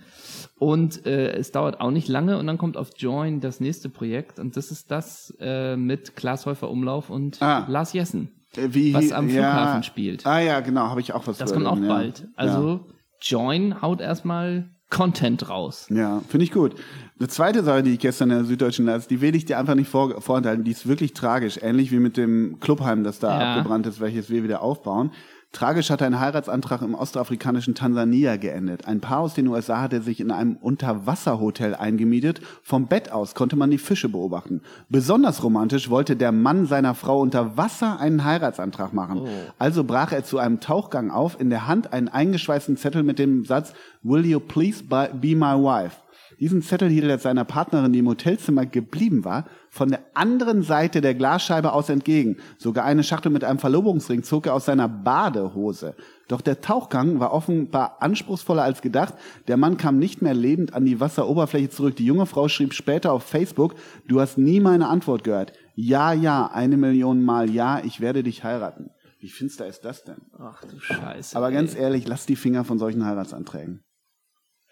Und 0.57 1.05
äh, 1.05 1.33
es 1.33 1.51
dauert 1.51 1.79
auch 1.79 1.91
nicht 1.91 2.07
lange 2.07 2.39
und 2.39 2.47
dann 2.47 2.57
kommt 2.57 2.75
auf 2.75 2.89
Join 2.97 3.39
das 3.39 3.59
nächste 3.59 3.89
Projekt 3.89 4.39
und 4.39 4.57
das 4.57 4.71
ist 4.71 4.89
das 4.89 5.31
äh, 5.39 5.75
mit 5.77 6.15
Klaas 6.15 6.47
Häufer 6.47 6.71
Umlauf 6.71 7.11
und 7.11 7.39
Ah. 7.39 7.67
Lars 7.69 7.93
Jessen. 7.93 8.31
Äh, 8.57 8.69
Wie, 8.71 8.95
Was 8.95 9.11
am 9.11 9.29
ja. 9.29 9.51
Flughafen 9.51 9.83
spielt. 9.83 10.25
Ah 10.25 10.39
ja, 10.39 10.59
genau, 10.61 10.87
habe 10.89 11.01
ich 11.01 11.13
auch 11.13 11.27
was 11.27 11.37
Das 11.37 11.53
kommt 11.53 11.67
auch 11.67 11.77
ja. 11.77 11.87
bald. 11.87 12.27
Also 12.35 12.87
Join 13.21 13.79
haut 13.83 14.01
erstmal 14.01 14.72
Content 14.93 15.49
raus. 15.49 15.87
Ja, 15.89 16.21
finde 16.29 16.43
ich 16.45 16.51
gut. 16.51 16.75
Eine 17.19 17.27
zweite 17.27 17.63
Sache, 17.63 17.83
die 17.83 17.93
ich 17.93 17.99
gestern 17.99 18.29
in 18.31 18.37
der 18.37 18.45
Süddeutschen 18.45 18.85
las, 18.85 19.07
die 19.07 19.21
will 19.21 19.35
ich 19.35 19.45
dir 19.45 19.57
einfach 19.59 19.75
nicht 19.75 19.89
vor, 19.89 20.21
vorenthalten. 20.21 20.63
Die 20.63 20.71
ist 20.71 20.87
wirklich 20.87 21.13
tragisch. 21.13 21.57
Ähnlich 21.61 21.91
wie 21.91 21.99
mit 21.99 22.15
dem 22.17 22.59
Clubheim, 22.59 23.03
das 23.03 23.19
da 23.19 23.39
Ja. 23.39 23.53
abgebrannt 23.55 23.87
ist, 23.87 23.99
welches 23.99 24.29
wir 24.29 24.43
wieder 24.43 24.61
aufbauen. 24.61 25.11
Tragisch 25.53 25.91
hat 25.91 26.01
ein 26.01 26.19
Heiratsantrag 26.19 26.81
im 26.81 26.95
ostafrikanischen 26.95 27.75
Tansania 27.75 28.37
geendet. 28.37 28.87
Ein 28.87 29.01
Paar 29.01 29.19
aus 29.19 29.35
den 29.35 29.47
USA 29.47 29.81
hatte 29.81 30.01
sich 30.01 30.19
in 30.19 30.31
einem 30.31 30.55
Unterwasserhotel 30.55 31.75
eingemietet. 31.75 32.41
Vom 32.63 32.87
Bett 32.87 33.11
aus 33.11 33.35
konnte 33.35 33.55
man 33.55 33.69
die 33.69 33.77
Fische 33.77 34.09
beobachten. 34.09 34.61
Besonders 34.89 35.43
romantisch 35.43 35.91
wollte 35.91 36.15
der 36.15 36.31
Mann 36.31 36.65
seiner 36.65 36.95
Frau 36.95 37.21
unter 37.21 37.55
Wasser 37.55 37.99
einen 37.99 38.23
Heiratsantrag 38.23 38.93
machen. 38.93 39.27
Also 39.59 39.83
brach 39.83 40.11
er 40.11 40.23
zu 40.23 40.39
einem 40.39 40.59
Tauchgang 40.59 41.11
auf, 41.11 41.39
in 41.39 41.51
der 41.51 41.67
Hand 41.67 41.93
einen 41.93 42.09
eingeschweißten 42.09 42.75
Zettel 42.75 43.03
mit 43.03 43.19
dem 43.19 43.45
Satz 43.45 43.73
Will 44.01 44.25
you 44.25 44.39
please 44.39 44.83
be 44.83 45.35
my 45.35 45.53
wife? 45.53 46.02
Diesen 46.43 46.61
Zettel 46.61 46.89
hielt 46.89 47.05
er 47.05 47.19
seiner 47.19 47.45
Partnerin, 47.45 47.93
die 47.93 47.99
im 47.99 48.09
Hotelzimmer 48.09 48.65
geblieben 48.65 49.23
war, 49.23 49.45
von 49.69 49.91
der 49.91 50.01
anderen 50.13 50.61
Seite 50.61 50.99
der 50.99 51.15
Glasscheibe 51.15 51.71
aus 51.71 51.87
entgegen. 51.87 52.35
Sogar 52.57 52.83
eine 52.83 53.05
Schachtel 53.05 53.31
mit 53.31 53.45
einem 53.45 53.59
Verlobungsring 53.59 54.23
zog 54.23 54.47
er 54.47 54.53
aus 54.53 54.65
seiner 54.65 54.89
Badehose. 54.89 55.95
Doch 56.27 56.41
der 56.41 56.59
Tauchgang 56.59 57.21
war 57.21 57.31
offenbar 57.31 58.01
anspruchsvoller 58.01 58.61
als 58.61 58.81
gedacht. 58.81 59.13
Der 59.47 59.55
Mann 59.55 59.77
kam 59.77 59.99
nicht 59.99 60.21
mehr 60.21 60.33
lebend 60.33 60.73
an 60.73 60.83
die 60.83 60.99
Wasseroberfläche 60.99 61.69
zurück. 61.69 61.95
Die 61.95 62.05
junge 62.05 62.25
Frau 62.25 62.49
schrieb 62.49 62.73
später 62.73 63.13
auf 63.13 63.23
Facebook, 63.23 63.75
du 64.09 64.19
hast 64.19 64.37
nie 64.37 64.59
meine 64.59 64.89
Antwort 64.89 65.23
gehört. 65.23 65.53
Ja, 65.75 66.11
ja, 66.11 66.47
eine 66.47 66.75
Million 66.75 67.23
Mal 67.23 67.51
ja, 67.51 67.79
ich 67.85 68.01
werde 68.01 68.21
dich 68.21 68.43
heiraten. 68.43 68.89
Wie 69.21 69.29
finster 69.29 69.65
ist 69.65 69.85
das 69.85 70.03
denn? 70.03 70.17
Ach 70.37 70.61
du 70.65 70.77
Scheiße. 70.77 71.37
Aber 71.37 71.47
ey. 71.47 71.53
ganz 71.53 71.73
ehrlich, 71.73 72.05
lass 72.05 72.25
die 72.25 72.35
Finger 72.35 72.65
von 72.65 72.79
solchen 72.79 73.05
Heiratsanträgen. 73.05 73.79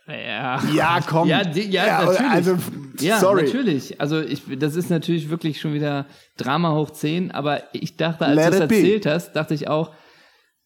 Ja. 0.08 0.62
Ja, 0.74 1.00
komm. 1.08 1.28
Ja, 1.28 1.44
die, 1.44 1.70
ja, 1.70 1.86
Ja, 1.86 2.06
natürlich. 2.06 2.32
also, 2.32 2.58
ja, 3.00 3.20
sorry. 3.20 3.44
natürlich. 3.44 4.02
Also 4.02 4.20
ich, 4.20 4.44
das 4.60 4.76
ist 4.76 4.90
natürlich 4.90 5.30
wirklich 5.30 5.62
schon 5.62 5.74
wieder 5.74 6.06
Drama 6.38 6.74
hoch 6.76 6.90
10, 6.90 7.32
aber 7.32 7.62
ich 7.74 7.98
dachte, 7.98 8.26
als 8.26 8.36
Let 8.36 8.54
du 8.54 8.58
es 8.58 8.62
it 8.64 8.68
be. 8.70 8.76
erzählt 8.76 9.06
hast, 9.06 9.34
dachte 9.34 9.54
ich 9.54 9.68
auch, 9.70 9.92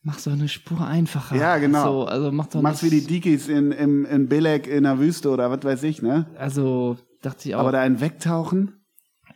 mach 0.01 0.17
so 0.19 0.31
eine 0.31 0.47
Spur 0.47 0.85
einfacher. 0.87 1.35
Ja, 1.35 1.57
genau. 1.57 1.83
So, 2.03 2.05
also 2.07 2.31
mach 2.31 2.47
doch 2.47 2.61
Mach's 2.61 2.81
wie 2.83 2.89
die 2.89 3.05
Dikis 3.05 3.47
in, 3.47 3.71
in, 3.71 4.05
in 4.05 4.27
Belek 4.29 4.67
in 4.67 4.83
der 4.83 4.99
Wüste 4.99 5.29
oder 5.29 5.51
was 5.51 5.63
weiß 5.63 5.83
ich, 5.83 6.01
ne? 6.01 6.27
Also 6.37 6.97
dachte 7.21 7.49
ich 7.49 7.55
auch, 7.55 7.59
Aber 7.61 7.71
da 7.71 7.81
ein 7.81 7.99
Wegtauchen? 8.01 8.81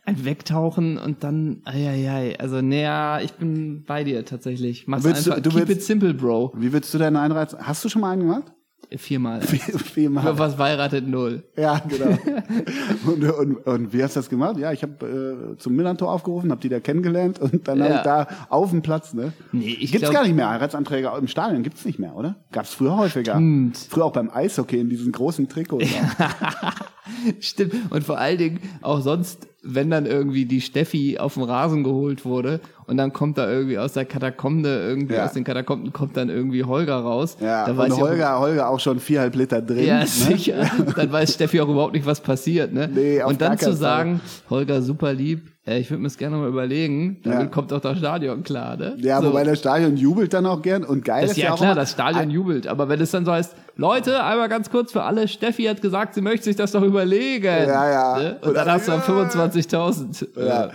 ein 0.06 0.24
Wegtauchen 0.24 0.96
und 0.96 1.22
dann, 1.22 1.60
eieiei, 1.66 2.36
also 2.40 2.62
naja, 2.62 3.20
ich 3.20 3.32
bin 3.32 3.84
bei 3.86 4.02
dir 4.02 4.24
tatsächlich. 4.24 4.86
Mach's 4.88 5.04
Willst 5.04 5.26
du- 5.26 5.32
einfach, 5.32 5.42
du 5.42 5.50
keep 5.50 5.68
willst- 5.68 5.82
it 5.82 5.82
simple, 5.84 6.14
Bro. 6.14 6.52
Wie 6.56 6.72
würdest 6.72 6.92
du 6.94 6.98
deinen 6.98 7.16
Einreiz? 7.16 7.54
Hast 7.60 7.84
du 7.84 7.88
schon 7.88 8.00
mal 8.00 8.12
einen 8.12 8.22
gemacht? 8.22 8.50
Viermal. 8.96 9.40
Viermal. 9.42 10.36
Was 10.38 10.56
verheiratet 10.56 11.06
null. 11.06 11.44
Ja, 11.56 11.80
genau. 11.86 12.18
und, 13.06 13.22
und, 13.24 13.56
und 13.66 13.92
wie 13.92 14.02
hast 14.02 14.16
du 14.16 14.20
das 14.20 14.28
gemacht? 14.28 14.56
Ja, 14.58 14.72
ich 14.72 14.82
habe 14.82 15.54
äh, 15.54 15.56
zum 15.58 15.76
Millantor 15.76 16.10
aufgerufen, 16.12 16.50
habe 16.50 16.60
die 16.60 16.68
da 16.68 16.80
kennengelernt 16.80 17.38
und 17.38 17.68
dann 17.68 17.78
Ja. 17.78 17.96
ich 17.98 18.02
da 18.02 18.26
auf 18.48 18.70
dem 18.70 18.82
Platz, 18.82 19.14
ne? 19.14 19.32
Nee, 19.52 19.76
ich 19.80 19.92
gibt's 19.92 20.00
glaub- 20.00 20.14
gar 20.14 20.22
nicht 20.24 20.34
mehr. 20.34 20.50
Heiratsanträge 20.50 21.12
im 21.16 21.28
Stadion 21.28 21.62
gibt's 21.62 21.84
nicht 21.84 22.00
mehr, 22.00 22.16
oder? 22.16 22.34
Gab's 22.50 22.74
früher 22.74 22.96
häufiger. 22.96 23.34
Stimmt. 23.34 23.76
Früher 23.78 24.06
auch 24.06 24.12
beim 24.12 24.28
Eishockey 24.28 24.80
in 24.80 24.88
diesen 24.88 25.12
großen 25.12 25.48
Trikots. 25.48 25.86
Stimmt. 27.40 27.74
Und 27.90 28.04
vor 28.04 28.18
allen 28.18 28.38
Dingen 28.38 28.60
auch 28.82 29.00
sonst, 29.00 29.46
wenn 29.62 29.90
dann 29.90 30.06
irgendwie 30.06 30.46
die 30.46 30.60
Steffi 30.60 31.18
auf 31.18 31.34
den 31.34 31.42
Rasen 31.42 31.84
geholt 31.84 32.24
wurde 32.24 32.60
und 32.86 32.96
dann 32.96 33.12
kommt 33.12 33.36
da 33.36 33.50
irgendwie 33.50 33.78
aus 33.78 33.92
der 33.92 34.04
Katakombe, 34.06 34.68
irgendwie 34.68 35.14
Ja. 35.14 35.26
aus 35.26 35.32
den 35.32 35.44
Katakomben 35.44 35.92
kommt 35.92 36.16
dann 36.16 36.30
irgendwie 36.30 36.64
Holger 36.64 36.96
raus. 36.96 37.36
Ja, 37.40 37.64
da 37.66 37.72
und 37.72 37.78
weiß 37.78 37.88
ich 37.88 37.92
auch- 37.94 38.00
Holger, 38.08 38.40
Holger 38.40 38.68
auch 38.70 38.80
schon 38.80 38.98
viereinhalb 39.00 39.34
Liter 39.36 39.60
drin. 39.60 39.84
Ja, 39.86 40.00
ne? 40.00 40.06
sicher. 40.06 40.64
Dann 40.96 41.12
weiß 41.12 41.34
Steffi 41.34 41.60
auch 41.60 41.68
überhaupt 41.68 41.92
nicht, 41.94 42.06
was 42.06 42.20
passiert, 42.22 42.72
ne? 42.72 42.88
Nee, 42.92 43.20
auf 43.22 43.30
und 43.32 43.40
dann 43.40 43.58
zu 43.58 43.66
keinen 43.66 43.72
Fall. 43.72 43.80
sagen, 43.80 44.20
Holger, 44.48 44.80
super 44.82 45.12
lieb, 45.12 45.42
ich 45.66 45.90
würde 45.90 46.00
mir 46.02 46.08
das 46.08 46.16
gerne 46.18 46.36
mal 46.36 46.48
überlegen, 46.48 47.18
damit 47.22 47.38
Ja. 47.40 47.46
kommt 47.46 47.72
auch 47.72 47.80
das 47.80 47.98
Stadion 47.98 48.42
klar, 48.42 48.76
ne? 48.76 48.96
Ja, 48.98 49.20
so. 49.20 49.28
wobei 49.28 49.44
das 49.44 49.58
Stadion 49.60 49.96
jubelt 49.96 50.32
dann 50.32 50.46
auch 50.46 50.62
gern 50.62 50.82
und 50.84 51.04
geil 51.04 51.22
das 51.22 51.32
ist 51.32 51.36
ja 51.36 51.52
auch 51.52 51.58
klar, 51.58 51.72
immer- 51.72 51.80
das 51.80 51.92
Stadion 51.92 52.30
jubelt. 52.30 52.66
Aber 52.66 52.88
wenn 52.88 53.00
es 53.00 53.10
dann 53.10 53.24
so 53.26 53.30
heißt, 53.32 53.54
Leute, 53.80 54.22
einmal 54.22 54.50
ganz 54.50 54.68
kurz 54.68 54.92
für 54.92 55.04
alle, 55.04 55.26
Steffi 55.26 55.62
hat 55.64 55.80
gesagt, 55.80 56.12
sie 56.12 56.20
möchte 56.20 56.44
sich 56.44 56.54
das 56.56 56.72
doch 56.72 56.82
überlegen. 56.82 57.46
Ja, 57.46 57.90
ja. 57.90 58.18
Ne? 58.18 58.38
Und, 58.42 58.48
Und 58.48 58.54
dann 58.54 58.70
hast 58.70 58.86
du 58.88 58.92
dann 58.92 59.00
25.000. 59.00 60.28
Ja. 60.46 60.68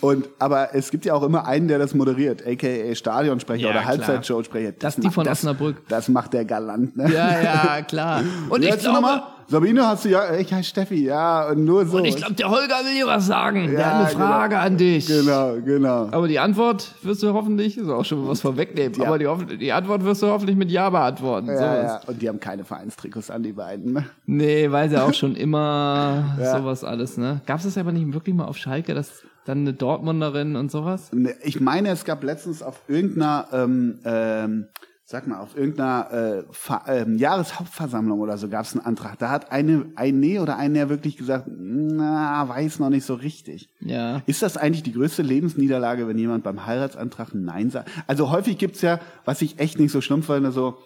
Und 0.00 0.28
aber 0.38 0.72
es 0.72 0.92
gibt 0.92 1.04
ja 1.04 1.14
auch 1.14 1.24
immer 1.24 1.44
einen, 1.48 1.66
der 1.66 1.80
das 1.80 1.92
moderiert, 1.92 2.46
aka 2.46 2.94
Stadionsprecher 2.94 3.64
Ja, 3.64 3.70
oder. 3.70 3.84
Halbzeitshow-Sprecher. 3.84 4.72
Das 4.78 4.94
die 4.94 5.02
macht- 5.02 5.14
von 5.14 5.24
das, 5.24 5.40
Osnabrück. 5.40 5.76
Das 5.88 6.08
macht 6.08 6.34
der 6.34 6.44
galant, 6.44 6.96
ne? 6.96 7.10
Ja, 7.12 7.42
ja, 7.42 7.82
klar. 7.82 8.22
Und 8.48 8.62
Wie 8.62 8.68
ich 8.68 8.78
glaube, 8.78 8.94
nochmal? 8.94 9.22
Sabine 9.52 9.86
hast 9.86 10.04
du 10.04 10.08
ja, 10.08 10.34
ich 10.34 10.52
heiße 10.52 10.68
Steffi, 10.70 11.04
ja, 11.04 11.48
und 11.48 11.64
nur 11.64 11.84
so. 11.86 11.98
und 11.98 12.06
ich 12.06 12.16
glaube, 12.16 12.32
der 12.34 12.48
Holger 12.48 12.74
will 12.84 12.94
dir 12.94 13.06
was 13.06 13.26
sagen. 13.26 13.70
der 13.70 13.80
Ja, 13.80 13.86
hat 13.86 13.94
eine 14.06 14.12
genau. 14.14 14.26
Frage 14.26 14.58
an 14.58 14.76
dich. 14.78 15.06
genau, 15.06 15.54
genau. 15.64 16.08
Aber 16.10 16.26
die 16.26 16.38
Antwort 16.38 16.94
wirst 17.02 17.22
du 17.22 17.32
hoffentlich, 17.34 17.76
ist 17.76 17.88
auch 17.88 18.04
schon 18.04 18.26
was 18.26 18.40
vorwegnehmen, 18.40 18.98
Ja. 18.98 19.06
aber 19.08 19.18
die, 19.18 19.58
die 19.58 19.72
Antwort 19.72 20.02
wirst 20.04 20.22
du 20.22 20.28
hoffentlich 20.28 20.56
mit 20.56 20.70
Ja 20.70 20.88
beantworten. 20.90 21.48
Ja, 21.48 21.56
sowas. 21.58 22.00
ja. 22.04 22.08
Und 22.08 22.22
die 22.22 22.28
haben 22.28 22.40
keine 22.40 22.64
Vereinstrikots 22.64 23.30
an, 23.30 23.42
die 23.42 23.52
beiden. 23.52 23.92
Ne? 23.92 24.06
Nee, 24.26 24.70
weil 24.72 24.88
sie 24.90 24.96
auch 25.02 25.12
schon 25.14 25.36
immer 25.36 26.36
Ja. 26.40 26.58
sowas 26.58 26.82
alles, 26.82 27.18
ne? 27.18 27.42
Gab 27.46 27.58
es 27.58 27.64
das 27.64 27.76
aber 27.76 27.92
nicht 27.92 28.12
wirklich 28.14 28.34
mal 28.34 28.46
auf 28.46 28.56
Schalke, 28.56 28.94
dass 28.94 29.22
dann 29.44 29.58
eine 29.58 29.72
Dortmunderin 29.74 30.56
und 30.56 30.70
sowas? 30.70 31.10
Ich 31.42 31.60
meine, 31.60 31.90
es 31.90 32.04
gab 32.04 32.22
letztens 32.24 32.62
auf 32.62 32.80
irgendeiner, 32.88 33.46
ähm, 33.52 33.98
ähm, 34.04 34.66
sag 35.12 35.26
mal, 35.26 35.40
auf 35.40 35.54
irgendeiner 35.56 36.44
äh, 36.48 37.02
ähm, 37.02 37.18
Jahreshauptversammlung 37.18 38.18
oder 38.20 38.38
so 38.38 38.48
gab 38.48 38.64
es 38.64 38.72
einen 38.74 38.84
Antrag. 38.84 39.18
Da 39.18 39.28
hat 39.28 39.52
eine, 39.52 39.84
eine 39.94 40.40
oder 40.40 40.56
einer 40.56 40.88
wirklich 40.88 41.18
gesagt, 41.18 41.48
na, 41.48 42.48
weiß 42.48 42.78
noch 42.78 42.88
nicht 42.88 43.04
so 43.04 43.12
richtig. 43.12 43.68
Ja. 43.80 44.22
Ist 44.24 44.40
das 44.40 44.56
eigentlich 44.56 44.82
die 44.84 44.94
größte 44.94 45.20
Lebensniederlage, 45.20 46.08
wenn 46.08 46.16
jemand 46.16 46.44
beim 46.44 46.64
Heiratsantrag 46.64 47.34
Nein 47.34 47.68
sagt? 47.68 47.90
Also 48.06 48.30
häufig 48.30 48.56
gibt's 48.56 48.80
ja, 48.80 49.00
was 49.26 49.42
ich 49.42 49.58
echt 49.58 49.78
nicht 49.78 49.92
so 49.92 50.00
schlimm 50.00 50.22
finde, 50.22 50.50
so, 50.50 50.78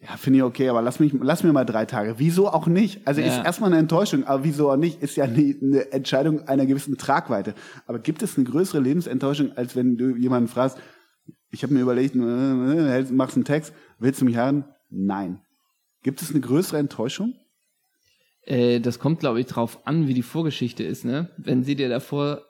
ja, 0.00 0.16
finde 0.16 0.38
ich 0.38 0.44
okay, 0.44 0.70
aber 0.70 0.80
lass 0.80 0.98
mich, 0.98 1.12
lass 1.20 1.42
mir 1.42 1.52
mal 1.52 1.66
drei 1.66 1.84
Tage. 1.84 2.14
Wieso 2.16 2.48
auch 2.48 2.68
nicht? 2.68 3.06
Also 3.06 3.20
Ja. 3.20 3.26
ist 3.26 3.44
erstmal 3.44 3.70
eine 3.70 3.80
Enttäuschung, 3.80 4.24
aber 4.24 4.44
wieso 4.44 4.70
auch 4.70 4.76
nicht? 4.76 5.02
Ist 5.02 5.16
ja 5.16 5.24
eine, 5.24 5.54
eine 5.60 5.92
Entscheidung 5.92 6.48
einer 6.48 6.64
gewissen 6.64 6.96
Tragweite. 6.96 7.52
Aber 7.86 7.98
gibt 7.98 8.22
es 8.22 8.38
eine 8.38 8.46
größere 8.46 8.80
Lebensenttäuschung, 8.80 9.52
als 9.56 9.76
wenn 9.76 9.98
du 9.98 10.16
jemanden 10.16 10.48
fragst, 10.48 10.78
ich 11.50 11.62
habe 11.62 11.74
mir 11.74 11.80
überlegt, 11.80 12.14
äh, 12.14 12.98
äh, 12.98 13.12
machst 13.12 13.36
einen 13.36 13.44
Text, 13.44 13.72
willst 13.98 14.20
du 14.20 14.24
mich 14.24 14.36
heiraten? 14.36 14.64
Nein. 14.90 15.40
Gibt 16.02 16.22
es 16.22 16.30
eine 16.30 16.40
größere 16.40 16.78
Enttäuschung? 16.78 17.34
Äh, 18.42 18.80
das 18.80 18.98
kommt, 18.98 19.20
glaube 19.20 19.40
ich, 19.40 19.46
drauf 19.46 19.86
an, 19.86 20.08
wie 20.08 20.14
die 20.14 20.22
Vorgeschichte 20.22 20.84
ist, 20.84 21.04
ne? 21.04 21.30
Wenn 21.36 21.64
sie 21.64 21.76
dir 21.76 21.88
davor 21.88 22.44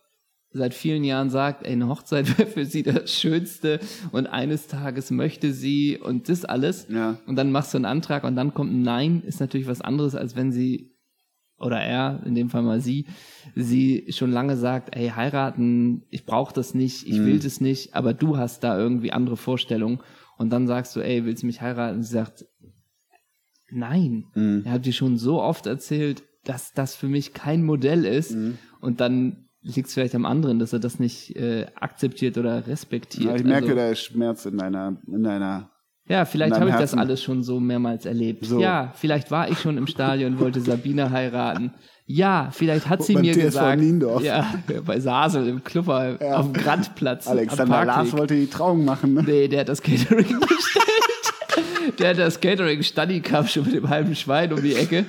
seit 0.50 0.74
vielen 0.74 1.04
Jahren 1.04 1.30
sagt, 1.30 1.66
ey, 1.66 1.72
eine 1.72 1.88
Hochzeit 1.88 2.38
wäre 2.38 2.48
für 2.48 2.64
sie 2.64 2.82
das 2.82 3.12
Schönste 3.12 3.80
und 4.12 4.26
eines 4.26 4.66
Tages 4.66 5.10
möchte 5.10 5.52
sie 5.52 5.98
und 5.98 6.28
das 6.28 6.44
alles. 6.44 6.86
Ja. 6.88 7.18
Und 7.26 7.36
dann 7.36 7.52
machst 7.52 7.74
du 7.74 7.78
einen 7.78 7.84
Antrag 7.84 8.24
und 8.24 8.36
dann 8.36 8.54
kommt 8.54 8.72
ein 8.72 8.82
Nein, 8.82 9.22
ist 9.22 9.40
natürlich 9.40 9.66
was 9.66 9.80
anderes, 9.80 10.14
als 10.14 10.36
wenn 10.36 10.52
sie 10.52 10.97
oder 11.58 11.80
er, 11.80 12.22
in 12.24 12.34
dem 12.34 12.50
Fall 12.50 12.62
mal 12.62 12.80
sie, 12.80 13.06
sie 13.54 14.06
schon 14.10 14.30
lange 14.30 14.56
sagt, 14.56 14.96
ey, 14.96 15.08
heiraten, 15.08 16.04
ich 16.10 16.24
brauche 16.24 16.54
das 16.54 16.74
nicht, 16.74 17.06
ich 17.06 17.18
will 17.24 17.38
das 17.38 17.60
nicht, 17.60 17.94
aber 17.94 18.14
du 18.14 18.36
hast 18.36 18.62
da 18.62 18.78
irgendwie 18.78 19.12
andere 19.12 19.36
Vorstellungen 19.36 20.00
und 20.36 20.50
dann 20.50 20.66
sagst 20.66 20.94
du, 20.94 21.00
ey, 21.00 21.24
willst 21.24 21.42
du 21.42 21.46
mich 21.46 21.60
heiraten? 21.60 21.96
Und 21.96 22.02
sie 22.04 22.12
sagt, 22.12 22.46
nein. 23.70 24.26
Er 24.64 24.72
hat 24.72 24.86
dir 24.86 24.92
schon 24.92 25.16
so 25.16 25.42
oft 25.42 25.66
erzählt, 25.66 26.22
dass 26.44 26.72
das 26.72 26.94
für 26.94 27.08
mich 27.08 27.34
kein 27.34 27.64
Modell 27.64 28.04
ist 28.04 28.36
und 28.80 29.00
dann 29.00 29.48
liegt 29.62 29.88
es 29.88 29.94
vielleicht 29.94 30.14
am 30.14 30.24
anderen, 30.24 30.58
dass 30.58 30.72
er 30.72 30.78
das 30.78 30.98
nicht 30.98 31.36
äh, 31.36 31.66
akzeptiert 31.74 32.38
oder 32.38 32.66
respektiert. 32.66 33.24
Ja, 33.24 33.36
ich 33.36 33.44
merke, 33.44 33.66
also, 33.66 33.76
da 33.76 33.88
ist 33.90 34.02
Schmerz 34.02 34.46
in 34.46 34.56
deiner, 34.56 35.00
in 35.06 35.22
deiner. 35.22 35.70
Ja, 36.08 36.24
vielleicht 36.24 36.54
habe 36.54 36.70
ich 36.70 36.76
das 36.76 36.94
alles 36.94 37.22
schon 37.22 37.42
so 37.42 37.60
mehrmals 37.60 38.06
erlebt. 38.06 38.44
So. 38.46 38.60
Ja, 38.60 38.92
vielleicht 38.96 39.30
war 39.30 39.50
ich 39.50 39.58
schon 39.60 39.76
im 39.76 39.86
Stadion 39.86 40.34
und 40.34 40.40
wollte 40.40 40.60
Sabine 40.60 41.10
heiraten. 41.10 41.72
Ja, 42.06 42.48
vielleicht 42.50 42.88
hat 42.88 43.02
sie 43.02 43.12
Beim 43.12 43.22
mir 43.22 43.34
TSV 43.34 43.42
gesagt, 43.44 43.80
Niendorf. 43.80 44.22
ja, 44.22 44.46
bei 44.86 44.98
Sasel 44.98 45.46
im 45.46 45.62
Klubber 45.62 46.16
auf 46.32 46.46
dem 46.46 46.54
Grandplatz. 46.54 47.26
Alexander 47.26 47.84
Lars 47.84 48.12
wollte 48.16 48.34
die 48.34 48.46
Trauung 48.46 48.84
machen. 48.86 49.12
Ne? 49.12 49.22
Nee, 49.26 49.48
der 49.48 49.60
hat 49.60 49.68
das 49.68 49.82
Catering 49.82 50.40
bestellt. 50.40 51.98
Der 51.98 52.10
hat 52.10 52.18
das 52.18 52.40
Catering 52.40 52.82
Stadi 52.82 53.20
Cup 53.20 53.48
schon 53.48 53.64
mit 53.64 53.74
dem 53.74 53.88
halben 53.90 54.14
Schwein 54.14 54.52
um 54.52 54.62
die 54.62 54.74
Ecke. 54.74 55.04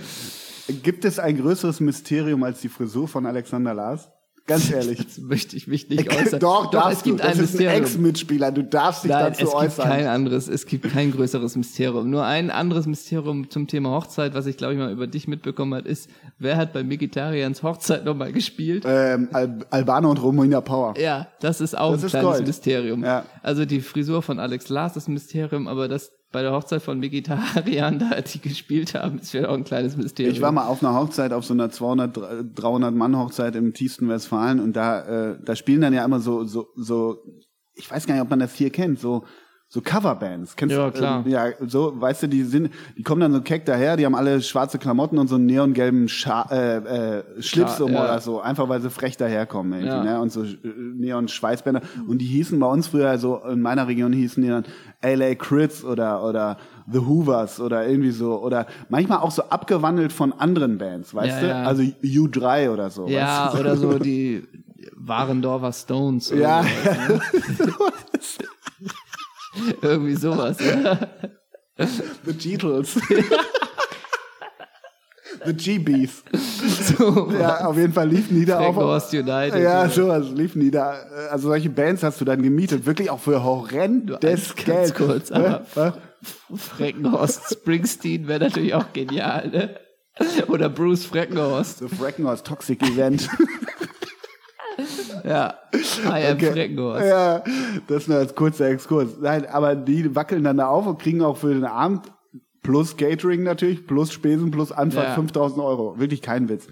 Gibt 0.84 1.06
es 1.06 1.20
ein 1.20 1.38
größeres 1.38 1.80
Mysterium 1.80 2.44
als 2.44 2.60
die 2.62 2.70
Frisur 2.70 3.08
von 3.08 3.26
Alexander 3.26 3.74
Lars? 3.74 4.10
Ganz 4.50 4.70
ehrlich. 4.70 5.00
Jetzt 5.00 5.22
möchte 5.22 5.56
ich 5.56 5.68
mich 5.68 5.88
nicht 5.90 6.14
äußern. 6.16 6.40
Doch, 6.42 6.70
darfst 6.72 6.98
es 6.98 7.04
gibt 7.04 7.20
du. 7.20 7.24
Das 7.24 7.38
ein 7.38 7.44
ist 7.44 7.50
ein 7.52 7.56
Mysterium. 7.60 7.82
Ex-Mitspieler. 7.84 8.52
Du 8.52 8.64
darfst 8.64 9.04
dich 9.06 9.12
Nein, 9.12 9.26
dazu 9.28 9.44
es 9.46 9.50
gibt 9.52 9.56
äußern. 9.64 9.86
kein 9.88 10.08
anderes, 10.08 10.48
es 10.50 10.66
gibt 10.66 10.92
kein 10.92 11.12
größeres 11.12 11.56
Mysterium. 11.56 12.10
Nur 12.10 12.26
ein 12.26 12.50
anderes 12.52 12.86
Mysterium 12.88 13.50
zum 13.50 13.68
Thema 13.68 13.92
Hochzeit, 13.92 14.34
was 14.34 14.46
ich 14.46 14.58
glaube 14.58 14.74
ich 14.74 14.80
mal 14.80 14.92
über 14.92 15.08
dich 15.08 15.28
mitbekommen 15.28 15.74
hat, 15.76 15.86
ist, 15.86 16.10
wer 16.40 16.58
hat 16.58 16.74
bei 16.74 16.84
Migitarians 16.84 17.64
Hochzeit 17.64 18.04
nochmal 18.04 18.34
gespielt? 18.34 18.84
ähm, 18.86 19.30
Al 19.32 19.60
Albano 19.70 20.10
und 20.10 20.22
Romina 20.22 20.60
Power. 20.62 20.96
Ja, 21.00 21.28
das 21.40 21.62
ist 21.62 21.78
auch 21.78 21.92
Das 21.94 22.02
ein 22.02 22.06
ist 22.08 22.12
kleines 22.12 22.30
Gold. 22.32 22.48
Mysterium. 22.48 23.04
Ja. 23.04 23.26
Also 23.44 23.66
die 23.66 23.80
Frisur 23.82 24.22
von 24.22 24.40
Alex 24.40 24.70
Lars 24.70 24.98
ist 24.98 25.08
ein 25.08 25.14
Mysterium, 25.14 25.68
aber 25.68 25.88
das 25.88 26.12
bei 26.32 26.42
der 26.42 26.52
Hochzeit 26.52 26.82
von 26.82 27.02
Vegetariern, 27.02 28.00
da 28.00 28.22
die 28.22 28.40
gespielt 28.40 28.94
haben, 28.94 29.20
ist 29.20 29.32
vielleicht 29.32 29.50
auch 29.50 29.56
ein 29.56 29.64
kleines 29.64 29.98
Mysterium. 29.98 30.34
Ich 30.34 30.42
war 30.42 30.52
mal 30.52 30.68
auf 30.68 30.84
einer 30.84 30.96
Hochzeit, 30.96 31.34
auf 31.34 31.46
so 31.46 31.54
einer 31.54 31.72
200, 31.72 32.18
300 32.56 32.94
Mann 32.94 33.18
Hochzeit 33.18 33.56
im 33.56 33.74
tiefsten 33.74 34.08
Westfalen 34.10 34.60
und 34.60 34.76
da, 34.76 35.32
äh, 35.32 35.40
da 35.44 35.56
spielen 35.56 35.82
dann 35.82 35.94
ja 35.94 36.06
immer 36.06 36.20
so, 36.20 36.44
so, 36.44 36.68
so, 36.76 37.24
ich 37.74 37.90
weiß 37.90 38.06
gar 38.06 38.14
nicht, 38.14 38.24
ob 38.24 38.30
man 38.30 38.40
das 38.40 38.54
hier 38.56 38.70
kennt, 38.70 39.00
so, 39.00 39.26
so 39.72 39.82
Coverbands. 39.82 40.56
Kennst 40.56 40.76
Ja, 40.76 40.88
du? 40.90 40.98
klar. 40.98 41.24
Ähm, 41.24 41.32
ja, 41.32 41.46
so, 41.68 41.94
weißt 42.02 42.24
du, 42.24 42.28
die 42.28 42.42
sind, 42.44 42.72
die 42.98 43.04
kommen 43.04 43.22
dann 43.22 43.32
so 43.34 43.42
keck 43.42 43.66
daher, 43.66 43.98
die 43.98 44.06
haben 44.06 44.16
alle 44.16 44.42
schwarze 44.42 44.80
Klamotten 44.80 45.20
und 45.20 45.28
so 45.28 45.36
einen 45.36 45.46
neongelben 45.46 46.10
Scha 46.10 46.48
äh, 46.52 46.78
äh, 47.20 47.24
Schlips 47.42 47.76
Klar, 47.76 47.88
um 47.88 47.94
ja. 47.94 48.04
oder 48.04 48.20
so, 48.20 48.42
einfach 48.42 48.68
weil 48.68 48.82
sie 48.82 48.90
frech 48.90 49.16
daherkommen 49.16 49.74
irgendwie, 49.74 49.88
Ja. 49.96 50.04
ne? 50.04 50.20
Und 50.22 50.32
so 50.32 50.44
äh, 50.44 50.58
neon 50.96 51.28
Schweißbänder. 51.28 51.82
Und 52.08 52.18
die 52.18 52.26
hießen 52.26 52.60
bei 52.60 52.66
uns 52.68 52.88
früher, 52.88 53.16
so 53.20 53.38
in 53.48 53.62
meiner 53.62 53.88
Region 53.88 54.12
hießen 54.12 54.42
die 54.42 54.50
dann 54.50 54.66
LA 55.04 55.36
Crits 55.36 55.84
oder 55.86 56.24
oder 56.24 56.58
The 56.92 57.00
Hoovers 57.00 57.60
oder 57.62 57.88
irgendwie 57.88 58.10
so 58.12 58.42
oder 58.42 58.66
manchmal 58.90 59.20
auch 59.20 59.30
so 59.32 59.44
abgewandelt 59.44 60.12
von 60.12 60.34
anderen 60.34 60.80
Bands, 60.80 61.14
weißt 61.14 61.42
Ja, 61.42 61.42
du? 61.42 61.48
ja. 61.48 61.64
Also 61.64 61.84
U3 61.84 62.72
oder 62.72 62.90
so. 62.90 63.08
ja, 63.08 63.46
weißt 63.46 63.54
du? 63.56 63.60
oder 63.60 63.78
so 63.78 64.00
die 64.00 64.44
Warendorfer 64.96 65.72
Stones. 65.74 66.32
Oder 66.32 66.42
Ja, 66.42 66.64
sowas, 66.64 67.08
ne? 67.08 67.22
Irgendwie 69.82 70.16
sowas. 70.16 70.58
The 72.26 72.34
Beatles. 72.34 73.00
The 75.46 75.54
GBs. 75.54 76.24
So, 76.98 77.32
Ja, 77.40 77.66
auf 77.66 77.78
jeden 77.78 77.94
Fall 77.94 78.10
liefen 78.10 78.36
die 78.38 78.46
da 78.46 78.60
auf. 78.60 78.76
Freckenhorst 78.76 79.14
United. 79.14 79.62
Ja, 79.62 79.82
oder- 79.84 79.90
sowas 79.90 80.26
liefen 80.32 80.60
die 80.60 80.72
da. 80.72 80.90
Also 81.32 81.48
solche 81.50 81.70
Bands 81.70 82.04
hast 82.04 82.20
du 82.20 82.26
dann 82.26 82.42
gemietet, 82.42 82.86
wirklich 82.86 83.10
auch 83.10 83.20
für 83.20 83.42
horrendes 83.44 84.20
Ganz, 84.20 84.56
ganz 84.56 84.66
Geld. 84.66 84.96
kurz, 84.96 85.32
aber 85.32 85.66
Hä? 85.76 85.92
Freckenhorst 86.56 87.52
Springsteen 87.54 88.28
wäre 88.28 88.40
natürlich 88.46 88.74
auch 88.74 88.92
genial, 88.92 89.50
ne? 89.50 89.76
Oder 90.48 90.68
Bruce 90.68 91.06
Freckenhorst. 91.06 91.80
The 91.80 91.88
Freckenhaus 91.88 92.44
Toxic 92.44 92.82
Event. 92.84 93.30
Ja. 95.24 95.56
I 95.74 96.26
am 96.32 96.40
Freckenhorst. 96.40 97.06
ja, 97.08 97.44
das 97.88 98.08
nur 98.08 98.18
als 98.18 98.36
kurzer 98.36 98.70
Exkurs. 98.70 99.18
Nein, 99.22 99.46
aber 99.46 99.76
die 99.76 100.16
wackeln 100.16 100.44
dann 100.44 100.58
da 100.58 100.68
auf 100.68 100.86
und 100.88 101.00
kriegen 101.00 101.22
auch 101.22 101.38
für 101.38 101.54
den 101.54 101.66
Abend 101.66 102.04
plus 102.64 102.98
Catering 102.98 103.44
natürlich, 103.44 103.88
plus 103.88 104.12
Spesen, 104.12 104.52
plus 104.52 104.72
Anfahrt 104.72 105.08
Ja. 105.10 105.16
5000 105.16 105.62
Euro. 105.64 105.98
Wirklich 106.00 106.22
kein 106.22 106.50
Witz. 106.50 106.68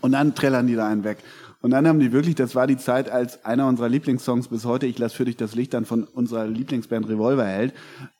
Und 0.00 0.12
dann 0.12 0.34
trällern 0.34 0.66
die 0.66 0.74
da 0.74 0.88
einen 0.88 1.04
weg. 1.04 1.18
Und 1.60 1.70
dann 1.70 1.86
haben 1.86 2.00
die 2.00 2.12
wirklich, 2.12 2.34
das 2.34 2.56
war 2.56 2.66
die 2.66 2.76
Zeit, 2.76 3.08
als 3.08 3.44
einer 3.44 3.68
unserer 3.68 3.88
Lieblingssongs 3.88 4.48
bis 4.48 4.64
heute, 4.64 4.86
ich 4.86 4.98
lass 4.98 5.12
für 5.12 5.24
dich 5.24 5.36
das 5.36 5.54
Licht 5.54 5.74
dann 5.74 5.84
von 5.84 6.02
unserer 6.04 6.46
Lieblingsband 6.46 7.08
Revolver 7.08 7.44
hält. 7.44 7.72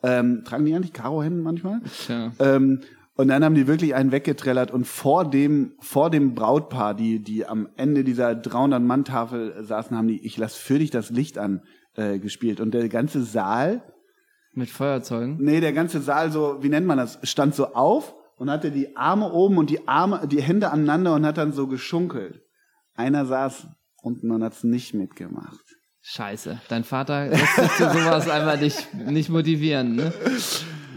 Ähm, 0.04 0.44
tragen 0.44 0.64
die 0.64 0.74
eigentlich 0.74 0.92
Karohemden 0.92 1.42
manchmal? 1.42 1.80
Tja. 2.06 2.30
Ähm, 2.38 2.82
und 3.14 3.28
dann 3.28 3.44
haben 3.44 3.54
die 3.54 3.66
wirklich 3.66 3.94
einen 3.94 4.10
weggetrellert 4.12 4.70
und 4.70 4.86
vor 4.86 5.28
dem, 5.28 5.72
vor 5.80 6.10
dem 6.10 6.34
Brautpaar, 6.34 6.94
die, 6.94 7.18
die 7.22 7.44
am 7.46 7.68
Ende 7.76 8.04
dieser 8.04 8.30
300-Mann-Tafel 8.30 9.64
saßen, 9.64 9.96
haben 9.96 10.08
die 10.08 10.24
Ich 10.24 10.36
lass 10.38 10.56
für 10.56 10.78
dich 10.78 10.90
das 10.90 11.10
Licht 11.10 11.36
an 11.38 11.62
äh, 11.94 12.18
gespielt. 12.18 12.60
Und 12.60 12.72
der 12.72 12.88
ganze 12.88 13.22
Saal, 13.22 13.82
Mit 14.54 14.70
Feuerzeugen. 14.70 15.36
nee, 15.40 15.60
der 15.60 15.72
ganze 15.74 16.00
Saal 16.00 16.32
so, 16.32 16.62
wie 16.62 16.68
nennt 16.70 16.86
man 16.86 16.96
das, 16.98 17.18
stand 17.22 17.54
so 17.54 17.74
auf 17.74 18.14
und 18.36 18.50
hatte 18.50 18.70
die 18.70 18.96
Arme 18.96 19.30
oben 19.30 19.58
und 19.58 19.68
die 19.68 19.86
Arme, 19.86 20.26
die 20.26 20.40
Hände 20.42 20.70
aneinander 20.70 21.14
und 21.14 21.26
hat 21.26 21.36
dann 21.36 21.52
so 21.52 21.66
geschunkelt. 21.66 22.40
Einer 22.94 23.26
saß 23.26 23.66
unten 24.02 24.30
und 24.30 24.42
hat's 24.42 24.64
nicht 24.64 24.94
mitgemacht. 24.94 25.60
Scheiße. 26.00 26.60
Dein 26.68 26.82
Vater 26.82 27.28
lässt 27.28 27.54
sich 27.56 27.70
zu 27.76 27.84
sowas 27.84 28.28
einfach 28.30 28.58
nicht, 28.60 28.92
nicht 28.94 29.28
motivieren, 29.28 29.94
ne? 29.96 30.12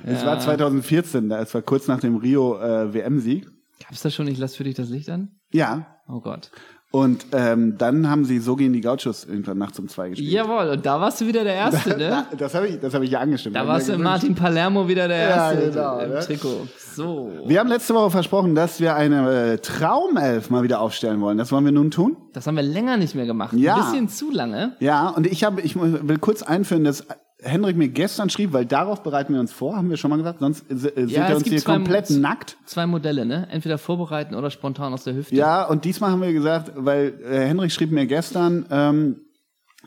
Es 0.06 0.26
war 0.26 0.39
2014, 0.39 1.30
da 1.30 1.39
es 1.41 1.53
war 1.53 1.62
kurz 1.62 1.88
nach 1.88 1.99
dem 1.99 2.18
Rio 2.18 2.58
äh, 2.60 2.93
WM-Sieg. 2.93 3.47
Gab's 3.84 4.01
da 4.01 4.10
schon, 4.10 4.28
ich 4.28 4.38
lass 4.38 4.56
für 4.56 4.64
dich 4.64 4.76
das 4.76 4.89
Licht 4.89 5.10
an? 5.10 5.30
Ja. 5.51 5.86
Oh 6.08 6.20
Gott. 6.22 6.51
Und 6.91 7.26
ähm, 7.34 7.78
dann 7.78 8.10
haben 8.10 8.24
sie 8.24 8.39
so 8.39 8.56
gehen 8.56 8.72
die 8.72 8.80
Gauchos 8.80 9.26
irgendwann 9.26 9.58
nachts 9.58 9.78
um 9.80 9.89
zwei 9.89 10.08
gespielt. 10.10 10.32
Jawohl, 10.32 10.70
und 10.70 10.86
da 10.86 11.01
warst 11.01 11.20
du 11.20 11.28
wieder 11.28 11.43
der 11.43 11.56
Erste, 11.56 11.89
ne? 11.97 11.97
Da- 12.10 12.28
Das 12.38 12.53
habe 12.56 12.68
ich, 12.68 12.80
das 12.80 12.93
habe 12.93 13.03
ich 13.03 13.12
ja 13.12 13.20
angestimmt. 13.20 13.53
Da 13.56 13.62
Hab 13.62 13.68
warst 13.68 13.89
du. 13.89 13.97
Martin 13.97 14.34
Palermo 14.34 14.88
wieder 14.88 15.10
der 15.10 15.18
Ja, 15.30 15.51
Erste 15.51 15.72
genau, 15.72 15.99
im 15.99 16.10
ne? 16.12 16.20
Trikot. 16.22 16.68
So. 16.93 17.34
Wir 17.47 17.60
haben 17.60 17.68
letzte 17.68 17.93
Woche 17.95 18.12
versprochen, 18.12 18.56
dass 18.56 18.80
wir 18.80 18.95
eine 18.95 19.53
äh, 19.53 19.58
Traumelf 19.58 20.49
mal 20.49 20.64
wieder 20.64 20.80
aufstellen 20.80 21.20
wollen. 21.20 21.38
Das 21.38 21.51
wollen 21.51 21.66
wir 21.66 21.74
nun 21.74 21.91
tun. 21.91 22.16
Das 22.32 22.47
haben 22.47 22.56
wir 22.56 22.64
länger 22.64 22.95
nicht 22.95 23.14
mehr 23.14 23.26
gemacht. 23.26 23.53
Ja. 23.58 23.76
Ein 23.76 23.82
bisschen 23.82 24.08
zu 24.10 24.32
lange. 24.32 24.78
Ja, 24.80 25.10
und 25.10 25.28
ich 25.28 25.43
habe, 25.43 25.60
ich 25.62 25.76
will 25.76 26.18
kurz 26.20 26.43
einführen, 26.43 26.86
dass 26.86 27.06
Henrik 27.46 27.78
mir 27.78 27.89
gestern 27.89 28.30
schrieb, 28.30 28.54
weil 28.54 28.66
darauf 28.66 29.04
bereiten 29.04 29.34
wir 29.34 29.39
uns 29.39 29.52
vor, 29.54 29.76
haben 29.76 29.89
wir 29.89 29.98
schon 29.98 30.10
mal 30.10 30.18
gesagt, 30.18 30.39
sonst 30.39 30.70
äh, 30.70 30.76
sind 30.76 31.12
Ja, 31.12 31.30
wir 31.30 31.36
uns 31.36 31.48
hier 31.48 31.62
komplett 31.62 32.10
nackt. 32.10 32.58
Zwei 32.66 32.88
Modelle, 32.88 33.26
ne? 33.26 33.48
Entweder 33.52 33.78
vorbereiten 33.78 34.36
oder 34.36 34.50
spontan 34.50 34.93
aus 34.93 35.04
der 35.04 35.14
Hüfte. 35.16 35.36
Ja, 35.36 35.64
und 35.64 35.86
diesmal 35.86 36.12
haben 36.12 36.22
wir 36.22 36.34
gesagt, 36.34 36.72
weil 36.76 37.14
äh, 37.24 37.46
Henrik 37.46 37.72
schrieb 37.72 37.91
mir 37.91 38.08
gestern, 38.08 38.66
ähm, 38.72 39.18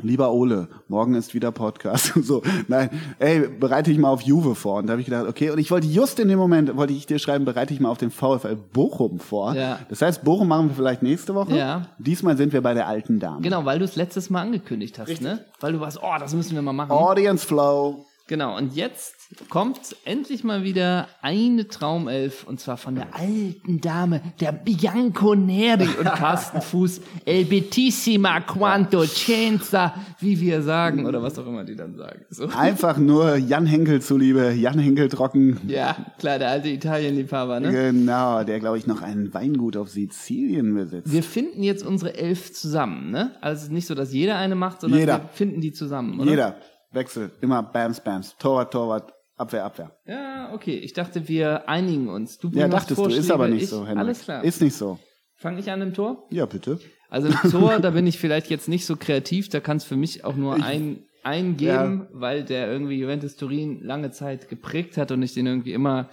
lieber 0.02 0.32
Ole, 0.32 0.68
morgen 0.88 1.14
ist 1.14 1.34
wieder 1.34 1.52
Podcast. 1.52 2.12
so, 2.22 2.42
nein, 2.68 2.90
ey, 3.18 3.48
bereite 3.48 3.90
dich 3.90 3.98
mal 3.98 4.10
auf 4.10 4.22
Juve 4.22 4.54
vor. 4.54 4.76
Und 4.76 4.86
da 4.86 4.92
habe 4.92 5.00
ich 5.00 5.06
gedacht, 5.06 5.26
okay, 5.26 5.50
und 5.50 5.58
ich 5.58 5.70
wollte 5.70 5.86
just 5.86 6.18
in 6.18 6.28
dem 6.28 6.38
Moment, 6.38 6.76
wollte 6.76 6.92
ich 6.92 7.06
dir 7.06 7.18
schreiben, 7.18 7.44
bereite 7.44 7.72
dich 7.72 7.80
mal 7.80 7.90
auf 7.90 7.98
den 7.98 8.10
VfL 8.10 8.56
Bochum 8.56 9.18
vor. 9.18 9.54
Ja. 9.54 9.80
Das 9.88 10.02
heißt, 10.02 10.24
Bochum 10.24 10.48
machen 10.48 10.68
wir 10.68 10.76
vielleicht 10.76 11.02
nächste 11.02 11.34
Woche. 11.34 11.56
Ja. 11.56 11.88
Diesmal 11.98 12.36
sind 12.36 12.52
wir 12.52 12.62
bei 12.62 12.74
der 12.74 12.86
alten 12.86 13.20
Dame. 13.20 13.40
Genau, 13.42 13.64
weil 13.64 13.78
du 13.78 13.84
es 13.84 13.96
letztes 13.96 14.30
Mal 14.30 14.42
angekündigt 14.42 14.98
hast, 14.98 15.20
ne? 15.20 15.44
Weil 15.60 15.72
du 15.72 15.80
warst, 15.80 15.98
oh, 16.02 16.18
das 16.18 16.34
müssen 16.34 16.54
wir 16.54 16.62
mal 16.62 16.72
machen. 16.72 16.90
Audience 16.90 17.46
Flow. 17.46 18.04
Genau, 18.26 18.56
und 18.56 18.74
jetzt 18.74 19.17
kommt 19.48 19.96
endlich 20.04 20.42
mal 20.42 20.64
wieder 20.64 21.08
eine 21.20 21.68
Traumelf, 21.68 22.44
und 22.44 22.60
zwar 22.60 22.76
von 22.76 22.94
der 22.94 23.14
alten 23.14 23.80
Dame, 23.80 24.22
der 24.40 24.52
Bianco 24.52 25.34
Neri 25.34 25.88
und 25.98 26.04
Carsten 26.14 26.60
Fuß, 26.60 27.00
El 27.24 27.44
Betissima 27.44 28.40
Quanto 28.40 29.04
Cenza, 29.04 29.94
wie 30.20 30.40
wir 30.40 30.62
sagen, 30.62 31.06
oder 31.06 31.22
was 31.22 31.38
auch 31.38 31.46
immer 31.46 31.64
die 31.64 31.76
dann 31.76 31.94
sagen. 31.94 32.24
So. 32.30 32.48
Einfach 32.48 32.96
nur 32.96 33.36
Jan 33.36 33.66
Henkel 33.66 34.00
zuliebe, 34.00 34.52
Jan 34.52 34.78
Henkel 34.78 35.08
trocken. 35.08 35.60
Ja, 35.66 35.96
klar, 36.18 36.38
der 36.38 36.50
alte 36.50 36.68
Italienliebhaber, 36.68 37.60
ne? 37.60 37.70
Genau, 37.70 38.44
der 38.44 38.60
glaube 38.60 38.78
ich 38.78 38.86
noch 38.86 39.02
ein 39.02 39.32
Weingut 39.34 39.76
auf 39.76 39.90
Sizilien 39.90 40.74
besitzt. 40.74 41.12
Wir 41.12 41.22
finden 41.22 41.62
jetzt 41.62 41.84
unsere 41.84 42.16
Elf 42.16 42.52
zusammen, 42.52 43.10
ne? 43.10 43.32
Also 43.40 43.58
es 43.58 43.62
ist 43.64 43.72
nicht 43.72 43.86
so, 43.86 43.94
dass 43.94 44.12
jeder 44.12 44.36
eine 44.36 44.54
macht, 44.54 44.80
sondern 44.80 45.00
Jeder. 45.00 45.20
wir 45.22 45.28
finden 45.28 45.60
die 45.60 45.72
zusammen, 45.72 46.18
oder? 46.20 46.30
Jeder. 46.30 46.56
Wechsel. 46.92 47.30
Immer 47.42 47.62
Bams, 47.62 48.00
Bams. 48.00 48.34
Torwart, 48.38 48.72
Torwart. 48.72 49.12
Abwehr, 49.38 49.64
Abwehr. 49.64 49.96
Ja, 50.06 50.50
okay. 50.52 50.76
Ich 50.78 50.92
dachte, 50.92 51.28
wir 51.28 51.68
einigen 51.68 52.08
uns. 52.08 52.38
Du 52.38 52.50
Ja, 52.52 52.68
dachtest 52.68 52.98
du, 52.98 53.06
ist 53.06 53.30
aber 53.30 53.48
nicht 53.48 53.62
ich, 53.64 53.68
so, 53.70 53.86
Henrik. 53.86 53.98
Alles 53.98 54.22
klar. 54.22 54.44
Ist 54.44 54.60
nicht 54.60 54.74
so. 54.74 54.98
Fange 55.36 55.60
ich 55.60 55.70
an 55.70 55.80
im 55.80 55.94
Tor? 55.94 56.26
Ja, 56.30 56.46
bitte. 56.46 56.78
Also 57.08 57.28
im 57.28 57.50
Tor, 57.50 57.78
da 57.80 57.90
bin 57.90 58.06
ich 58.06 58.18
vielleicht 58.18 58.50
jetzt 58.50 58.68
nicht 58.68 58.84
so 58.84 58.96
kreativ, 58.96 59.48
da 59.48 59.60
kann 59.60 59.76
es 59.78 59.84
für 59.84 59.96
mich 59.96 60.24
auch 60.24 60.34
nur 60.34 60.54
ein, 60.62 61.04
einen 61.22 61.56
geben, 61.56 62.08
weil 62.12 62.44
der 62.44 62.70
irgendwie 62.70 62.98
Juventus 62.98 63.36
Turin 63.36 63.80
lange 63.82 64.10
Zeit 64.10 64.48
geprägt 64.48 64.96
hat 64.96 65.10
und 65.12 65.22
ich 65.22 65.34
den 65.34 65.46
irgendwie 65.46 65.72
immer, 65.72 66.08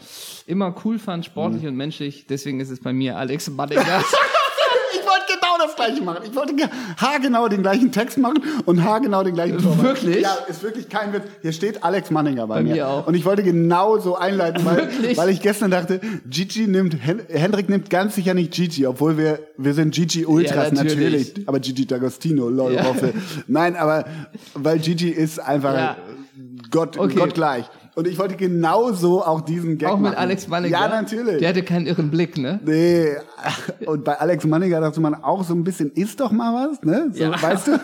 immer 0.46 0.76
cool 0.86 1.00
fand, 1.00 1.26
sportlich 1.26 1.64
Mhm. 1.64 1.70
und 1.70 1.76
menschlich. 1.76 2.28
Deswegen 2.28 2.60
ist 2.60 2.70
es 2.70 2.80
bei 2.82 2.94
mir 2.94 3.18
Alex 3.18 3.50
Baddinger. 3.56 4.04
Ich 4.98 5.02
wollte 5.02 5.26
genau 5.40 5.58
das 5.60 5.75
gleiche 5.86 6.04
machen. 6.04 6.20
Ich 6.30 6.36
wollte 6.36 6.56
ge- 6.56 6.68
haargenau 6.98 7.48
den 7.48 7.62
gleichen 7.62 7.92
Text 7.92 8.18
machen 8.18 8.40
und 8.66 8.84
haargenau 8.84 9.24
den 9.24 9.34
gleichen 9.36 9.58
Torwart. 9.58 9.82
Wirklich? 9.84 10.22
Ja, 10.22 10.36
ist 10.48 10.64
wirklich 10.64 10.90
kein 10.90 11.14
Witz. 11.14 11.24
Hier 11.42 11.52
steht 11.54 11.84
Alex 11.84 12.12
Manninger 12.12 12.48
bei, 12.48 12.56
Bei 12.56 12.64
mir. 12.64 12.74
mir 12.74 12.88
auch. 12.88 13.08
Und 13.08 13.16
ich 13.16 13.26
wollte 13.26 13.44
genau 13.44 13.98
so 14.00 14.16
einleiten, 14.16 14.66
weil, 14.66 14.78
Wirklich? 14.78 15.18
weil 15.18 15.30
ich 15.30 15.42
gestern 15.42 15.72
dachte, 15.72 16.00
Gigi 16.30 16.68
nimmt, 16.68 16.96
Hen 17.06 17.22
Hendrik 17.30 17.70
nimmt 17.70 17.90
ganz 17.90 18.16
sicher 18.16 18.34
nicht 18.34 18.52
Gigi, 18.52 18.86
obwohl 18.88 19.18
wir, 19.18 19.40
wir 19.58 19.74
sind 19.74 19.94
Gigi 19.94 20.26
Ultras, 20.26 20.72
Ja, 20.72 20.84
natürlich. 20.84 21.34
Aber 21.48 21.60
Gigi 21.60 21.84
D'Agostino, 21.84 22.50
lol, 22.50 22.74
Ja. 22.74 22.84
Roffel. 22.84 23.14
Nein, 23.48 23.76
aber, 23.76 24.06
weil 24.54 24.80
Gigi 24.80 25.10
ist 25.10 25.40
einfach 25.40 25.74
Ja. 25.74 25.98
Gott, 26.72 26.98
Okay. 26.98 27.16
Gott 27.16 27.34
gleich. 27.34 27.66
Und 27.96 28.08
ich 28.08 28.20
wollte 28.20 28.36
genauso 28.36 29.24
auch 29.24 29.40
diesen 29.42 29.78
Gag 29.78 29.90
auch 29.90 29.94
mit 29.98 30.12
machen. 30.12 30.18
Alex 30.18 30.48
Baddinger. 30.48 30.78
Ja, 30.78 30.88
natürlich. 30.90 31.40
Der 31.40 31.50
hatte 31.50 31.64
keinen 31.64 31.86
irren 31.88 32.12
Blick, 32.12 32.38
ne? 32.38 32.60
Nee, 32.66 33.16
und 33.86 34.04
bei 34.04 34.20
Alex 34.20 34.46
Manninger 34.46 34.82
dachte 34.82 35.00
man 35.00 35.16
auch 35.16 35.44
so 35.46 35.54
ein 35.54 35.64
bisschen, 35.64 35.92
ist 35.92 36.20
doch 36.20 36.32
mal 36.32 36.68
was, 36.70 36.82
ne? 36.84 37.12
So, 37.14 37.24
Ja. 37.24 37.42
Weißt 37.42 37.68
du? 37.68 37.72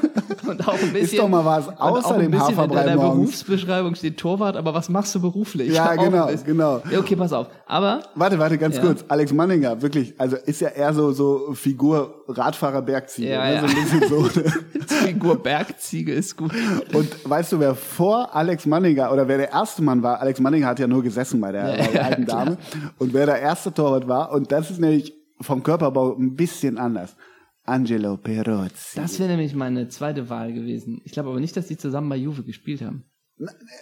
Und 0.50 0.68
auch 0.68 0.74
ein 0.74 0.80
bisschen. 0.92 0.98
Ist 0.98 1.18
doch 1.20 1.30
mal 1.30 1.46
was 1.46 1.70
außer 1.80 2.18
dem 2.18 2.38
Haferbrei 2.38 2.82
In 2.82 2.88
deiner. 2.88 3.02
Berufsbeschreibung 3.02 3.96
steht 3.96 4.18
Torwart, 4.18 4.58
aber 4.58 4.74
was 4.74 4.90
machst 4.90 5.14
du 5.16 5.22
beruflich? 5.22 5.72
Ja, 5.72 5.96
genau, 5.96 6.28
genau. 6.46 6.82
Ja, 6.92 7.00
okay, 7.00 7.16
pass 7.16 7.32
auf. 7.32 7.48
Aber 7.68 8.02
Warte, 8.16 8.38
warte, 8.40 8.58
ganz 8.58 8.76
Ja. 8.78 8.82
kurz. 8.82 9.06
Alex 9.08 9.32
Manninger, 9.34 9.82
wirklich, 9.82 10.16
also 10.18 10.36
ist 10.36 10.60
ja 10.62 10.70
eher 10.70 10.94
so, 10.94 11.12
so 11.12 11.54
Figur 11.54 12.21
Radfahrer 12.32 12.82
Bergziege, 12.82 13.30
Ja, 13.32 13.46
ne? 13.46 13.54
ja. 13.56 13.62
so 13.62 13.68
ein 13.68 13.76
bisschen 13.76 14.10
so. 14.10 14.42
Ne? 14.42 15.08
Figur 15.08 15.42
Bergziege 15.42 16.14
ist 16.14 16.36
gut. 16.38 16.52
Und 16.94 17.30
weißt 17.30 17.54
du, 17.54 17.60
wer 17.60 17.76
vor 17.76 18.36
Alex 18.36 18.66
Manninger 18.66 19.12
oder 19.12 19.28
wer 19.28 19.38
der 19.38 19.52
erste 19.52 19.82
Mann 19.82 20.04
war? 20.04 20.20
Alex 20.20 20.40
Manninger 20.40 20.68
hat 20.68 20.80
ja 20.80 20.88
nur 20.88 21.02
gesessen 21.04 21.40
bei 21.42 21.52
der, 21.52 21.70
Ja, 21.70 21.78
bei 21.78 21.88
der 21.92 21.94
ja, 21.94 22.02
alten. 22.08 22.26
Dame. 22.26 22.58
Und 23.00 23.14
wer 23.14 23.26
der 23.26 23.40
erste 23.40 23.74
Torwart 23.74 24.08
war, 24.08 24.32
und 24.32 24.52
das 24.52 24.70
ist 24.72 24.80
nämlich 24.80 25.14
vom 25.40 25.64
Körperbau 25.64 26.16
ein 26.18 26.36
bisschen 26.36 26.78
anders. 26.78 27.16
Angelo 27.64 28.18
Perozzi. 28.18 28.96
Das 28.96 29.20
wäre 29.20 29.30
nämlich 29.30 29.54
meine 29.56 29.88
zweite 29.88 30.30
Wahl 30.30 30.52
gewesen. 30.54 31.02
Ich 31.06 31.12
glaube 31.12 31.30
aber 31.30 31.40
nicht, 31.40 31.56
dass 31.56 31.68
die 31.68 31.78
zusammen 31.78 32.10
bei 32.10 32.16
Juve 32.18 32.44
gespielt 32.44 32.82
haben. 32.82 33.06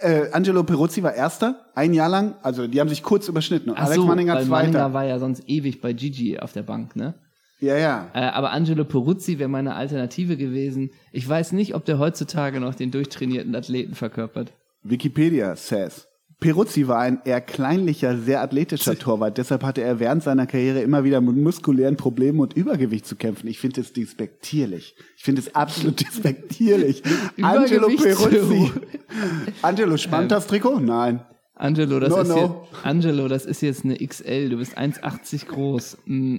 äh, 0.02 0.32
Angelo 0.32 0.64
Peruzzi 0.64 1.02
war 1.04 1.14
erster, 1.14 1.66
ein 1.76 1.94
Jahr 1.94 2.10
lang. 2.10 2.36
Also 2.44 2.68
die 2.68 2.80
haben 2.80 2.90
sich 2.90 3.04
kurz 3.04 3.28
überschnitten. 3.28 3.72
Und 3.72 3.78
Ach 3.78 3.84
Alex 3.86 3.96
so, 3.96 4.06
Manninger 4.06 4.34
zweiter. 4.36 4.50
Manninger 4.50 4.94
war 4.94 5.06
ja 5.06 5.18
sonst 5.20 5.44
ewig 5.48 5.82
bei 5.82 5.94
Gigi 5.94 6.40
auf 6.40 6.54
der 6.54 6.64
Bank, 6.64 6.96
ne? 6.96 7.16
Ja, 7.60 7.78
ja. 7.78 8.10
Äh, 8.14 8.20
aber 8.20 8.52
Angelo 8.52 8.86
Peruzzi 8.86 9.40
wäre 9.40 9.50
meine 9.50 9.76
Alternative 9.76 10.38
gewesen. 10.38 10.92
Ich 11.12 11.28
weiß 11.28 11.52
nicht, 11.52 11.76
ob 11.76 11.86
der 11.86 12.00
heutzutage 12.00 12.60
noch 12.60 12.76
den 12.76 12.92
durchtrainierten 12.92 13.56
Athleten 13.56 13.96
verkörpert. 13.96 14.54
Wikipedia 14.84 15.56
says. 15.56 16.08
Peruzzi 16.40 16.88
war 16.88 17.00
ein 17.00 17.20
eher 17.26 17.42
kleinlicher, 17.42 18.18
sehr 18.18 18.42
athletischer 18.42 18.98
Torwart. 19.00 19.38
Deshalb 19.38 19.64
hatte 19.64 19.82
er 19.82 20.00
während 20.00 20.24
seiner 20.24 20.48
Karriere 20.48 20.80
immer 20.82 21.04
wieder 21.04 21.20
mit 21.20 21.36
muskulären 21.36 21.98
Problemen 21.98 22.40
und 22.40 22.54
Übergewicht 22.54 23.06
zu 23.06 23.18
kämpfen. 23.18 23.48
Ich 23.48 23.60
finde 23.60 23.82
es 23.82 23.92
despektierlich. 23.92 24.96
Ich 25.18 25.24
finde 25.24 25.42
es 25.42 25.54
absolut 25.54 26.00
despektierlich. 26.08 27.04
Angelo 27.42 27.88
Peruzzi. 27.88 28.72
Angelo, 29.62 29.98
spannt 29.98 30.32
das 30.32 30.48
Trikot? 30.48 30.80
Nein. 30.80 31.20
Angelo, 31.56 32.00
das 32.00 32.10
No, 32.10 32.22
ist 32.22 32.30
no. 32.30 32.38
Jetzt, 32.38 32.86
Angelo, 32.86 33.28
das 33.28 33.46
ist 33.46 33.62
jetzt 33.62 33.84
eine 33.84 33.98
XL. 33.98 34.48
Du 34.50 34.58
bist 34.58 34.78
1,80 34.78 35.46
groß. 35.48 35.98
Mm. 36.06 36.38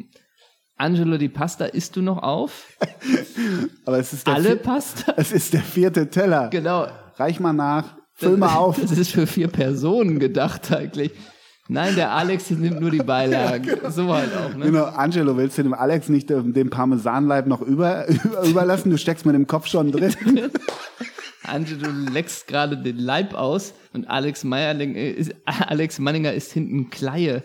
Angelo, 0.80 1.18
die 1.18 1.28
Pasta 1.28 1.66
isst 1.66 1.96
du 1.96 2.02
noch 2.02 2.22
auf? 2.22 2.68
Aber 3.84 3.98
es 3.98 4.14
ist 4.14 4.26
Alle 4.26 4.56
Pasta? 4.56 5.12
es 5.16 5.30
ist 5.30 5.52
der 5.52 5.60
vierte 5.60 6.08
Teller. 6.08 6.48
Genau. 6.48 6.86
Reich 7.16 7.38
mal 7.38 7.52
nach. 7.52 7.96
Füll 8.14 8.38
mal 8.38 8.54
auf. 8.56 8.80
Das 8.80 8.92
ist 8.92 9.12
für 9.12 9.26
vier 9.26 9.48
Personen 9.48 10.18
gedacht 10.18 10.72
eigentlich. 10.72 11.12
Nein, 11.68 11.94
der 11.94 12.12
Alex 12.12 12.50
nimmt 12.50 12.80
nur 12.80 12.90
die 12.90 12.98
Beilagen. 12.98 13.68
So 13.90 14.12
halt 14.12 14.30
auch, 14.34 14.56
ne? 14.56 14.64
Genau, 14.64 14.84
Angelo, 14.86 15.36
willst 15.36 15.56
du 15.58 15.62
dem 15.62 15.74
Alex 15.74 16.08
nicht 16.08 16.28
den 16.28 16.70
Parmesanleib 16.70 17.46
noch 17.46 17.60
über, 17.60 18.08
über, 18.08 18.42
überlassen? 18.42 18.90
Du 18.90 18.98
steckst 18.98 19.24
mit 19.24 19.36
dem 19.36 19.46
Kopf 19.46 19.68
schon 19.68 19.92
drin. 19.92 20.12
Angelo, 21.44 21.92
du 21.92 22.10
leckst 22.10 22.48
gerade 22.48 22.76
den 22.76 22.98
Leib 22.98 23.34
aus 23.34 23.74
und 23.92 24.08
Alex 24.10 24.42
Meierling 24.42 24.96
ist, 24.96 25.32
Alex 25.44 26.00
Manninger 26.00 26.32
ist 26.32 26.50
hinten 26.52 26.90
Kleie. 26.90 27.44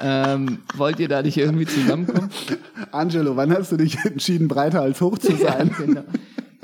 Ähm, 0.00 0.58
wollt 0.76 0.98
ihr 1.00 1.08
da 1.08 1.22
nicht 1.22 1.36
irgendwie 1.36 1.66
zusammenkommen? 1.66 2.30
Angelo, 2.92 3.36
wann 3.36 3.52
hast 3.52 3.72
du 3.72 3.76
dich 3.76 3.96
entschieden, 4.04 4.48
breiter 4.48 4.82
als 4.82 5.00
hoch 5.00 5.18
zu 5.18 5.36
sein? 5.36 5.68
Ja, 5.68 5.76
genau. 5.84 6.04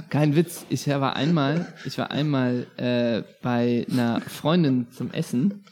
Kein 0.09 0.37
Witz, 0.37 0.65
ich 0.69 0.87
war 0.89 1.17
einmal, 1.17 1.67
ich 1.85 1.99
war 1.99 2.13
einmal 2.13 2.67
äh, 2.77 3.23
bei 3.43 3.87
einer 3.91 4.21
Freundin 4.21 4.87
zum 4.91 5.11
Essen 5.11 5.65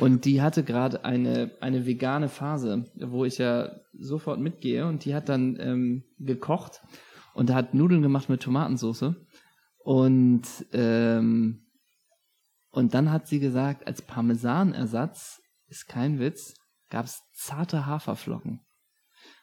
und 0.00 0.24
die 0.24 0.40
hatte 0.40 0.64
gerade 0.64 1.04
eine 1.04 1.50
eine 1.60 1.86
vegane 1.86 2.28
Phase, 2.28 2.86
wo 2.96 3.26
ich 3.26 3.38
ja 3.38 3.72
sofort 3.92 4.40
mitgehe 4.40 4.86
und 4.86 5.04
die 5.04 5.14
hat 5.14 5.28
dann 5.28 5.58
ähm, 5.60 6.04
gekocht 6.18 6.80
und 7.34 7.52
hat 7.52 7.74
Nudeln 7.74 8.00
gemacht 8.00 8.30
mit 8.30 8.42
Tomatensauce 8.42 9.14
und 9.78 10.42
ähm, 10.72 11.60
und 12.70 12.94
dann 12.94 13.12
hat 13.12 13.28
sie 13.28 13.38
gesagt, 13.38 13.86
als 13.86 14.02
Parmesanersatz 14.02 15.40
ist 15.68 15.88
kein 15.88 16.18
Witz, 16.18 16.54
gab's 16.90 17.22
zarte 17.32 17.86
Haferflocken. 17.86 18.60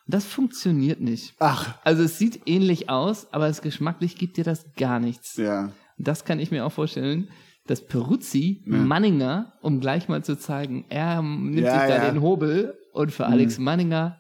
Und 0.08 0.14
das 0.14 0.26
funktioniert 0.26 1.00
nicht. 1.02 1.34
Ach, 1.40 1.76
Also 1.84 2.04
es 2.04 2.18
sieht 2.18 2.42
ähnlich 2.48 2.90
aus, 2.90 3.32
aber 3.34 3.48
es 3.48 3.62
geschmacklich 3.62 4.16
gibt 4.16 4.38
dir 4.38 4.44
das 4.44 4.66
gar 4.76 5.00
nichts. 5.00 5.36
ja. 5.38 5.72
Und 5.98 6.08
das 6.08 6.26
kann 6.26 6.40
ich 6.40 6.50
mir 6.52 6.66
auch 6.66 6.72
vorstellen, 6.72 7.30
dass 7.68 7.86
Peruzzi 7.86 8.64
Manninger, 8.66 9.54
um 9.62 9.80
gleich 9.80 10.08
mal 10.10 10.24
zu 10.24 10.36
zeigen, 10.38 10.86
er 10.90 11.22
nimmt 11.22 11.58
Ja, 11.60 11.74
sich 11.80 11.90
da 11.90 12.04
ja. 12.04 12.10
Mhm. 12.10 12.16
den 12.16 12.22
Hobel 12.24 12.76
und 12.94 13.12
für 13.12 13.28
Alex 13.28 13.60
Manninger 13.60 14.20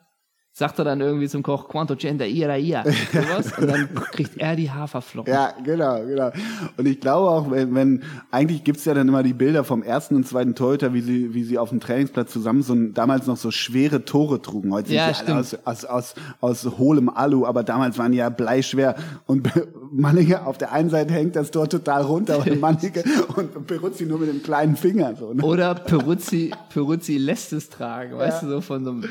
sagt 0.53 0.79
er 0.79 0.85
dann 0.85 0.99
irgendwie 0.99 1.29
zum 1.29 1.43
Koch, 1.43 1.69
quanto 1.69 1.95
centa 1.95 2.25
ira 2.25 2.57
ia, 2.57 2.83
sowas, 3.13 3.57
und 3.57 3.67
dann 3.67 3.89
kriegt 4.11 4.37
er 4.37 4.55
die 4.55 4.69
Haferflocken. 4.69 5.33
Ja, 5.33 5.53
genau, 5.63 6.03
genau. 6.05 6.31
Und 6.75 6.87
ich 6.87 6.99
glaube 6.99 7.29
auch, 7.29 7.49
wenn, 7.49 7.73
wenn 7.73 8.03
eigentlich 8.31 8.63
gibt's 8.65 8.83
ja 8.83 8.93
dann 8.93 9.07
immer 9.07 9.23
die 9.23 9.33
Bilder 9.33 9.63
vom 9.63 9.81
ersten 9.81 10.15
und 10.15 10.27
zweiten 10.27 10.53
Torhüter, 10.53 10.93
wie 10.93 11.01
sie, 11.01 11.33
wie 11.33 11.43
sie 11.43 11.57
auf 11.57 11.69
dem 11.69 11.79
Trainingsplatz 11.79 12.33
zusammen 12.33 12.63
so 12.63 12.73
ein, 12.73 12.93
damals 12.93 13.27
noch 13.27 13.37
so 13.37 13.49
schwere 13.49 14.03
Tore 14.03 14.41
trugen. 14.41 14.73
Heute 14.73 14.93
Ja, 14.93 15.13
sind 15.13 15.25
sie 15.25 15.31
alle 15.31 15.39
aus, 15.39 15.55
aus, 15.63 15.85
aus, 15.85 16.15
aus 16.41 16.77
hohlem 16.77 17.07
Alu, 17.07 17.45
aber 17.45 17.63
damals 17.63 17.97
waren 17.97 18.11
die 18.11 18.17
ja 18.17 18.29
bleischwer. 18.29 18.95
Und 19.27 19.49
Manninge 19.91 20.45
auf 20.45 20.57
der 20.57 20.73
einen 20.73 20.89
Seite 20.89 21.13
hängt 21.13 21.37
das 21.37 21.51
Tor 21.51 21.69
total 21.69 22.01
runter 22.01 22.39
und 22.39 22.59
Manninge 22.59 23.03
und 23.35 23.67
Peruzzi 23.67 24.05
nur 24.05 24.19
mit 24.19 24.29
dem 24.29 24.43
kleinen 24.43 24.75
Finger. 24.75 25.15
So, 25.15 25.33
ne? 25.33 25.41
Oder 25.43 25.75
Peruzzi, 25.75 26.51
Peruzzi 26.69 27.17
lässt 27.17 27.53
es 27.53 27.69
tragen, 27.69 28.17
weißt 28.17 28.43
du, 28.43 28.49
so 28.49 28.61
von 28.61 28.83
so 28.83 28.91
einem, 28.91 29.05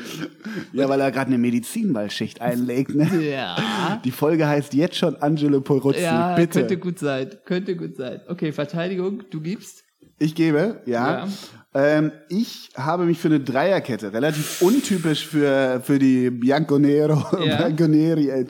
Ja, 0.73 0.87
weil 0.87 0.99
er 0.99 1.11
gerade 1.11 1.30
eine 1.31 1.37
Medizinballschicht 1.39 2.41
einlegt. 2.41 2.93
Ne? 2.95 3.09
ja, 3.29 3.99
Die 4.05 4.11
Folge 4.11 4.47
heißt 4.47 4.73
jetzt 4.73 4.95
schon 4.97 5.15
Angelo 5.17 5.61
Peruzzi. 5.61 6.01
ja, 6.01 6.35
Bitte. 6.35 6.59
könnte 6.59 6.77
gut 6.77 6.99
sein, 6.99 7.29
könnte 7.45 7.75
gut 7.75 7.95
sein. 7.95 8.21
Okay, 8.27 8.51
Verteidigung, 8.51 9.23
du 9.31 9.41
gibst. 9.41 9.83
Ich 10.19 10.35
gebe, 10.35 10.81
ja. 10.85 11.25
Ja. 11.25 11.27
Ähm, 11.73 12.11
ich 12.29 12.69
habe 12.75 13.05
mich 13.05 13.17
für 13.17 13.29
eine 13.29 13.39
Dreierkette, 13.39 14.11
relativ 14.11 14.61
untypisch 14.61 15.25
für, 15.25 15.81
für 15.83 15.99
die 15.99 16.29
Bianconero, 16.29 17.15
Ja. 17.45 17.55
Bianconeri. 17.57 18.45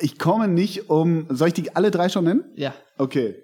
Ich 0.00 0.18
komme 0.18 0.48
nicht 0.48 0.90
um, 0.90 1.26
soll 1.30 1.48
ich 1.48 1.54
die 1.54 1.74
alle 1.76 1.90
drei 1.92 2.08
schon 2.08 2.24
nennen? 2.24 2.44
Ja, 2.56 2.74
Okay. 2.98 3.36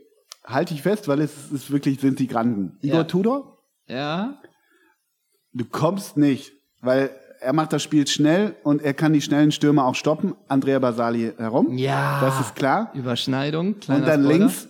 Halte 0.44 0.74
ich 0.74 0.82
fest, 0.82 1.06
weil 1.06 1.20
es 1.20 1.52
ist 1.52 1.70
wirklich, 1.70 2.00
sind 2.00 2.18
die 2.18 2.26
Granden. 2.26 2.76
Igor 2.82 2.98
Ja. 2.98 3.04
Tudor, 3.04 3.58
ja, 3.86 4.40
du 5.52 5.64
kommst 5.64 6.16
nicht, 6.16 6.52
weil 6.80 7.10
er 7.40 7.52
macht 7.52 7.72
das 7.72 7.82
Spiel 7.82 8.06
schnell 8.06 8.54
und 8.62 8.82
er 8.82 8.94
kann 8.94 9.12
die 9.12 9.20
schnellen 9.22 9.52
Stürmer 9.52 9.84
auch 9.86 9.94
stoppen. 9.94 10.34
Andrea 10.48 10.78
Basali 10.78 11.32
herum. 11.38 11.76
Ja. 11.78 12.20
Das 12.20 12.40
ist 12.40 12.54
klar. 12.54 12.90
Überschneidung, 12.94 13.78
kleiner 13.80 14.00
Und 14.02 14.06
dann 14.08 14.22
Spoiler. 14.24 14.38
links, 14.38 14.68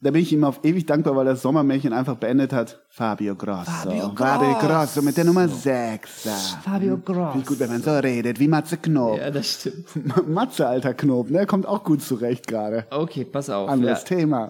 da 0.00 0.10
bin 0.12 0.22
ich 0.22 0.32
ihm 0.32 0.44
auf 0.44 0.60
ewig 0.64 0.86
dankbar, 0.86 1.16
weil 1.16 1.24
das 1.24 1.42
Sommermärchen 1.42 1.92
einfach 1.92 2.16
beendet 2.16 2.52
hat. 2.52 2.80
Fabio 2.88 3.34
Grosso. 3.34 3.64
Fabio 3.70 4.12
Fabio 4.16 4.52
Grosso. 4.54 4.66
Grosso 4.66 5.02
mit 5.02 5.16
der 5.16 5.24
Nummer 5.24 5.48
6. 5.48 6.28
Fabio 6.64 6.98
Grosso. 6.98 7.38
Wie 7.38 7.42
gut, 7.42 7.58
wenn 7.58 7.70
man 7.70 7.82
so 7.82 7.90
redet, 7.98 8.38
wie 8.38 8.46
Matze 8.48 8.76
Knob. 8.76 9.18
Ja, 9.18 9.30
das 9.30 9.60
stimmt. 9.60 9.86
Matze, 10.28 10.68
alter 10.68 10.94
Knob, 10.94 11.30
ne? 11.30 11.46
Kommt 11.46 11.66
auch 11.66 11.82
gut 11.82 12.00
zurecht 12.02 12.46
gerade. 12.46 12.86
Okay, 12.90 13.24
pass 13.24 13.50
auf. 13.50 13.68
Anderes 13.68 14.00
Ja, 14.08 14.16
Thema. 14.16 14.48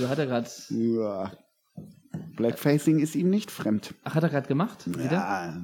so 0.00 0.08
hat 0.08 0.18
er 0.18 0.26
gerade, 0.26 0.48
Ja. 0.70 1.32
Blackfacing 2.36 2.98
ist 3.00 3.14
ihm 3.14 3.30
nicht 3.30 3.50
fremd. 3.50 3.94
ach, 4.04 4.14
hat 4.14 4.22
er 4.22 4.28
gerade 4.30 4.48
gemacht? 4.48 4.84
Wieder? 4.86 5.12
Ja, 5.12 5.56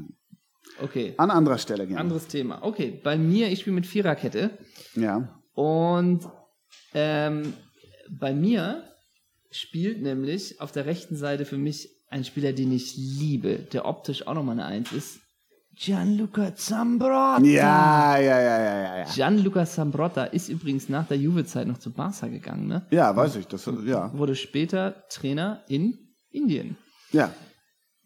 Okay. 0.82 1.14
an 1.16 1.30
anderer 1.30 1.58
Stelle 1.58 1.86
gerne. 1.86 2.00
Anderes 2.00 2.26
Thema. 2.26 2.62
Okay, 2.62 3.00
bei 3.02 3.16
mir, 3.16 3.48
ich 3.50 3.60
spiele 3.60 3.74
mit 3.76 3.86
Viererkette 3.86 4.50
Ja. 4.94 5.40
und 5.54 6.20
ähm, 6.94 7.54
bei 8.10 8.32
mir 8.34 8.84
spielt 9.50 10.02
nämlich 10.02 10.60
auf 10.60 10.72
der 10.72 10.86
rechten 10.86 11.16
Seite 11.16 11.44
für 11.44 11.58
mich 11.58 11.88
ein 12.10 12.24
Spieler, 12.24 12.52
den 12.52 12.72
ich 12.72 12.96
liebe, 12.96 13.58
der 13.72 13.86
optisch 13.86 14.26
auch 14.26 14.34
nochmal 14.34 14.54
eine 14.58 14.66
Eins 14.66 14.92
ist, 14.92 15.20
Gianluca 15.76 16.54
Zambrotta. 16.54 17.40
Ja, 17.44 18.16
ja, 18.18 18.40
ja, 18.40 18.58
ja, 18.58 18.82
ja, 18.82 18.98
ja. 18.98 19.04
Gianluca 19.12 19.64
Zambrotta 19.66 20.24
ist 20.24 20.48
übrigens 20.48 20.88
nach 20.88 21.08
der 21.08 21.16
Juve-Zeit 21.16 21.66
noch 21.66 21.78
zu 21.78 21.90
Barca 21.92 22.28
gegangen, 22.28 22.68
ne? 22.68 22.86
Ja, 22.90 23.14
weiß 23.16 23.34
ich. 23.36 23.48
Das, 23.48 23.68
ja. 23.84 24.16
Wurde 24.16 24.36
später 24.36 25.02
Trainer 25.08 25.62
in 25.66 25.98
Indien. 26.30 26.76
Ja. 27.10 27.32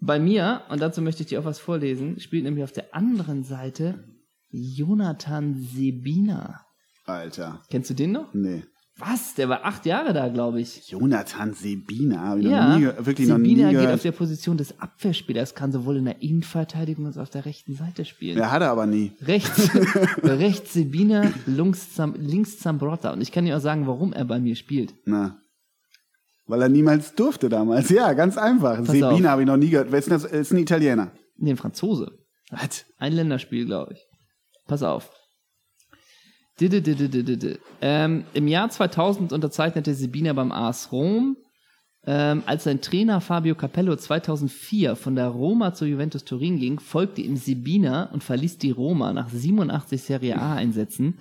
Bei 0.01 0.19
mir, 0.21 0.63
und 0.69 0.81
dazu 0.81 1.03
möchte 1.03 1.23
ich 1.23 1.29
dir 1.29 1.41
auch 1.41 1.45
was 1.45 1.59
vorlesen, 1.59 2.21
spielt 2.21 2.45
nämlich 2.45 2.65
auf 2.65 2.73
der 2.73 2.95
anderen 2.95 3.43
Seite 3.45 4.05
Jonathan 4.51 5.55
Sebina. 5.61 6.61
Alter. 7.05 7.63
Kennst 7.71 7.91
du 7.91 7.95
den 7.95 8.13
noch? 8.13 8.33
Nee. 8.35 8.65
Was? 9.01 9.35
Der 9.37 9.49
war 9.49 9.65
acht 9.65 9.87
Jahre 9.87 10.13
da, 10.13 10.29
glaube 10.29 10.61
ich. 10.61 10.89
Jonathan 10.91 11.53
Sebina. 11.55 12.21
Hab 12.31 12.39
ich 12.39 12.45
noch 12.45 12.51
Ja, 12.51 12.75
nie, 12.77 12.81
ge- 12.85 12.95
wirklich 13.07 13.29
noch 13.29 13.39
nie 13.39 13.51
Sebina 13.51 13.69
geht 13.71 13.79
gehört. 13.81 13.95
auf 13.95 14.03
der 14.03 14.13
Position 14.13 14.57
des 14.57 14.81
Abwehrspielers, 14.81 15.55
kann 15.55 15.71
sowohl 15.71 15.97
in 15.99 16.05
der 16.07 16.21
Innenverteidigung 16.21 17.07
als 17.07 17.17
auch 17.17 17.23
auf 17.23 17.31
der 17.31 17.45
rechten 17.45 17.75
Seite 17.75 18.05
spielen. 18.05 18.37
Ja, 18.39 18.51
hat 18.51 18.61
er 18.63 18.71
aber 18.73 18.87
nie. 18.87 19.13
Rechts, 19.23 19.71
rechts 20.23 20.73
Sebina, 20.73 21.31
links, 21.47 21.95
Zam, 21.95 22.15
links 22.19 22.59
Zambrotta. 22.59 23.13
Und 23.13 23.21
ich 23.21 23.31
kann 23.31 23.45
dir 23.45 23.57
auch 23.57 23.61
sagen, 23.61 23.87
warum 23.87 24.13
er 24.13 24.25
bei 24.25 24.41
mir 24.41 24.57
spielt. 24.57 24.93
Na. 25.05 25.39
Weil 26.49 26.63
er 26.63 26.69
niemals 26.69 27.15
durfte 27.15 27.49
damals. 27.49 27.91
Ja, 27.91 28.15
ganz 28.15 28.39
einfach. 28.39 28.79
Pass 28.79 28.89
Sebina 28.89 29.31
habe 29.31 29.43
ich 29.43 29.47
noch 29.47 29.59
nie 29.59 29.69
gehört. 29.69 29.93
Wer 29.93 29.99
ist 29.99 30.11
denn 30.11 30.15
das? 30.15 30.25
Ist 30.25 30.53
ein 30.53 30.59
Italiener. 30.59 31.13
Nee, 31.37 31.51
ein 31.51 31.57
Franzose. 31.57 32.11
Was? 32.51 32.87
Ein 32.97 33.13
Länderspiel, 33.13 33.67
glaube 33.67 33.93
ich. 33.93 34.07
Pass 34.67 34.83
auf. 34.83 35.11
Ähm, 37.81 38.25
Im 38.35 38.49
Jahr 38.49 38.69
2000 38.69 39.33
unterzeichnete 39.33 39.95
Sebina 39.95 40.33
beim 40.33 40.51
AS 40.51 40.91
Rom. 40.91 41.37
Ähm, 42.07 42.43
als 42.47 42.65
sein 42.65 42.81
Trainer 42.81 43.21
Fabio 43.21 43.55
Capello 43.55 43.95
2004 43.95 44.97
von 44.97 45.15
der 45.15 45.29
Roma 45.29 45.75
zur 45.75 45.89
Juventus 45.89 46.25
Turin 46.25 46.59
ging, 46.59 46.81
folgte 46.81 47.21
ihm 47.21 47.37
Sebina 47.37 48.05
und 48.13 48.25
verließ 48.25 48.59
die 48.59 48.71
Roma 48.71 49.13
nach 49.13 49.29
87 49.29 50.01
Serie 50.03 50.39
A-Einsätzen. 50.39 51.19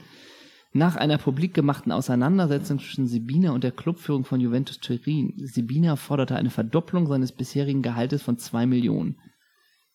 Nach 0.73 0.95
einer 0.95 1.17
publik 1.17 1.53
gemachten 1.53 1.91
Auseinandersetzung 1.91 2.79
zwischen 2.79 3.07
Sebina 3.07 3.51
und 3.51 3.63
der 3.63 3.71
Clubführung 3.71 4.25
von 4.25 4.39
Juventus 4.39 4.79
Turin. 4.79 5.33
Sebina 5.37 5.95
forderte 5.95 6.35
eine 6.35 6.49
Verdopplung 6.49 7.07
seines 7.07 7.31
bisherigen 7.31 7.81
Gehaltes 7.81 8.21
von 8.21 8.37
2 8.37 8.65
Millionen. 8.65 9.17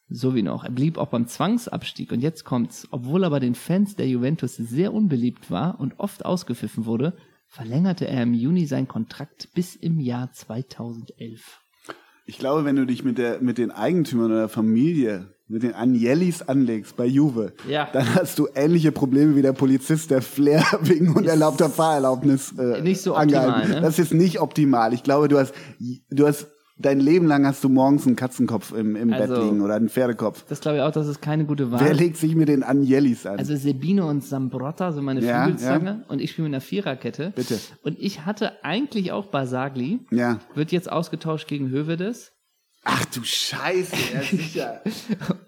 So 0.09 0.35
wie 0.35 0.43
noch. 0.43 0.65
Er 0.65 0.71
blieb 0.71 0.99
auch 0.99 1.09
beim 1.09 1.27
Zwangsabstieg. 1.27 2.13
Und 2.13 2.21
jetzt 2.21 2.45
kommt's. 2.45 2.89
Obwohl 2.91 3.25
er 3.25 3.31
bei 3.31 3.41
den 3.41 3.55
Fans 3.55 3.97
der 3.97 4.09
Juventus 4.09 4.57
sehr 4.57 4.93
unbeliebt 4.93 5.51
war 5.51 5.81
und 5.81 5.99
oft 5.99 6.25
ausgepfiffen 6.25 6.85
wurde, 6.85 7.17
verlängerte 7.47 8.07
er 8.07 8.23
im 8.23 8.35
Juni 8.35 8.67
seinen 8.67 8.89
Kontrakt 8.89 9.51
bis 9.55 9.77
im 9.77 10.01
Jahr 10.01 10.33
2011. 10.33 11.61
Ich 12.25 12.39
glaube, 12.39 12.65
wenn 12.65 12.77
du 12.77 12.87
dich 12.87 13.05
mit, 13.05 13.19
der, 13.19 13.43
mit 13.43 13.59
den 13.59 13.71
Eigentümern 13.71 14.27
oder 14.31 14.41
der 14.41 14.49
Familie, 14.49 15.35
mit 15.53 15.63
den 15.63 15.75
Agnellis 15.75 16.43
anlegst 16.43 16.97
bei 16.97 17.05
Juve, 17.07 17.53
Ja. 17.69 17.89
dann 17.93 18.15
hast 18.15 18.39
du 18.39 18.49
ähnliche 18.55 18.91
Probleme 18.91 19.37
wie 19.37 19.43
der 19.43 19.53
Polizist, 19.53 20.11
der 20.11 20.23
Flair 20.23 20.65
wegen 20.83 21.15
unerlaubter 21.15 21.69
Fahrerlaubnis 21.69 22.53
äh, 22.59 22.81
Nicht 22.81 23.03
so 23.03 23.15
optimal, 23.17 23.45
angehalten. 23.47 23.71
ne? 23.73 23.81
Das 23.83 23.99
ist 23.99 24.15
nicht 24.15 24.41
optimal. 24.41 24.93
Ich 24.95 25.03
glaube, 25.03 25.29
du 25.29 25.39
hast, 25.39 25.55
du 26.11 26.27
hast 26.27 26.47
dein 26.79 26.99
Leben 27.01 27.27
lang 27.27 27.47
hast 27.47 27.63
du 27.63 27.69
morgens 27.69 28.07
einen 28.07 28.17
Katzenkopf 28.17 28.73
im, 28.73 28.97
im 28.97 29.13
Also- 29.13 29.35
Bett 29.35 29.45
liegen 29.45 29.61
oder 29.61 29.75
einen 29.75 29.89
Pferdekopf. 29.89 30.45
Das 30.49 30.61
glaube 30.61 30.79
ich 30.79 30.83
auch, 30.83 30.91
das 30.91 31.07
ist 31.07 31.21
keine 31.21 31.45
gute 31.45 31.71
Wahl. 31.71 31.81
Wer 31.85 31.95
legt 31.95 32.17
sich 32.17 32.35
mit 32.35 32.49
den 32.49 32.63
Agnellis 32.65 33.27
an? 33.27 33.39
Also 33.39 33.55
Sebino 33.55 34.09
und 34.09 34.25
Sambrotta 34.25 34.91
sind 34.91 35.05
meine 35.05 35.21
Ja, 35.23 35.45
Flügelzange 35.45 36.05
und 36.09 36.21
ich 36.21 36.31
spiele 36.33 36.49
mit 36.49 36.55
einer 36.55 36.61
Viererkette. 36.63 37.33
Bitte. 37.37 37.59
Und 37.85 37.99
ich 38.01 38.25
hatte 38.25 38.65
eigentlich 38.65 39.13
auch 39.13 39.27
Basagli, 39.27 40.01
ja. 40.11 40.41
wird 40.55 40.73
jetzt 40.73 40.91
ausgetauscht 40.91 41.47
gegen 41.47 41.69
Hövedes. 41.69 42.33
Ach 42.85 43.05
du 43.07 43.23
Scheiße, 43.23 43.95
ja 44.13 44.23
sicher. 44.29 44.81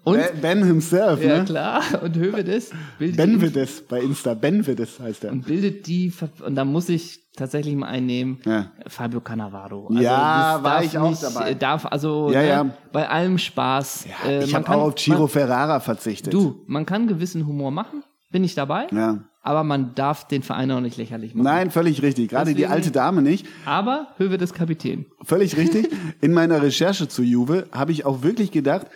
Und, 0.05 0.15
Ben, 0.17 0.41
ben 0.41 0.63
himself, 0.63 1.21
ja 1.21 1.39
ne? 1.39 1.45
klar, 1.45 1.81
und 2.01 2.15
Hövedes 2.15 2.71
bildet, 2.97 3.17
Ben 3.17 3.31
die, 3.31 3.41
Vides 3.41 3.81
bei 3.87 3.99
Insta. 3.99 4.33
Ben 4.35 4.65
Vides 4.65 4.99
heißt 5.01 5.25
er. 5.25 5.31
und 5.33 5.45
bildet 5.45 5.85
die, 5.85 6.13
und 6.45 6.55
da 6.55 6.63
muss 6.63 6.87
ich 6.87 7.19
tatsächlich 7.35 7.75
mal 7.75 7.87
einnehmen, 7.87 8.39
Ja. 8.45 8.71
Fabio 8.87 9.19
Cannavaro. 9.19 9.89
Ja, 9.91 10.53
das 10.55 10.63
war 10.63 10.83
ich 10.83 10.97
auch 10.97 11.09
nicht, 11.09 11.21
dabei. 11.23 11.53
Darf, 11.55 11.85
also, 11.87 12.31
Ja, 12.31 12.41
ne, 12.41 12.47
ja. 12.47 12.69
bei 12.93 13.09
allem 13.09 13.37
Spaß. 13.37 14.05
äh, 14.25 14.43
ich 14.45 14.55
habe 14.55 14.69
auch 14.69 14.83
auf 14.83 14.95
Ciro 14.95 15.19
man, 15.19 15.27
Ferrara 15.29 15.79
verzichtet. 15.81 16.33
Du, 16.33 16.63
man 16.67 16.85
kann 16.85 17.05
gewissen 17.07 17.45
Humor 17.45 17.71
machen, 17.71 18.01
bin 18.31 18.45
ich 18.45 18.55
dabei, 18.55 18.87
Ja. 18.93 19.19
Aber 19.45 19.63
man 19.63 19.93
darf 19.95 20.27
den 20.27 20.41
Verein 20.41 20.71
auch 20.71 20.81
nicht 20.81 20.97
lächerlich 20.97 21.35
machen. 21.35 21.45
Nein, 21.45 21.69
völlig 21.71 22.01
richtig. 22.01 22.29
Gerade 22.29 22.49
die 22.49 22.55
Deswegen- 22.55 22.73
alte 22.73 22.91
Dame 22.91 23.21
nicht. 23.21 23.45
Aber 23.65 24.07
Hövedes 24.17 24.53
Kapitän. 24.53 25.05
Völlig 25.23 25.55
richtig. 25.55 25.87
In 26.19 26.33
meiner 26.33 26.61
Recherche 26.63 27.07
zu 27.07 27.21
Juve 27.21 27.67
habe 27.71 27.91
ich 27.91 28.05
auch 28.05 28.23
wirklich 28.23 28.51
gedacht, 28.51 28.87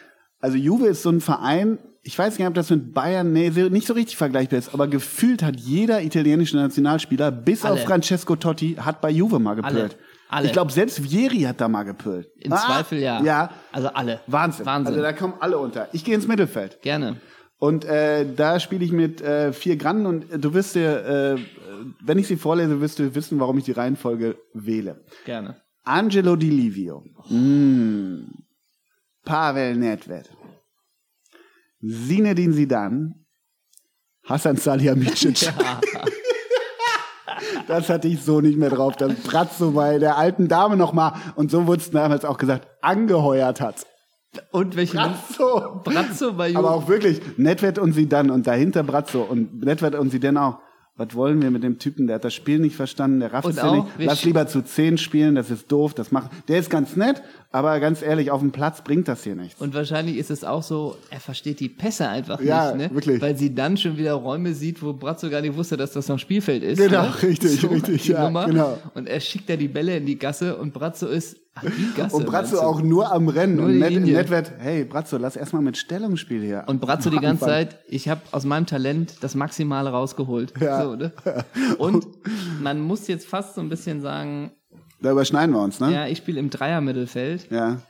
also 0.41 0.57
Juve 0.57 0.87
ist 0.87 1.03
so 1.03 1.09
ein 1.11 1.21
Verein, 1.21 1.77
ich 2.01 2.17
weiß 2.17 2.39
nicht, 2.39 2.47
ob 2.47 2.53
das 2.55 2.69
mit 2.71 2.93
Bayern 2.93 3.31
nee, 3.31 3.49
nicht 3.49 3.85
so 3.85 3.93
richtig 3.93 4.17
vergleichbar 4.17 4.57
ist, 4.57 4.73
aber 4.73 4.87
gefühlt 4.87 5.43
hat 5.43 5.57
jeder 5.59 6.01
italienische 6.01 6.55
Nationalspieler, 6.57 7.29
bis 7.31 7.63
Alle. 7.63 7.75
auf 7.75 7.83
Francesco 7.83 8.35
Totti, 8.35 8.75
hat 8.79 9.01
bei 9.01 9.11
Juve 9.11 9.37
mal 9.39 9.53
gepölt. 9.55 9.97
Alle. 10.29 10.47
Ich 10.47 10.53
glaube, 10.53 10.71
selbst 10.71 10.99
Vieri 10.99 11.41
hat 11.41 11.61
da 11.61 11.67
mal 11.67 11.83
gepölt. 11.83 12.27
Im 12.39 12.51
Zweifel 12.51 12.99
ja. 12.99 13.21
Ja, 13.21 13.49
Also 13.71 13.89
alle. 13.89 14.21
Wahnsinn. 14.27 14.65
Wahnsinn. 14.65 14.93
Also 14.93 15.01
da 15.03 15.13
kommen 15.13 15.33
alle 15.39 15.57
unter. 15.59 15.89
Ich 15.91 16.03
gehe 16.05 16.15
ins 16.15 16.27
Mittelfeld. 16.27 16.81
Gerne. 16.81 17.17
Und 17.59 17.83
äh, 17.83 18.25
da 18.35 18.59
spiele 18.59 18.85
ich 18.85 18.93
mit 18.93 19.21
äh, 19.21 19.51
vier 19.51 19.75
Grannen 19.75 20.05
und 20.05 20.31
äh, 20.31 20.39
du 20.39 20.53
wirst 20.53 20.75
dir, 20.75 21.05
äh, 21.05 21.37
wenn 22.01 22.17
ich 22.17 22.27
sie 22.27 22.37
vorlese, 22.37 22.79
wirst 22.79 22.99
du 22.99 23.13
wissen, 23.13 23.39
warum 23.39 23.57
ich 23.57 23.65
die 23.65 23.73
Reihenfolge 23.73 24.37
wähle. 24.53 25.03
Gerne. 25.25 25.61
Angelo 25.83 26.37
Di 26.37 26.49
Livio. 26.49 27.03
Mm. 27.29 28.31
Pavel 29.25 29.75
Nedved. 29.75 30.29
Zinedine 31.81 32.53
Zidane. 32.53 33.15
Hassan 34.25 34.57
Salihamidzic. 34.57 35.51
Das 37.67 37.87
hatte 37.87 38.07
ich 38.07 38.23
so 38.23 38.41
nicht 38.41 38.57
mehr 38.57 38.71
drauf, 38.71 38.95
dass 38.95 39.13
Brazzo 39.13 39.71
bei 39.71 39.99
der 39.99 40.17
alten 40.17 40.47
Dame 40.47 40.75
nochmal, 40.75 41.13
und 41.35 41.51
so 41.51 41.67
wurde 41.67 41.81
es 41.81 41.91
damals 41.91 42.25
auch 42.25 42.39
gesagt, 42.39 42.67
angeheuert 42.81 43.61
hat. 43.61 43.85
Und 44.51 44.75
welche 44.75 44.97
Brazzo! 44.97 45.81
Brazzo 45.83 46.33
bei 46.33 46.49
Juve. 46.49 46.59
Aber 46.59 46.71
auch 46.71 46.87
wirklich, 46.87 47.21
Nedved 47.37 47.79
und 47.79 47.93
Zidane 47.93 48.31
und 48.31 48.45
dahinter 48.45 48.83
Brazzo 48.83 49.21
und 49.23 49.63
Nedved 49.63 49.95
und 49.95 50.11
Zidane 50.11 50.41
auch. 50.41 50.59
Was 50.97 51.15
wollen 51.15 51.41
wir 51.41 51.49
mit 51.49 51.63
dem 51.63 51.79
Typen? 51.79 52.07
Der 52.07 52.17
hat 52.17 52.25
das 52.25 52.33
Spiel 52.33 52.59
nicht 52.59 52.75
verstanden, 52.75 53.21
der 53.21 53.31
rafft 53.31 53.47
es 53.47 53.55
ja 53.55 53.73
nicht. 53.73 53.87
Lass 53.99 54.25
lieber 54.25 54.47
zu 54.47 54.61
zehn 54.65 54.97
spielen, 54.97 55.35
das 55.35 55.49
ist 55.49 55.71
doof, 55.71 55.93
das 55.93 56.11
macht. 56.11 56.29
Der 56.49 56.59
ist 56.59 56.69
ganz 56.69 56.97
nett, 56.97 57.23
aber 57.53 57.79
ganz 57.79 58.01
ehrlich, 58.01 58.31
auf 58.31 58.41
dem 58.41 58.51
Platz 58.51 58.83
bringt 58.83 59.07
das 59.07 59.23
hier 59.23 59.33
nichts. 59.35 59.61
Und 59.61 59.73
wahrscheinlich 59.73 60.17
ist 60.17 60.29
es 60.29 60.43
auch 60.43 60.61
so, 60.61 60.97
er 61.09 61.21
versteht 61.21 61.61
die 61.61 61.69
Pässe 61.69 62.09
einfach 62.09 62.41
Ja, 62.41 62.73
nicht, 62.75 62.89
ne? 62.89 62.95
wirklich. 62.95 63.21
Weil 63.21 63.37
sie 63.37 63.55
dann 63.55 63.77
schon 63.77 63.95
wieder 63.95 64.11
Räume 64.11 64.53
sieht, 64.53 64.83
wo 64.83 64.91
Brazzo 64.91 65.29
gar 65.29 65.39
nicht 65.39 65.55
wusste, 65.55 65.77
dass 65.77 65.93
das 65.93 66.09
noch 66.09 66.19
Spielfeld 66.19 66.63
ist. 66.63 66.79
Genau, 66.79 67.03
ne? 67.03 67.23
richtig, 67.23 67.63
richtig, 67.71 68.03
die 68.03 68.11
ja, 68.11 68.25
Nummer. 68.25 68.47
genau. 68.47 68.77
Und 68.93 69.07
er 69.07 69.21
schickt 69.21 69.49
da 69.49 69.55
die 69.55 69.69
Bälle 69.69 69.95
in 69.95 70.05
die 70.05 70.19
Gasse 70.19 70.57
und 70.57 70.73
Brazzo 70.73 71.07
ist, 71.07 71.37
ach, 71.65 71.95
Gasse. 71.95 72.15
Und 72.15 72.25
du? 72.51 72.59
auch 72.59 72.81
nur 72.81 73.11
am 73.11 73.27
Rennen. 73.29 73.55
Nur 73.57 73.65
und 73.65 73.73
die 73.73 73.79
Ned. 73.79 74.29
Nedved, 74.29 74.51
hey 74.59 74.83
Brazzo, 74.85 75.17
lass 75.17 75.35
erstmal 75.35 75.61
mit 75.61 75.77
Stellungsspiel 75.77 76.41
hier. 76.41 76.63
Und 76.67 76.81
Brazzo 76.81 77.09
die 77.09 77.17
ganze. 77.21 77.45
Zeit, 77.45 77.79
ich 77.87 78.09
habe 78.09 78.21
aus 78.31 78.45
meinem 78.45 78.65
Talent 78.65 79.15
das 79.21 79.35
Maximale 79.35 79.89
rausgeholt. 79.89 80.53
Ja. 80.59 80.83
So, 80.83 80.95
ne? 80.95 81.11
Und 81.77 82.05
man 82.61 82.79
muss 82.81 83.07
jetzt 83.07 83.27
fast 83.27 83.55
so 83.55 83.61
ein 83.61 83.69
bisschen 83.69 84.01
sagen, 84.01 84.51
Da 85.01 85.11
überschneiden 85.11 85.53
wir 85.55 85.61
uns, 85.61 85.79
ne? 85.79 85.93
ja, 85.93 86.07
ich 86.07 86.17
spiele 86.19 86.39
im 86.39 86.49
Dreier-Mittelfeld 86.49 87.49
Ja. 87.51 87.81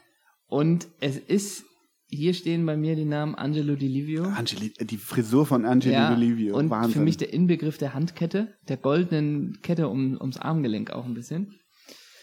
und 0.47 0.87
es 0.99 1.17
ist, 1.17 1.63
hier 2.07 2.33
stehen 2.33 2.65
bei 2.65 2.75
mir 2.77 2.95
die 2.95 3.05
Namen 3.05 3.35
Angelo 3.35 3.75
Di 3.75 3.87
Livio. 3.87 4.23
Angeli, 4.23 4.73
die 4.79 4.97
Frisur 4.97 5.45
von 5.45 5.65
Angelo 5.65 5.93
Ja, 5.93 6.13
Di 6.15 6.19
Livio. 6.19 6.55
und 6.57 6.69
Wahnsinn. 6.69 6.93
für 6.93 6.99
mich 7.01 7.17
der 7.17 7.33
Inbegriff 7.33 7.77
der 7.77 7.93
Handkette, 7.93 8.47
der 8.67 8.77
goldenen 8.77 9.59
Kette 9.61 9.87
um, 9.89 10.17
ums 10.19 10.37
Armgelenk 10.37 10.91
auch 10.91 11.05
ein 11.05 11.13
bisschen. 11.13 11.58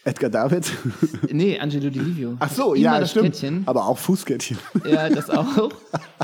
Edgar 0.06 0.30
David. 0.30 0.70
Nee, 1.32 1.58
Angelo 1.58 1.90
Di 1.90 1.98
Livio. 1.98 2.36
Ach 2.38 2.50
so, 2.50 2.74
Immer 2.74 2.84
ja, 2.84 3.00
das 3.00 3.10
stimmt. 3.10 3.26
Kettchen. 3.32 3.62
Aber 3.66 3.86
auch 3.86 3.98
Fußkettchen. 3.98 4.56
Ja, 4.84 5.08
das 5.08 5.28
auch. 5.28 5.70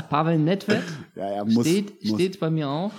Pavel 0.09 0.37
Nedved 0.39 0.81
ja, 1.15 1.35
ja, 1.35 1.45
muss. 1.45 1.67
steht, 1.67 2.03
muss. 2.03 2.13
steht 2.15 2.39
bei 2.39 2.49
mir 2.49 2.69
auch. 2.69 2.91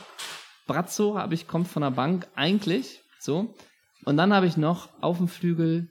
Brazzo 0.67 1.19
habe 1.19 1.35
ich, 1.35 1.47
kommt 1.47 1.69
von 1.69 1.83
der 1.83 1.91
Bank, 1.91 2.27
eigentlich, 2.35 3.03
so. 3.19 3.55
Und 4.05 4.17
dann 4.19 4.35
habe 4.35 4.47
ich 4.47 4.57
noch 4.59 4.91
auf 5.01 5.17
dem 5.17 5.29
Flügel 5.29 5.89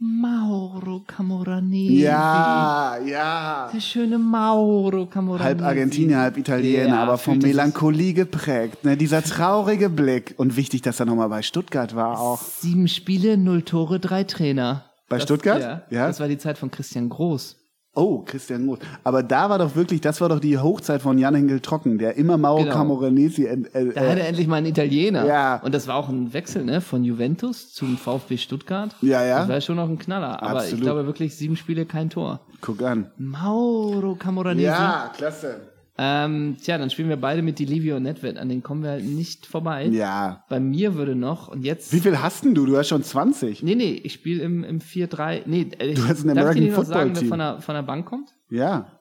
Mauro 0.00 1.02
Camoranesi. 1.06 2.02
Ja, 2.02 2.96
ja. 3.04 3.68
Der 3.72 3.80
schöne 3.80 4.16
Mauro 4.16 5.06
Camoranesi. 5.06 5.44
Halb 5.44 5.62
Argentinier, 5.62 6.18
halb 6.18 6.36
Italiener, 6.36 6.86
Ja, 6.86 7.02
aber 7.02 7.18
von 7.18 7.38
Melancholie 7.38 8.14
geprägt. 8.14 8.84
Ne? 8.84 8.96
Dieser 8.96 9.22
traurige 9.24 9.90
Blick. 9.90 10.34
Und 10.36 10.56
wichtig, 10.56 10.82
dass 10.82 11.00
er 11.00 11.06
nochmal 11.06 11.28
bei 11.28 11.42
Stuttgart 11.42 11.96
war 11.96 12.20
auch. 12.20 12.40
Sieben 12.40 12.86
Spiele, 12.86 13.36
null 13.36 13.62
Tore, 13.62 13.98
drei 13.98 14.22
Trainer. 14.22 14.84
Bei 15.08 15.16
das, 15.16 15.24
Stuttgart? 15.24 15.60
Ja, 15.60 15.82
Ja. 15.90 16.06
Das 16.06 16.20
war 16.20 16.28
die 16.28 16.38
Zeit 16.38 16.58
von 16.58 16.70
Christian 16.70 17.08
Groß. 17.08 17.56
Oh, 17.98 18.22
Christian 18.24 18.66
Groß. 18.66 18.78
Aber 19.02 19.22
da 19.24 19.50
war 19.50 19.58
doch 19.58 19.74
wirklich, 19.74 20.00
das 20.00 20.20
war 20.20 20.28
doch 20.28 20.38
die 20.38 20.56
Hochzeit 20.56 21.02
von 21.02 21.18
Jan 21.18 21.34
Henkel 21.34 21.58
Trocken, 21.60 21.98
der 21.98 22.16
immer 22.16 22.36
Mauro 22.38 22.62
Genau. 22.62 22.72
Camoranesi. 22.74 23.44
Äh, 23.46 23.54
äh, 23.72 23.92
Da 23.92 24.00
hat 24.02 24.18
er 24.18 24.28
endlich 24.28 24.46
mal 24.46 24.56
einen 24.56 24.66
Italiener. 24.66 25.26
Ja. 25.26 25.56
Und 25.62 25.74
das 25.74 25.88
war 25.88 25.96
auch 25.96 26.08
ein 26.08 26.32
Wechsel, 26.32 26.64
ne? 26.64 26.80
Von 26.80 27.02
Juventus 27.02 27.72
zum 27.72 27.98
VfB 27.98 28.36
Stuttgart. 28.36 28.94
Ja, 29.02 29.24
ja. 29.24 29.40
Das 29.40 29.48
war 29.48 29.60
schon 29.60 29.76
noch 29.76 29.88
ein 29.88 29.98
Knaller. 29.98 30.42
Aber 30.42 30.60
Absolut. 30.60 30.74
ich 30.78 30.80
glaube 30.82 31.06
wirklich 31.06 31.34
sieben 31.36 31.56
Spiele, 31.56 31.86
kein 31.86 32.08
Tor. 32.08 32.40
guck 32.60 32.82
an. 32.82 33.10
Mauro 33.18 34.14
Camoranesi. 34.14 34.64
Ja, 34.66 35.10
klasse. 35.16 35.60
Ähm, 36.00 36.56
tja, 36.62 36.78
dann 36.78 36.90
spielen 36.90 37.08
wir 37.08 37.16
beide 37.16 37.42
mit 37.42 37.58
Dilivio 37.58 37.96
und 37.96 38.04
Nedved. 38.04 38.38
An 38.38 38.48
den 38.48 38.62
kommen 38.62 38.84
wir 38.84 38.90
halt 38.90 39.04
nicht 39.04 39.46
vorbei. 39.46 39.86
Ja. 39.86 40.44
Bei 40.48 40.60
mir 40.60 40.94
würde 40.94 41.16
noch, 41.16 41.48
und 41.48 41.64
jetzt. 41.64 41.92
Wie 41.92 41.98
viel 41.98 42.22
hast 42.22 42.44
denn 42.44 42.54
du? 42.54 42.66
Du 42.66 42.76
hast 42.76 42.86
schon 42.86 43.02
20. 43.02 43.64
Nee, 43.64 43.74
nee, 43.74 44.00
ich 44.04 44.12
spiele 44.12 44.44
im, 44.44 44.62
im 44.62 44.78
4-3. 44.78 45.42
Nee, 45.46 45.66
äh, 45.78 45.94
Du 45.94 46.06
hast 46.06 46.24
ein 46.24 46.28
darf 46.28 46.36
ich 46.36 46.40
American 46.40 46.62
dir 46.62 46.68
noch 46.70 46.76
Football 46.76 46.94
sagen, 46.94 47.10
wer 47.14 47.20
Team. 47.20 47.28
von 47.28 47.38
der, 47.40 47.60
von 47.60 47.74
der 47.74 47.82
Bank 47.82 48.06
kommt? 48.06 48.32
Ja. 48.48 48.92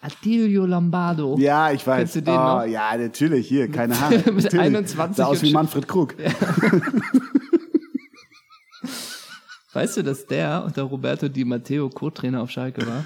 Attilio 0.00 0.64
Lombardo. 0.64 1.36
Ja, 1.38 1.70
ich 1.70 1.86
weiß. 1.86 1.98
Kennst 1.98 2.16
du 2.16 2.22
den 2.22 2.34
oh, 2.34 2.36
noch? 2.36 2.64
Ja, 2.64 2.96
natürlich. 2.96 3.46
Hier, 3.46 3.70
keine 3.70 4.00
Haare. 4.00 4.16
Mit 4.32 4.44
Natürlich. 4.44 4.60
21 4.60 5.16
Sah 5.16 5.26
aus 5.26 5.42
wie 5.42 5.52
Manfred 5.52 5.86
Krug. 5.86 6.14
Weißt 9.74 9.96
du, 9.96 10.02
dass 10.02 10.26
der 10.26 10.64
unter 10.64 10.82
Roberto 10.82 11.28
Di 11.28 11.44
Matteo 11.44 11.90
Co-Trainer 11.90 12.40
auf 12.42 12.50
Schalke 12.50 12.86
war? 12.86 13.04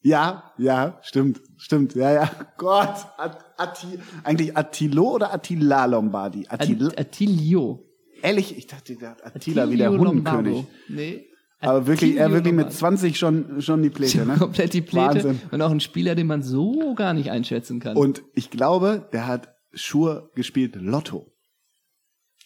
Ja, 0.00 0.52
ja, 0.58 0.98
stimmt, 1.02 1.40
stimmt. 1.56 1.94
Ja, 1.94 2.12
ja. 2.12 2.30
Gott. 2.56 3.06
At 3.16 3.44
Atti 3.56 3.98
eigentlich 4.22 4.56
Attilo 4.56 5.14
oder 5.14 5.34
Attila 5.34 5.86
Lombardi? 5.86 6.46
Attila. 6.48 6.88
At 6.88 7.00
Attilio. 7.00 7.84
Ehrlich, 8.22 8.56
ich 8.56 8.66
dachte, 8.66 8.96
der 8.96 9.10
hat 9.10 9.24
Attila 9.26 9.68
wie 9.68 9.82
Attilio 9.82 9.90
der 9.90 9.98
Hundenkönig. 9.98 10.52
Lombardo. 10.54 10.66
Nee. 10.88 11.24
Aber 11.60 11.86
wirklich, 11.88 12.16
er 12.16 12.30
wirklich 12.30 12.54
mit 12.54 12.66
Lombardo. 12.66 12.78
20 12.78 13.18
schon, 13.18 13.60
schon 13.62 13.82
die 13.82 13.90
Pläte, 13.90 14.24
ne? 14.24 14.36
Komplett 14.38 14.72
die 14.74 14.80
Pläte. 14.82 15.14
Wahnsinn. 15.24 15.40
Und 15.50 15.62
auch 15.62 15.70
ein 15.72 15.80
Spieler, 15.80 16.14
den 16.14 16.28
man 16.28 16.42
so 16.42 16.94
gar 16.94 17.12
nicht 17.14 17.30
einschätzen 17.32 17.80
kann. 17.80 17.96
Und 17.96 18.22
ich 18.34 18.50
glaube, 18.50 19.08
der 19.12 19.26
hat 19.26 19.48
Schur 19.72 20.30
gespielt 20.36 20.76
Lotto. 20.76 21.32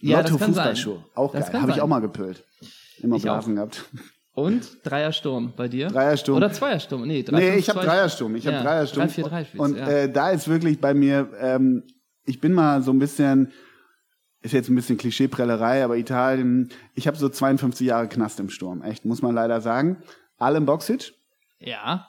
ja, 0.00 0.20
Lotto. 0.22 0.38
Fußballschuhe. 0.38 1.05
Auch 1.14 1.32
Das 1.32 1.53
geil. 1.53 1.61
Habe 1.61 1.72
ich 1.72 1.82
auch 1.82 1.86
mal 1.86 2.00
gepölt. 2.00 2.44
Immer. 3.03 3.18
Blasen 3.18 3.57
gehabt. 3.57 3.84
Und 4.35 4.78
Dreiersturm 4.85 5.53
bei 5.57 5.68
dir? 5.68 5.89
Dreiersturm. 5.89 6.37
Oder 6.39 6.51
Zweiersturm? 6.53 7.07
Nee, 7.07 7.22
drei, 7.22 7.39
Nee, 7.39 7.57
ich 7.57 7.68
habe 7.68 7.80
Dreiersturm. 7.80 8.35
Ich 8.37 8.47
habe 8.47 8.57
Ja, 8.57 8.62
Dreiersturm. 8.62 9.05
3-4-3 9.07 9.45
spielst 9.45 9.59
Und 9.59 9.74
du, 9.74 9.80
ja. 9.80 9.89
äh, 9.89 10.11
da 10.12 10.30
ist 10.30 10.49
wirklich 10.49 10.80
bei 10.80 10.95
mir, 10.95 11.28
ähm, 11.39 11.83
ich 12.24 12.41
bin 12.41 12.53
mal 12.55 12.83
so 12.83 12.93
ein 12.93 12.99
bisschen, 12.99 13.53
ist 14.41 14.53
jetzt 14.55 14.70
ein 14.70 14.74
bisschen 14.74 14.97
Klischeeprellerei, 14.97 15.85
aber 15.85 15.97
Italien, 15.99 16.70
ich 16.95 17.07
habe 17.07 17.16
so 17.18 17.28
52 17.28 17.87
Jahre 17.87 18.09
Knast 18.09 18.41
im 18.41 18.49
Sturm. 18.49 18.80
Echt, 18.83 19.05
muss 19.05 19.20
man 19.20 19.35
leider 19.35 19.61
sagen. 19.61 19.99
Alem 20.39 20.64
Boxic, 20.66 21.12
Ja. 21.59 22.07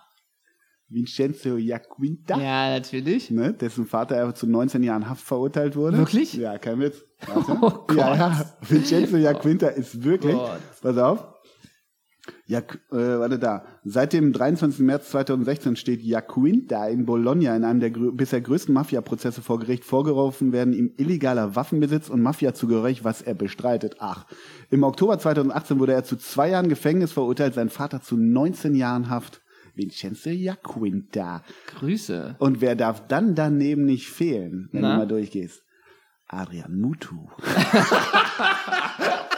Vincenzo 0.89 1.57
Jacquinta, 1.57 2.37
Ja, 2.39 2.69
natürlich. 2.69 3.31
ne, 3.31 3.51
dessen 3.53 3.85
Vater 3.85 4.19
einfach 4.21 4.33
zu 4.35 4.45
19 4.47 4.83
Jahren 4.83 5.09
Haft 5.09 5.23
verurteilt 5.25 5.75
wurde. 5.75 5.97
Wirklich? 5.97 6.33
Ja, 6.35 6.57
kein 6.59 6.79
Witz. 6.79 7.03
Warte. 7.25 7.51
Oh 7.61 7.69
Gott. 7.87 7.97
Ja, 7.97 8.15
ja. 8.15 8.45
Vincenzo 8.61 9.17
Jacquinta 9.17 9.67
ist 9.67 10.03
wirklich, 10.03 10.33
Gott. 10.35 10.59
pass 10.81 10.97
auf. 10.97 11.32
Ja, 12.45 12.59
äh, 12.59 12.63
warte 12.91 13.37
da. 13.37 13.65
Seit 13.83 14.13
dem 14.13 14.31
23. 14.31 14.79
März 14.85 15.09
2016 15.09 15.75
steht 15.75 16.01
Jacquinta 16.01 16.87
in 16.87 17.05
Bologna 17.05 17.55
in 17.55 17.65
einem 17.65 17.79
der 17.81 17.91
grö 17.91 18.11
bisher 18.11 18.39
größten 18.39 18.73
Mafia-Prozesse 18.73 19.41
vor 19.41 19.59
Gericht. 19.59 19.83
Vorgeworfen 19.83 20.53
werden 20.53 20.73
ihm 20.73 20.93
illegaler 20.97 21.55
Waffenbesitz 21.55 22.09
und 22.09 22.21
Mafia-Zugehörig, 22.21 23.03
was 23.03 23.21
er 23.21 23.33
bestreitet. 23.33 23.97
Ach. 23.99 24.25
Im 24.69 24.83
Oktober 24.83 25.19
2018 25.19 25.79
wurde 25.79 25.93
er 25.93 26.03
zu 26.05 26.15
zwei 26.15 26.49
Jahren 26.49 26.69
Gefängnis 26.69 27.11
verurteilt, 27.11 27.55
sein 27.55 27.69
Vater 27.69 28.01
zu 28.01 28.15
19 28.17 28.75
Jahren 28.75 29.09
Haft. 29.09 29.41
Vincenzo 29.75 30.29
Jacquinta. 30.29 31.43
Grüße. 31.75 32.35
Und 32.39 32.61
wer 32.61 32.75
darf 32.75 33.07
dann 33.07 33.35
daneben 33.35 33.85
nicht 33.85 34.07
fehlen, 34.07 34.69
wenn 34.71 34.81
Na? 34.81 34.91
du 34.93 34.97
mal 34.99 35.07
durchgehst? 35.07 35.63
Adrian 36.27 36.79
Mutu. 36.79 37.27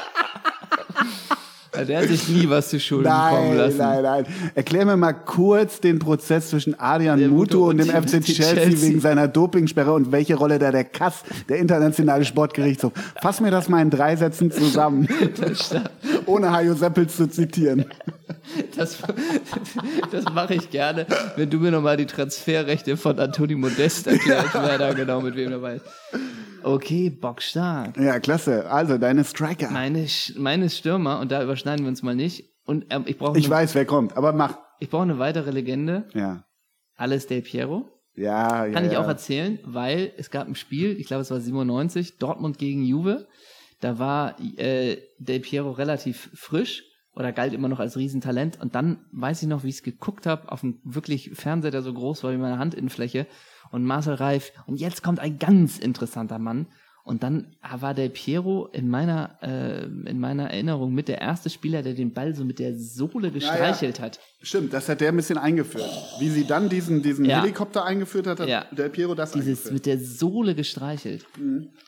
Der 1.83 2.01
hat 2.01 2.07
sich 2.07 2.27
nie 2.29 2.49
was 2.49 2.69
zu 2.69 2.79
Schulden 2.79 3.09
kommen 3.11 3.49
Nein, 3.49 3.57
lassen. 3.57 3.77
nein, 3.77 4.03
nein. 4.03 4.25
Erklär 4.55 4.85
mir 4.85 4.97
mal 4.97 5.13
kurz 5.13 5.79
den 5.79 5.99
Prozess 5.99 6.49
zwischen 6.49 6.79
Adrian 6.79 7.19
Der 7.19 7.27
Mutu 7.29 7.57
Mutu 7.57 7.69
und 7.69 7.77
dem 7.77 7.89
und 7.89 8.09
FC 8.09 8.23
Chelsea, 8.23 8.53
Chelsea. 8.55 8.81
wegen 8.89 8.99
seiner 9.01 9.27
Dopingsperre 9.27 9.93
und 9.93 10.11
welche 10.11 10.35
Rolle 10.35 10.59
da 10.59 10.71
der 10.71 10.83
Kass, 10.85 11.23
der 11.49 11.57
internationale 11.57 12.23
Sportgerichtshof. 12.25 12.93
Fass 13.21 13.41
mir 13.41 13.51
das 13.51 13.67
mal 13.69 13.81
in 13.81 13.89
drei 13.89 14.15
Sätzen 14.15 14.51
zusammen, 14.51 15.07
ohne 16.25 16.51
Hajo 16.51 16.73
Seppels 16.75 17.15
zu 17.17 17.27
zitieren. 17.27 17.85
Das, 18.75 18.97
das 20.11 20.25
mache 20.33 20.55
ich 20.55 20.69
gerne, 20.69 21.05
wenn 21.35 21.49
du 21.49 21.59
mir 21.59 21.71
nochmal 21.71 21.97
die 21.97 22.05
Transferrechte 22.05 22.97
von 22.97 23.19
Antoni 23.19 23.55
Modest 23.55 24.07
erklärst, 24.07 24.53
wer 24.53 24.77
da 24.77 24.93
genau 24.93 25.21
mit 25.21 25.35
wem 25.35 25.51
dabei 25.51 25.75
ist. 25.75 25.85
Okay, 26.63 27.09
bockstark. 27.09 27.97
Ja, 27.97 28.19
klasse. 28.19 28.69
Also, 28.71 28.97
deine 28.97 29.23
Striker. 29.23 29.69
Meine, 29.69 30.07
meine 30.35 30.69
Stürmer, 30.69 31.19
und 31.19 31.31
da 31.31 31.43
überschneiden 31.43 31.85
wir 31.85 31.89
uns 31.89 32.01
mal 32.01 32.15
nicht. 32.15 32.55
Und 32.65 32.87
ähm, 32.89 33.03
ich 33.05 33.17
brauche 33.17 33.37
Ich 33.37 33.49
weiß, 33.49 33.75
wer 33.75 33.85
kommt, 33.85 34.17
aber 34.17 34.33
mach. 34.33 34.57
ich 34.79 34.89
brauche 34.89 35.03
eine 35.03 35.19
weitere 35.19 35.51
Legende. 35.51 36.07
Ja. 36.13 36.43
Alles 36.95 37.27
Del 37.27 37.41
Piero. 37.41 37.89
Ja, 38.15 38.65
ja. 38.65 38.73
Kann 38.73 38.85
ich 38.85 38.93
ja. 38.93 39.01
auch 39.01 39.07
erzählen, 39.07 39.59
weil 39.63 40.11
es 40.17 40.31
gab 40.31 40.47
ein 40.47 40.55
Spiel, 40.55 40.99
ich 40.99 41.07
glaube 41.07 41.21
es 41.21 41.31
war 41.31 41.39
97, 41.39 42.17
Dortmund 42.17 42.57
gegen 42.57 42.83
Juve. 42.83 43.27
Da 43.81 43.99
war 43.99 44.39
äh, 44.57 44.97
Del 45.19 45.41
Piero 45.41 45.71
relativ 45.71 46.31
frisch 46.33 46.83
oder 47.15 47.31
galt 47.31 47.53
immer 47.53 47.67
noch 47.69 47.79
als 47.79 47.97
Riesentalent. 47.97 48.59
Und 48.61 48.75
dann 48.75 48.97
weiß 49.11 49.41
ich 49.41 49.47
noch, 49.47 49.63
wie 49.63 49.69
ich 49.69 49.75
es 49.75 49.83
geguckt 49.83 50.25
habe, 50.25 50.51
auf 50.51 50.63
einem 50.63 50.79
wirklich 50.83 51.31
Fernseher, 51.33 51.71
der 51.71 51.81
so 51.81 51.93
groß 51.93 52.23
war 52.23 52.31
wie 52.33 52.37
meine 52.37 52.59
Handinnenfläche. 52.59 53.25
Und 53.71 53.83
Marcel 53.83 54.15
Reif. 54.15 54.51
Und 54.67 54.79
jetzt 54.79 55.01
kommt 55.03 55.19
ein 55.19 55.39
ganz 55.39 55.79
interessanter 55.79 56.39
Mann. 56.39 56.67
Und 57.03 57.21
dann 57.21 57.55
war 57.61 57.93
Del 57.93 58.09
Piero 58.09 58.65
in 58.73 58.87
meiner, 58.89 59.37
äh, 59.43 59.83
in 59.85 60.19
meiner 60.19 60.49
Erinnerung 60.49 60.91
mit 60.91 61.07
der 61.07 61.21
erste 61.21 61.51
Spieler, 61.51 61.83
der 61.83 61.93
den 61.93 62.13
Ball 62.13 62.33
so 62.33 62.43
mit 62.43 62.57
der 62.57 62.75
Sohle 62.75 63.29
gestreichelt 63.31 63.99
hat. 63.99 64.19
Stimmt, 64.41 64.73
das 64.73 64.89
hat 64.89 65.01
der 65.01 65.09
ein 65.09 65.15
bisschen 65.15 65.37
eingeführt. 65.37 65.87
Wie 66.19 66.29
sie 66.29 66.45
dann 66.47 66.67
diesen, 66.67 67.03
diesen 67.03 67.25
Ja. 67.25 67.41
Helikopter 67.41 67.85
eingeführt 67.85 68.25
hat, 68.25 68.39
hat 68.39 68.47
Ja. 68.49 68.65
der 68.71 68.89
Piero 68.89 69.13
das 69.13 69.33
Dieses 69.33 69.49
eingeführt. 69.67 69.73
mit 69.75 69.85
der 69.85 69.99
Sohle 69.99 70.55
gestreichelt. 70.55 71.27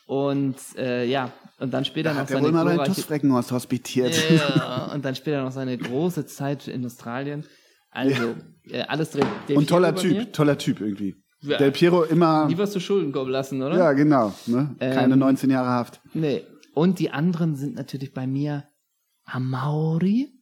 Und 0.06 0.56
äh, 0.76 1.04
ja, 1.04 1.32
und 1.58 1.72
dann 1.74 1.84
später 1.84 2.12
noch 2.12 2.20
Hat 2.20 2.30
der 2.30 2.36
seine 2.36 2.48
glorreiche, 2.50 3.52
hospitiert. 3.52 4.14
ja, 4.30 4.90
und 4.94 5.04
dann 5.04 5.14
später 5.14 5.42
noch 5.42 5.52
seine 5.52 5.76
große 5.76 6.26
Zeit 6.26 6.68
in 6.68 6.84
Australien. 6.84 7.44
Also 7.90 8.34
äh, 8.70 8.82
alles 8.82 9.10
drin. 9.12 9.26
Del 9.48 9.56
Und 9.56 9.68
toller 9.68 9.92
Piero 9.92 10.14
mir. 10.14 10.20
Typ, 10.24 10.32
toller 10.32 10.58
Typ 10.58 10.80
irgendwie. 10.80 11.16
Ja. 11.40 11.56
Del 11.58 11.70
Piero 11.72 12.02
immer, 12.04 12.48
was 12.56 12.72
zu 12.72 12.80
Schulden 12.80 13.12
kommen 13.12 13.30
lassen, 13.30 13.62
oder? 13.62 13.76
ja 13.78 13.92
genau, 13.92 14.34
ne? 14.46 14.74
keine 14.78 15.14
Ähm, 15.14 15.18
19 15.20 15.50
Jahre 15.50 15.68
Haft. 15.68 16.00
Nee. 16.12 16.42
Und 16.74 16.98
die 16.98 17.10
anderen 17.10 17.56
sind 17.56 17.74
natürlich 17.76 18.12
bei 18.12 18.26
mir 18.26 18.64
Amauri. 19.24 20.32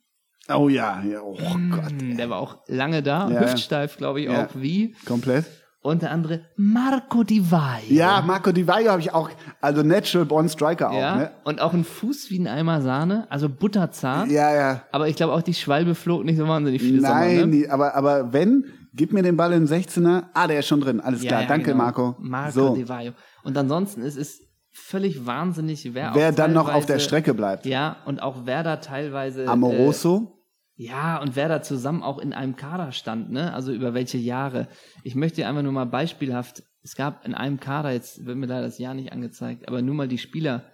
Oh 0.49 0.69
ja, 0.69 1.03
ja 1.03 1.21
oh 1.23 1.35
Gott, 1.71 1.91
Hm, 2.01 2.17
Der 2.17 2.31
war 2.31 2.39
auch 2.39 2.59
lange 2.69 3.03
da, 3.03 3.29
Ja, 3.31 3.41
hüftsteif, 3.41 3.97
glaube 3.97 4.21
ich, 4.21 4.27
Ja. 4.27 4.47
auch 4.47 4.51
wie. 4.55 4.95
komplett. 5.05 5.45
Und 5.87 6.03
der 6.03 6.11
andere 6.11 6.41
Marco 6.57 7.23
Di 7.23 7.49
Vaio. 7.49 7.85
Ja, 7.91 8.21
Marco 8.21 8.51
Di 8.51 8.67
Vaio 8.67 8.91
habe 8.91 9.01
ich 9.01 9.15
auch, 9.15 9.31
also 9.61 9.85
Natural 9.85 10.27
Born 10.27 10.49
Striker 10.49 10.91
auch, 10.91 10.99
Ja, 10.99 11.17
ne? 11.17 11.31
und 11.45 11.61
auch 11.61 11.73
ein 11.75 11.85
Fuß 11.85 12.29
wie 12.31 12.41
ein 12.41 12.49
Eimer 12.49 12.83
Sahne, 12.83 13.29
also 13.31 13.49
butterzart. 13.49 14.29
Ja, 14.29 14.53
ja. 14.53 14.83
Aber 14.91 15.07
ich 15.07 15.15
glaube 15.15 15.33
auch 15.33 15.43
die 15.43 15.55
Schwalbe 15.55 15.95
flog 15.95 16.25
nicht 16.25 16.39
so 16.39 16.49
wahnsinnig 16.49 16.83
viele 16.83 17.01
Nein, 17.03 17.37
Sommer, 17.37 17.47
ne? 17.47 17.53
die, 17.53 17.71
aber, 17.71 17.95
aber 17.95 18.33
wenn, 18.33 18.65
gib 18.95 19.13
mir 19.13 19.23
den 19.23 19.37
Ball 19.37 19.53
in 19.53 19.67
den 19.67 19.73
16er. 19.73 20.25
Ah, 20.35 20.49
der 20.49 20.59
ist 20.59 20.67
schon 20.67 20.81
drin. 20.81 21.01
Alles 21.01 21.21
klar. 21.21 21.45
Danke, 21.47 21.71
genau. 21.71 21.85
Marco. 21.85 22.17
Marco 22.19 22.51
so, 22.51 22.75
Di 22.75 22.89
Vaio. 22.89 23.13
Und 23.45 23.57
ansonsten 23.57 24.03
ist 24.03 24.17
es 24.17 24.41
völlig 24.73 25.25
wahnsinnig, 25.25 25.95
wer, 25.95 26.11
wer 26.15 26.33
dann 26.33 26.53
noch 26.53 26.73
auf 26.73 26.87
der 26.87 26.99
Strecke 26.99 27.33
bleibt. 27.33 27.65
Ja, 27.65 27.99
und 28.07 28.21
auch 28.21 28.39
wer 28.45 28.65
da 28.65 28.77
teilweise. 28.79 29.47
Amoroso. 29.47 30.33
Äh, 30.33 30.36
ja, 30.77 31.21
und 31.21 31.37
wer 31.37 31.49
da 31.49 31.63
zusammen 31.63 32.03
auch 32.03 32.19
in 32.19 32.33
einem 32.33 32.55
Kader 32.57 32.93
stand, 32.93 33.31
ne? 33.31 33.55
Also 33.55 33.73
über 33.73 33.95
welche 33.95 34.19
Jahre. 34.19 34.69
Ich 35.05 35.15
möchte 35.15 35.37
dir 35.37 35.49
einfach 35.49 35.63
nur 35.63 35.73
mal 35.73 35.87
beispielhaft, 35.87 36.63
es 36.83 36.95
gab 36.95 37.27
in 37.27 37.35
einem 37.35 37.59
Kader, 37.59 37.91
jetzt 37.93 38.27
wird 38.27 38.37
mir 38.37 38.47
leider 38.47 38.67
das 38.67 38.79
Jahr 38.79 38.95
nicht 38.95 39.11
angezeigt, 39.11 39.67
aber 39.69 39.83
nur 39.83 39.95
mal 39.95 40.07
die 40.09 40.19
Spieler. 40.19 40.65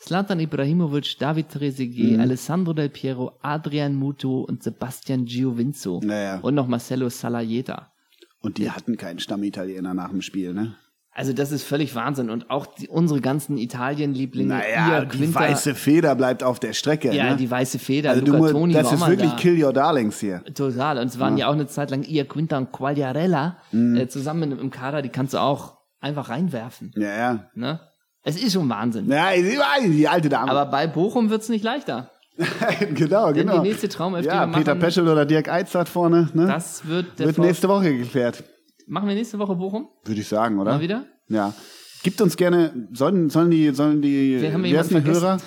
Slatan 0.00 0.40
Ibrahimovic, 0.40 1.18
David 1.18 1.50
Trezeguet, 1.50 2.12
Mhm. 2.14 2.20
Alessandro 2.20 2.72
Del 2.72 2.88
Piero, 2.88 3.32
Adrian 3.42 3.94
Mutu 3.94 4.40
und 4.40 4.62
Sebastian 4.62 5.26
Giovinco. 5.26 6.00
Naja. 6.02 6.38
Und 6.40 6.54
noch 6.54 6.66
Marcelo 6.68 7.10
Salajeta. 7.10 7.92
Und 8.40 8.56
die 8.56 8.70
hatten 8.70 8.96
keinen 8.96 9.18
Stammitaliener 9.18 9.92
nach 9.92 10.08
dem 10.08 10.22
Spiel, 10.22 10.54
ne? 10.54 10.76
Also 11.12 11.32
das 11.32 11.50
ist 11.50 11.64
völlig 11.64 11.94
Wahnsinn. 11.96 12.30
Und 12.30 12.50
auch 12.50 12.66
die, 12.66 12.88
unsere 12.88 13.20
ganzen 13.20 13.58
Italien-Lieblinge. 13.58 14.48
Naja, 14.54 15.04
die 15.04 15.18
Quinta, 15.18 15.40
weiße 15.40 15.74
Feder 15.74 16.14
bleibt 16.14 16.42
auf 16.44 16.60
der 16.60 16.72
Strecke. 16.72 17.12
Ja, 17.12 17.30
ne? 17.30 17.36
die 17.36 17.50
weiße 17.50 17.78
Feder. 17.80 18.10
also 18.10 18.22
du, 18.24 18.32
Luca 18.32 18.44
mu- 18.46 18.50
Toni 18.52 18.72
das 18.74 18.92
ist 18.92 19.06
wirklich 19.06 19.30
da. 19.30 19.36
Kill 19.36 19.62
Your 19.62 19.72
Darlings 19.72 20.20
hier. 20.20 20.42
Total. 20.54 20.98
Und 20.98 21.06
es 21.08 21.18
waren 21.18 21.36
ja, 21.36 21.48
auch 21.48 21.52
eine 21.52 21.66
Zeit 21.66 21.90
lang 21.90 22.04
Ia 22.04 22.24
Quinta 22.24 22.56
und 22.58 22.70
Quagliarella 22.72 23.56
Mhm. 23.72 23.96
äh, 23.96 24.08
zusammen 24.08 24.52
im 24.58 24.70
Kader. 24.70 25.02
Die 25.02 25.08
kannst 25.08 25.34
du 25.34 25.38
auch 25.38 25.78
einfach 26.00 26.28
reinwerfen. 26.28 26.92
Ja, 26.96 27.10
ja. 27.16 27.44
Ne? 27.54 27.80
Es 28.22 28.40
ist 28.40 28.52
schon 28.52 28.68
Wahnsinn. 28.68 29.10
Ja, 29.10 29.30
die, 29.34 29.90
die 29.90 30.08
alte 30.08 30.28
Dame. 30.28 30.50
Aber 30.50 30.66
bei 30.66 30.86
Bochum 30.86 31.28
wird's 31.30 31.48
nicht 31.48 31.64
leichter. 31.64 32.10
genau, 32.94 33.32
Denn 33.32 33.46
genau. 33.46 33.60
die 33.60 33.68
nächste 33.68 33.88
Traumelf, 33.88 34.24
ja, 34.24 34.46
Peter 34.46 34.74
Peschel 34.74 35.06
oder 35.08 35.26
Dirk 35.26 35.48
Eitzert 35.50 35.88
vorne, 35.88 36.30
ne? 36.32 36.46
das 36.46 36.86
wird 36.86 37.18
wird 37.18 37.36
nächste 37.38 37.68
Woche 37.68 37.94
geklärt. 37.96 38.44
Machen 38.90 39.08
wir 39.08 39.14
nächste 39.14 39.38
Woche 39.38 39.54
Bochum? 39.54 39.86
Würde 40.04 40.20
ich 40.20 40.26
sagen, 40.26 40.58
oder? 40.58 40.72
Mal 40.72 40.80
wieder? 40.80 41.06
Ja. 41.28 41.54
Gibt 42.02 42.20
uns 42.20 42.36
gerne, 42.36 42.88
sollen, 42.92 43.30
sollen 43.30 43.48
die, 43.48 43.70
sollen 43.70 44.02
die, 44.02 44.40
Wir 44.40 44.52
haben 44.52 44.64
heißen 44.64 45.04
die 45.04 45.08
Hörer? 45.08 45.38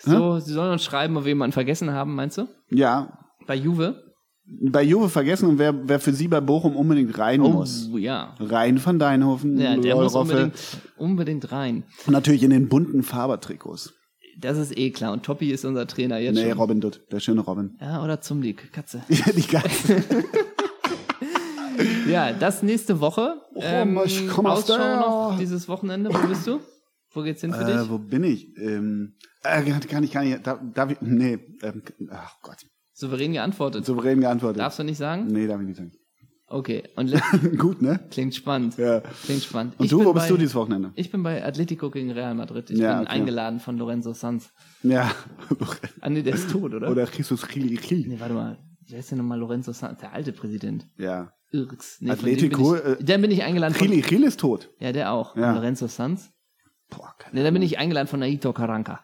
So, 0.00 0.38
sie 0.38 0.52
sollen 0.52 0.70
uns 0.70 0.84
schreiben, 0.84 1.16
ob 1.16 1.24
wir 1.24 1.30
jemanden 1.30 1.52
vergessen 1.52 1.90
haben, 1.90 2.14
meinst 2.14 2.38
du? 2.38 2.46
Ja. 2.70 3.18
Bei 3.48 3.56
Juve? 3.56 4.00
Bei 4.46 4.84
Juve 4.84 5.08
vergessen 5.08 5.48
und 5.48 5.58
wer, 5.58 5.88
wer 5.88 5.98
für 5.98 6.12
sie 6.12 6.28
bei 6.28 6.40
Bochum 6.40 6.76
unbedingt 6.76 7.18
rein 7.18 7.40
muss. 7.40 7.90
Oh, 7.92 7.98
ja. 7.98 8.36
Rein 8.38 8.84
van 8.84 9.00
Deinhofen, 9.00 9.58
Ja, 9.58 9.76
der 9.76 9.96
muss 9.96 10.14
unbedingt, 10.14 10.54
unbedingt 10.96 11.50
rein. 11.50 11.82
Und 12.06 12.12
natürlich 12.12 12.44
in 12.44 12.50
den 12.50 12.68
bunten 12.68 13.02
Fabertrikots. 13.02 13.92
Das 14.38 14.56
ist 14.56 14.78
eh 14.78 14.90
klar. 14.90 15.12
Und 15.12 15.24
Toppi 15.24 15.50
ist 15.50 15.64
unser 15.64 15.88
Trainer 15.88 16.18
jetzt 16.18 16.36
Nee, 16.36 16.50
schon. 16.50 16.58
Robin 16.58 16.80
Dutt, 16.80 17.02
der 17.10 17.18
schöne 17.18 17.40
Robin. 17.40 17.76
Ja, 17.80 18.04
oder 18.04 18.20
Zumlik, 18.20 18.72
Katze. 18.72 19.02
Ja, 19.08 19.32
die 19.36 19.46
Geist. 19.48 19.84
Ja, 22.08 22.32
das 22.32 22.62
nächste 22.62 23.00
Woche. 23.00 23.40
Ähm, 23.56 23.98
ich 24.04 24.28
komm 24.28 24.46
aus 24.46 24.62
Ausschau 24.70 24.76
der- 24.76 24.96
noch 24.96 25.36
dieses 25.38 25.68
Wochenende. 25.68 26.10
Wo 26.12 26.26
bist 26.28 26.46
du? 26.46 26.60
Wo 27.12 27.22
geht's 27.22 27.40
hin 27.40 27.52
für 27.52 27.62
äh, 27.62 27.78
dich? 27.78 27.90
wo 27.90 27.98
bin 27.98 28.24
ich? 28.24 28.56
Ähm, 28.58 29.14
äh, 29.42 29.62
kann 29.88 30.02
ich, 30.04 30.10
kann 30.10 30.26
ich, 30.26 30.36
darf, 30.42 30.58
darf 30.74 30.90
ich, 30.90 31.00
nee, 31.00 31.38
ähm, 31.62 31.82
ach 32.10 32.36
Gott, 32.42 32.56
Souverän 32.92 33.32
geantwortet. 33.32 33.84
souverän 33.84 34.20
geantwortet. 34.20 34.60
Darfst 34.60 34.78
du 34.78 34.82
nicht 34.84 34.98
sagen? 34.98 35.26
Nee, 35.28 35.46
darf 35.46 35.60
ich 35.60 35.66
nicht 35.66 35.76
sagen. 35.76 35.92
Okay. 36.46 36.84
Und 36.96 37.12
Gut, 37.58 37.80
ne? 37.82 38.00
klingt 38.10 38.34
spannend. 38.34 38.76
Ja. 38.76 39.00
Klingt 39.24 39.42
spannend. 39.42 39.74
Und 39.78 39.84
Ich 39.86 39.90
du, 39.90 40.04
wo 40.04 40.12
bist 40.12 40.26
bei, 40.26 40.28
du 40.32 40.36
dieses 40.36 40.54
Wochenende? 40.54 40.92
Ich 40.94 41.10
bin 41.10 41.22
bei 41.22 41.44
Atletico 41.44 41.90
gegen 41.90 42.10
Real 42.12 42.34
Madrid. 42.34 42.70
Ich 42.70 42.78
Ja, 42.78 42.98
bin 42.98 43.06
okay. 43.06 43.16
eingeladen 43.16 43.60
von 43.60 43.78
Lorenzo 43.78 44.12
Sanz. 44.12 44.50
Ja. 44.82 45.10
Ah, 46.00 46.10
nee, 46.10 46.22
der 46.22 46.34
ist 46.34 46.50
tot, 46.50 46.74
oder? 46.74 46.90
Oder 46.90 47.08
Jesus 47.10 47.46
Chili. 47.48 47.78
Nee, 48.06 48.20
warte 48.20 48.34
mal. 48.34 48.58
Wer 48.88 48.98
ist 48.98 49.10
denn 49.10 49.18
nochmal 49.18 49.38
Lorenzo 49.38 49.72
Sanz? 49.72 50.00
Der 50.00 50.12
alte 50.12 50.32
Präsident. 50.32 50.86
Ja. 50.98 51.32
Irks. 51.52 51.98
Nee, 52.00 52.10
Atletico, 52.10 52.74
dem 52.74 52.82
bin 52.82 52.92
ich, 52.92 53.00
äh, 53.00 53.04
der 53.04 53.18
bin 53.18 53.30
ich 53.30 53.42
eingeladen 53.44 53.74
Chili 53.74 54.02
Chili 54.02 54.26
ist 54.26 54.40
tot. 54.40 54.70
Ja, 54.80 54.92
der 54.92 55.12
auch. 55.12 55.36
Ja. 55.36 55.52
Lorenzo 55.54 55.86
Sanz. 55.86 56.30
Boah, 56.90 57.14
keine 57.18 57.36
Nee, 57.36 57.44
da 57.44 57.50
bin 57.50 57.62
ich 57.62 57.78
eingeladen 57.78 58.08
von 58.08 58.20
Naito 58.20 58.52
Karanka. 58.52 59.00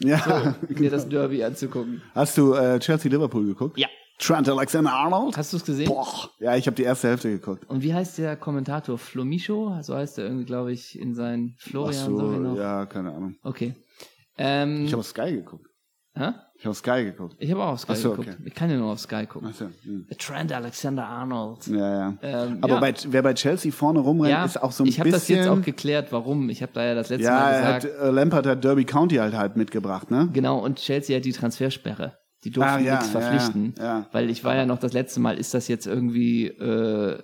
Ja. 0.00 0.54
Mir 0.68 0.90
das 0.90 1.08
Derby 1.08 1.42
anzugucken. 1.44 2.02
Hast 2.14 2.36
du 2.36 2.52
äh, 2.54 2.78
Chelsea 2.80 3.10
Liverpool 3.10 3.46
geguckt? 3.46 3.78
Ja. 3.78 3.88
Trent 4.18 4.48
Alexander 4.48 4.92
Arnold? 4.92 5.36
Hast 5.36 5.52
du 5.52 5.56
es 5.56 5.64
gesehen? 5.64 5.86
Boah. 5.88 6.06
Ja, 6.38 6.54
ich 6.56 6.66
habe 6.66 6.76
die 6.76 6.84
erste 6.84 7.08
Hälfte 7.08 7.30
geguckt. 7.30 7.68
Und 7.68 7.82
wie 7.82 7.92
heißt 7.94 8.18
der 8.18 8.36
Kommentator? 8.36 8.96
Flomicho? 8.98 9.76
So 9.82 9.96
heißt 9.96 10.18
er 10.18 10.26
irgendwie, 10.26 10.44
glaube 10.44 10.72
ich, 10.72 10.96
in 10.98 11.14
seinen 11.14 11.56
Ach 11.58 11.62
Florian. 11.68 12.16
so, 12.16 12.32
ich 12.32 12.38
noch. 12.38 12.56
ja, 12.56 12.86
keine 12.86 13.12
Ahnung. 13.12 13.36
Okay. 13.42 13.74
Ähm, 14.36 14.84
Ich 14.84 14.92
habe 14.92 15.02
Sky 15.02 15.32
geguckt. 15.32 15.66
hä? 16.14 16.30
Ich 16.64 16.66
habe 16.66 16.70
auf 16.70 16.78
Sky 16.78 17.04
geguckt. 17.04 17.36
ich 17.38 17.50
habe 17.50 17.62
auch 17.62 17.72
auf 17.72 17.80
Sky 17.80 17.94
so, 17.94 18.10
geguckt. 18.12 18.28
okay. 18.28 18.38
Ich 18.46 18.54
kann 18.54 18.70
ja 18.70 18.78
nur 18.78 18.92
auf 18.92 18.98
Sky 18.98 19.26
gucken. 19.26 19.48
Achso. 19.48 19.66
Hm. 19.84 20.06
Trent 20.18 20.50
Alexander 20.50 21.06
Arnold. 21.06 21.66
Ja, 21.66 21.76
ja. 21.76 22.14
Ähm, 22.22 22.58
Aber 22.62 22.74
ja. 22.74 22.80
bei, 22.80 22.94
wer 23.08 23.22
bei 23.22 23.34
Chelsea 23.34 23.70
vorne 23.70 23.98
rumrennt, 23.98 24.30
ja, 24.30 24.46
ist 24.46 24.62
auch 24.62 24.72
so 24.72 24.82
ein 24.82 24.86
ich 24.86 24.98
habe 24.98 25.10
bisschen. 25.10 25.36
das 25.36 25.46
jetzt 25.46 25.48
auch 25.58 25.60
geklärt, 25.62 26.10
warum. 26.10 26.48
Ich 26.48 26.62
habe 26.62 26.72
da 26.72 26.82
ja 26.82 26.94
das 26.94 27.10
letzte 27.10 27.26
ja, 27.26 27.38
Mal 27.38 27.58
gesagt. 27.60 27.84
hat, 27.84 27.90
äh, 28.08 28.10
Lampard 28.10 28.46
hat 28.46 28.64
Derby 28.64 28.86
County 28.86 29.16
halt 29.16 29.34
halt 29.34 29.56
mitgebracht, 29.58 30.10
ne? 30.10 30.30
Genau, 30.32 30.58
und 30.64 30.78
Chelsea 30.78 31.14
hat 31.18 31.26
die 31.26 31.32
Transfersperre. 31.32 32.16
Die 32.44 32.50
durften 32.50 32.72
Ah, 32.72 32.78
ja, 32.78 32.92
nichts 32.94 33.12
ja, 33.12 33.20
verpflichten. 33.20 33.74
ja, 33.76 33.84
ja. 33.84 34.06
Weil 34.12 34.30
ich 34.30 34.42
war 34.42 34.56
ja 34.56 34.64
noch 34.64 34.78
das 34.78 34.94
letzte 34.94 35.20
Mal, 35.20 35.36
ist 35.36 35.52
das 35.52 35.68
jetzt 35.68 35.86
irgendwie 35.86 36.46
äh, 36.46 37.22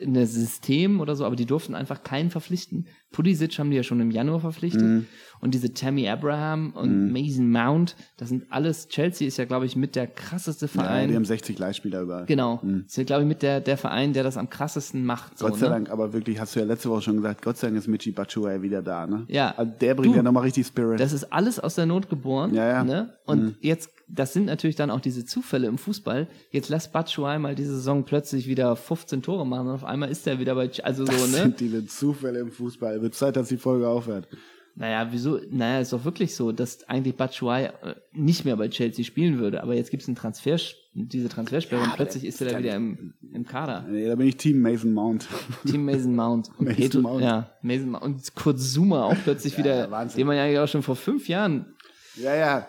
ein 0.00 0.26
System 0.26 1.00
oder 1.00 1.16
so, 1.16 1.24
aber 1.24 1.34
die 1.34 1.46
durften 1.46 1.74
einfach 1.74 2.04
keinen 2.04 2.30
verpflichten. 2.30 2.86
Pulisic 3.12 3.58
haben 3.58 3.70
die 3.70 3.76
ja 3.76 3.82
schon 3.82 4.00
im 4.00 4.10
Januar 4.10 4.40
verpflichtet. 4.40 4.82
Mhm. 4.82 5.06
Und 5.42 5.54
diese 5.54 5.72
Tammy 5.72 6.06
Abraham 6.06 6.72
und 6.74 7.12
Mason 7.12 7.50
Mount, 7.50 7.96
das 8.18 8.28
sind 8.28 8.44
alles, 8.50 8.88
Chelsea 8.88 9.26
ist 9.26 9.38
ja, 9.38 9.46
glaube 9.46 9.64
ich, 9.64 9.74
mit 9.74 9.96
der 9.96 10.06
krasseste 10.06 10.66
Ja, 10.66 10.82
Verein. 10.82 11.08
die 11.08 11.16
haben 11.16 11.24
60 11.24 11.58
Leihspieler 11.58 12.02
überall. 12.02 12.26
genau. 12.26 12.60
Ist 12.86 12.98
ja, 12.98 13.04
glaube 13.04 13.22
ich, 13.22 13.28
mit 13.28 13.40
der, 13.42 13.60
der 13.60 13.78
Verein, 13.78 14.12
der 14.12 14.22
das 14.22 14.36
am 14.36 14.50
krassesten 14.50 15.02
macht. 15.02 15.38
So, 15.38 15.46
Gott 15.46 15.58
sei 15.58 15.66
ne? 15.68 15.72
Dank, 15.72 15.90
aber 15.90 16.12
wirklich, 16.12 16.38
hast 16.38 16.54
du 16.54 16.60
ja 16.60 16.66
letzte 16.66 16.90
Woche 16.90 17.00
schon 17.00 17.16
gesagt, 17.16 17.40
Gott 17.40 17.56
sei 17.56 17.68
Dank 17.68 17.78
ist 17.78 17.88
Michi 17.88 18.10
Batshuayi 18.10 18.60
wieder 18.60 18.82
da, 18.82 19.06
ne? 19.06 19.24
Ja. 19.28 19.54
Also 19.56 19.72
der 19.80 19.94
bringt 19.94 20.12
Du, 20.12 20.16
ja 20.18 20.22
nochmal 20.22 20.42
richtig 20.42 20.66
Spirit. 20.66 21.00
Das 21.00 21.14
ist 21.14 21.32
alles 21.32 21.58
aus 21.58 21.74
der 21.74 21.86
Not 21.86 22.10
geboren. 22.10 22.52
Ja, 22.54 22.68
ja. 22.68 22.84
Ne? 22.84 23.14
Und 23.24 23.56
jetzt, 23.62 23.88
das 24.08 24.34
sind 24.34 24.44
natürlich 24.44 24.76
dann 24.76 24.90
auch 24.90 25.00
diese 25.00 25.24
Zufälle 25.24 25.68
im 25.68 25.78
Fußball. 25.78 26.26
Jetzt 26.50 26.68
lässt 26.68 26.92
Batshuayi 26.92 27.38
mal 27.38 27.54
diese 27.54 27.76
Saison 27.76 28.04
plötzlich 28.04 28.46
wieder 28.46 28.76
15 28.76 29.22
Tore 29.22 29.46
machen 29.46 29.68
und 29.68 29.74
auf 29.74 29.84
einmal 29.84 30.10
ist 30.10 30.26
er 30.26 30.38
wieder 30.38 30.54
bei, 30.54 30.70
also 30.82 31.06
so, 31.06 31.12
das 31.12 31.30
ne? 31.30 31.38
sind 31.38 31.60
diese 31.60 31.86
Zufälle 31.86 32.40
im 32.40 32.50
Fußball. 32.50 32.99
Wird 33.00 33.14
Zeit, 33.14 33.36
dass 33.36 33.48
die 33.48 33.56
Folge 33.56 33.88
aufhört. 33.88 34.28
Naja, 34.76 35.08
wieso? 35.10 35.40
Naja, 35.50 35.80
ist 35.80 35.92
doch 35.92 36.04
wirklich 36.04 36.34
so, 36.34 36.52
dass 36.52 36.88
eigentlich 36.88 37.16
Batshuayi 37.16 37.66
äh, 37.66 37.94
nicht 38.12 38.44
mehr 38.44 38.56
bei 38.56 38.68
Chelsea 38.68 39.04
spielen 39.04 39.38
würde. 39.38 39.62
Aber 39.62 39.74
jetzt 39.74 39.90
gibt 39.90 40.02
es 40.02 40.08
einen 40.08 40.16
Transfer, 40.16 40.56
diese 40.94 41.28
Transfersperre 41.28 41.82
und 41.82 41.94
plötzlich 41.96 42.24
ist 42.24 42.40
er 42.40 42.52
da 42.52 42.58
wieder 42.58 42.76
im, 42.76 43.12
im 43.32 43.44
Kader. 43.44 43.84
Nee, 43.88 44.06
da 44.06 44.14
bin 44.14 44.28
ich 44.28 44.36
Team 44.36 44.60
Mason 44.60 44.92
Mount. 44.92 45.28
Team 45.66 45.84
Mason 45.84 46.14
Mount. 46.14 46.50
Und 46.58 46.66
Mason 46.66 46.82
Petro, 46.82 47.00
Mount. 47.00 47.22
Ja, 47.22 47.50
Mason 47.62 47.90
Mount. 47.90 48.04
Und 48.04 48.34
Kurt 48.34 48.60
Zuma 48.60 49.04
auch 49.04 49.16
plötzlich 49.24 49.58
wieder, 49.58 49.90
Wahnsinn. 49.90 50.18
den 50.18 50.26
man 50.28 50.36
ja 50.36 50.44
eigentlich 50.44 50.58
auch 50.60 50.68
schon 50.68 50.82
vor 50.82 50.96
fünf 50.96 51.28
Jahren 51.28 51.74
ja, 52.16 52.34
ja. 52.34 52.66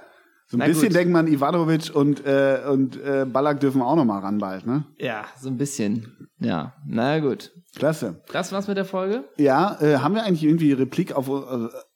So 0.52 0.58
ein 0.58 0.60
Na 0.60 0.66
bisschen 0.66 0.90
gut. 0.90 0.98
denkt 0.98 1.14
man, 1.14 1.28
Ivanovic 1.28 1.96
und, 1.96 2.26
äh, 2.26 2.60
und 2.70 3.02
äh, 3.02 3.26
Ballack 3.26 3.62
dürfen 3.62 3.82
auch 3.82 3.96
nochmal 3.96 4.20
ran 4.20 4.38
bald, 4.38 4.66
ne? 4.66 4.84
Ja, 4.98 5.24
so 5.40 5.48
ein 5.48 5.56
bisschen. 5.58 6.30
Ja, 6.40 6.74
na 6.86 7.20
gut. 7.20 7.54
Klasse. 7.74 8.22
Das 8.34 8.52
war's 8.52 8.68
mit 8.68 8.76
der 8.76 8.84
Folge. 8.84 9.24
Ja, 9.38 9.78
äh, 9.80 10.00
haben 10.00 10.14
wir 10.14 10.24
eigentlich 10.24 10.44
irgendwie 10.44 10.74
Replik 10.74 11.14
auf. 11.14 11.30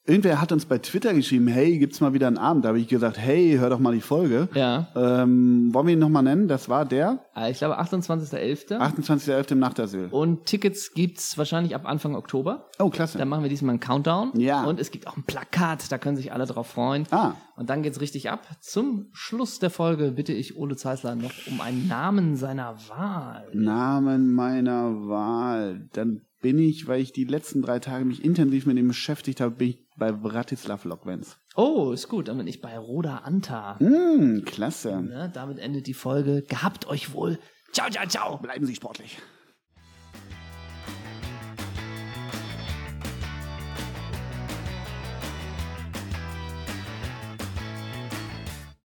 Irgendwer 0.06 0.40
hat 0.40 0.52
uns 0.52 0.64
bei 0.66 0.78
Twitter 0.78 1.12
geschrieben, 1.14 1.48
hey, 1.48 1.78
gibt's 1.78 2.00
mal 2.00 2.12
wieder 2.14 2.28
einen 2.28 2.38
Abend? 2.38 2.64
Da 2.64 2.68
habe 2.68 2.78
ich 2.78 2.86
gesagt, 2.86 3.18
hey, 3.18 3.56
hör 3.58 3.70
doch 3.70 3.78
mal 3.80 3.92
die 3.92 4.00
Folge. 4.00 4.48
Ja. 4.54 4.88
Ähm, 4.94 5.74
wollen 5.74 5.86
wir 5.88 5.94
ihn 5.94 5.98
nochmal 5.98 6.22
nennen? 6.22 6.46
Das 6.46 6.68
war 6.68 6.84
der 6.84 7.20
Äh, 7.36 7.50
Ich 7.50 7.58
glaube 7.58 7.78
28.11. 7.80 8.68
28.11. 8.78 9.52
im 9.52 9.58
Nachtasyl. 9.58 10.06
Und 10.10 10.46
Tickets 10.46 10.92
gibt's 10.94 11.36
wahrscheinlich 11.38 11.74
ab 11.74 11.82
Anfang 11.86 12.14
Oktober. 12.14 12.68
Oh, 12.78 12.88
klasse. 12.90 13.18
Dann 13.18 13.28
machen 13.28 13.42
wir 13.42 13.50
diesmal 13.50 13.70
einen 13.70 13.80
Countdown. 13.80 14.32
Ja. 14.38 14.64
Und 14.64 14.78
es 14.78 14.90
gibt 14.90 15.06
auch 15.08 15.16
ein 15.16 15.24
Plakat, 15.24 15.90
da 15.90 15.98
können 15.98 16.16
sich 16.16 16.32
alle 16.32 16.46
drauf 16.46 16.68
freuen. 16.68 17.04
Ah. 17.10 17.32
Und 17.56 17.70
dann 17.70 17.82
geht's 17.82 18.00
richtig 18.00 18.30
ab. 18.30 18.46
Zum 18.60 19.06
Schluss 19.12 19.58
der 19.58 19.70
Folge 19.70 20.12
bitte 20.12 20.32
ich 20.32 20.56
Ole 20.56 20.76
Zeisler 20.76 21.16
noch 21.16 21.32
um 21.50 21.60
einen 21.60 21.88
Namen 21.88 22.36
seiner 22.36 22.76
Wahl. 22.88 23.46
Namen 23.54 24.34
meiner 24.34 25.08
Wahl. 25.08 25.88
Dann 25.94 26.20
bin 26.40 26.58
ich, 26.58 26.86
weil 26.86 27.00
ich 27.00 27.12
die 27.12 27.24
letzten 27.24 27.62
drei 27.62 27.78
Tage 27.78 28.04
mich 28.04 28.24
intensiv 28.24 28.66
mit 28.66 28.76
ihm 28.78 28.88
beschäftigt 28.88 29.40
habe, 29.40 29.54
bin 29.54 29.70
ich 29.70 29.78
bei 29.96 30.12
Bratislav 30.12 30.84
Lokwenz. 30.84 31.38
Oh, 31.54 31.92
ist 31.92 32.08
gut. 32.08 32.28
Dann 32.28 32.38
bin 32.38 32.46
ich 32.46 32.60
bei 32.60 32.78
Roda 32.78 33.18
Anta. 33.18 33.78
Hm, 33.78 34.44
klasse. 34.44 35.00
Ne, 35.00 35.30
damit 35.32 35.58
endet 35.58 35.86
die 35.86 35.94
Folge. 35.94 36.42
Gehabt 36.42 36.86
euch 36.86 37.12
wohl. 37.12 37.38
Ciao, 37.72 37.90
ciao, 37.90 38.06
ciao. 38.06 38.38
Bleiben 38.38 38.66
Sie 38.66 38.74
sportlich. 38.74 39.18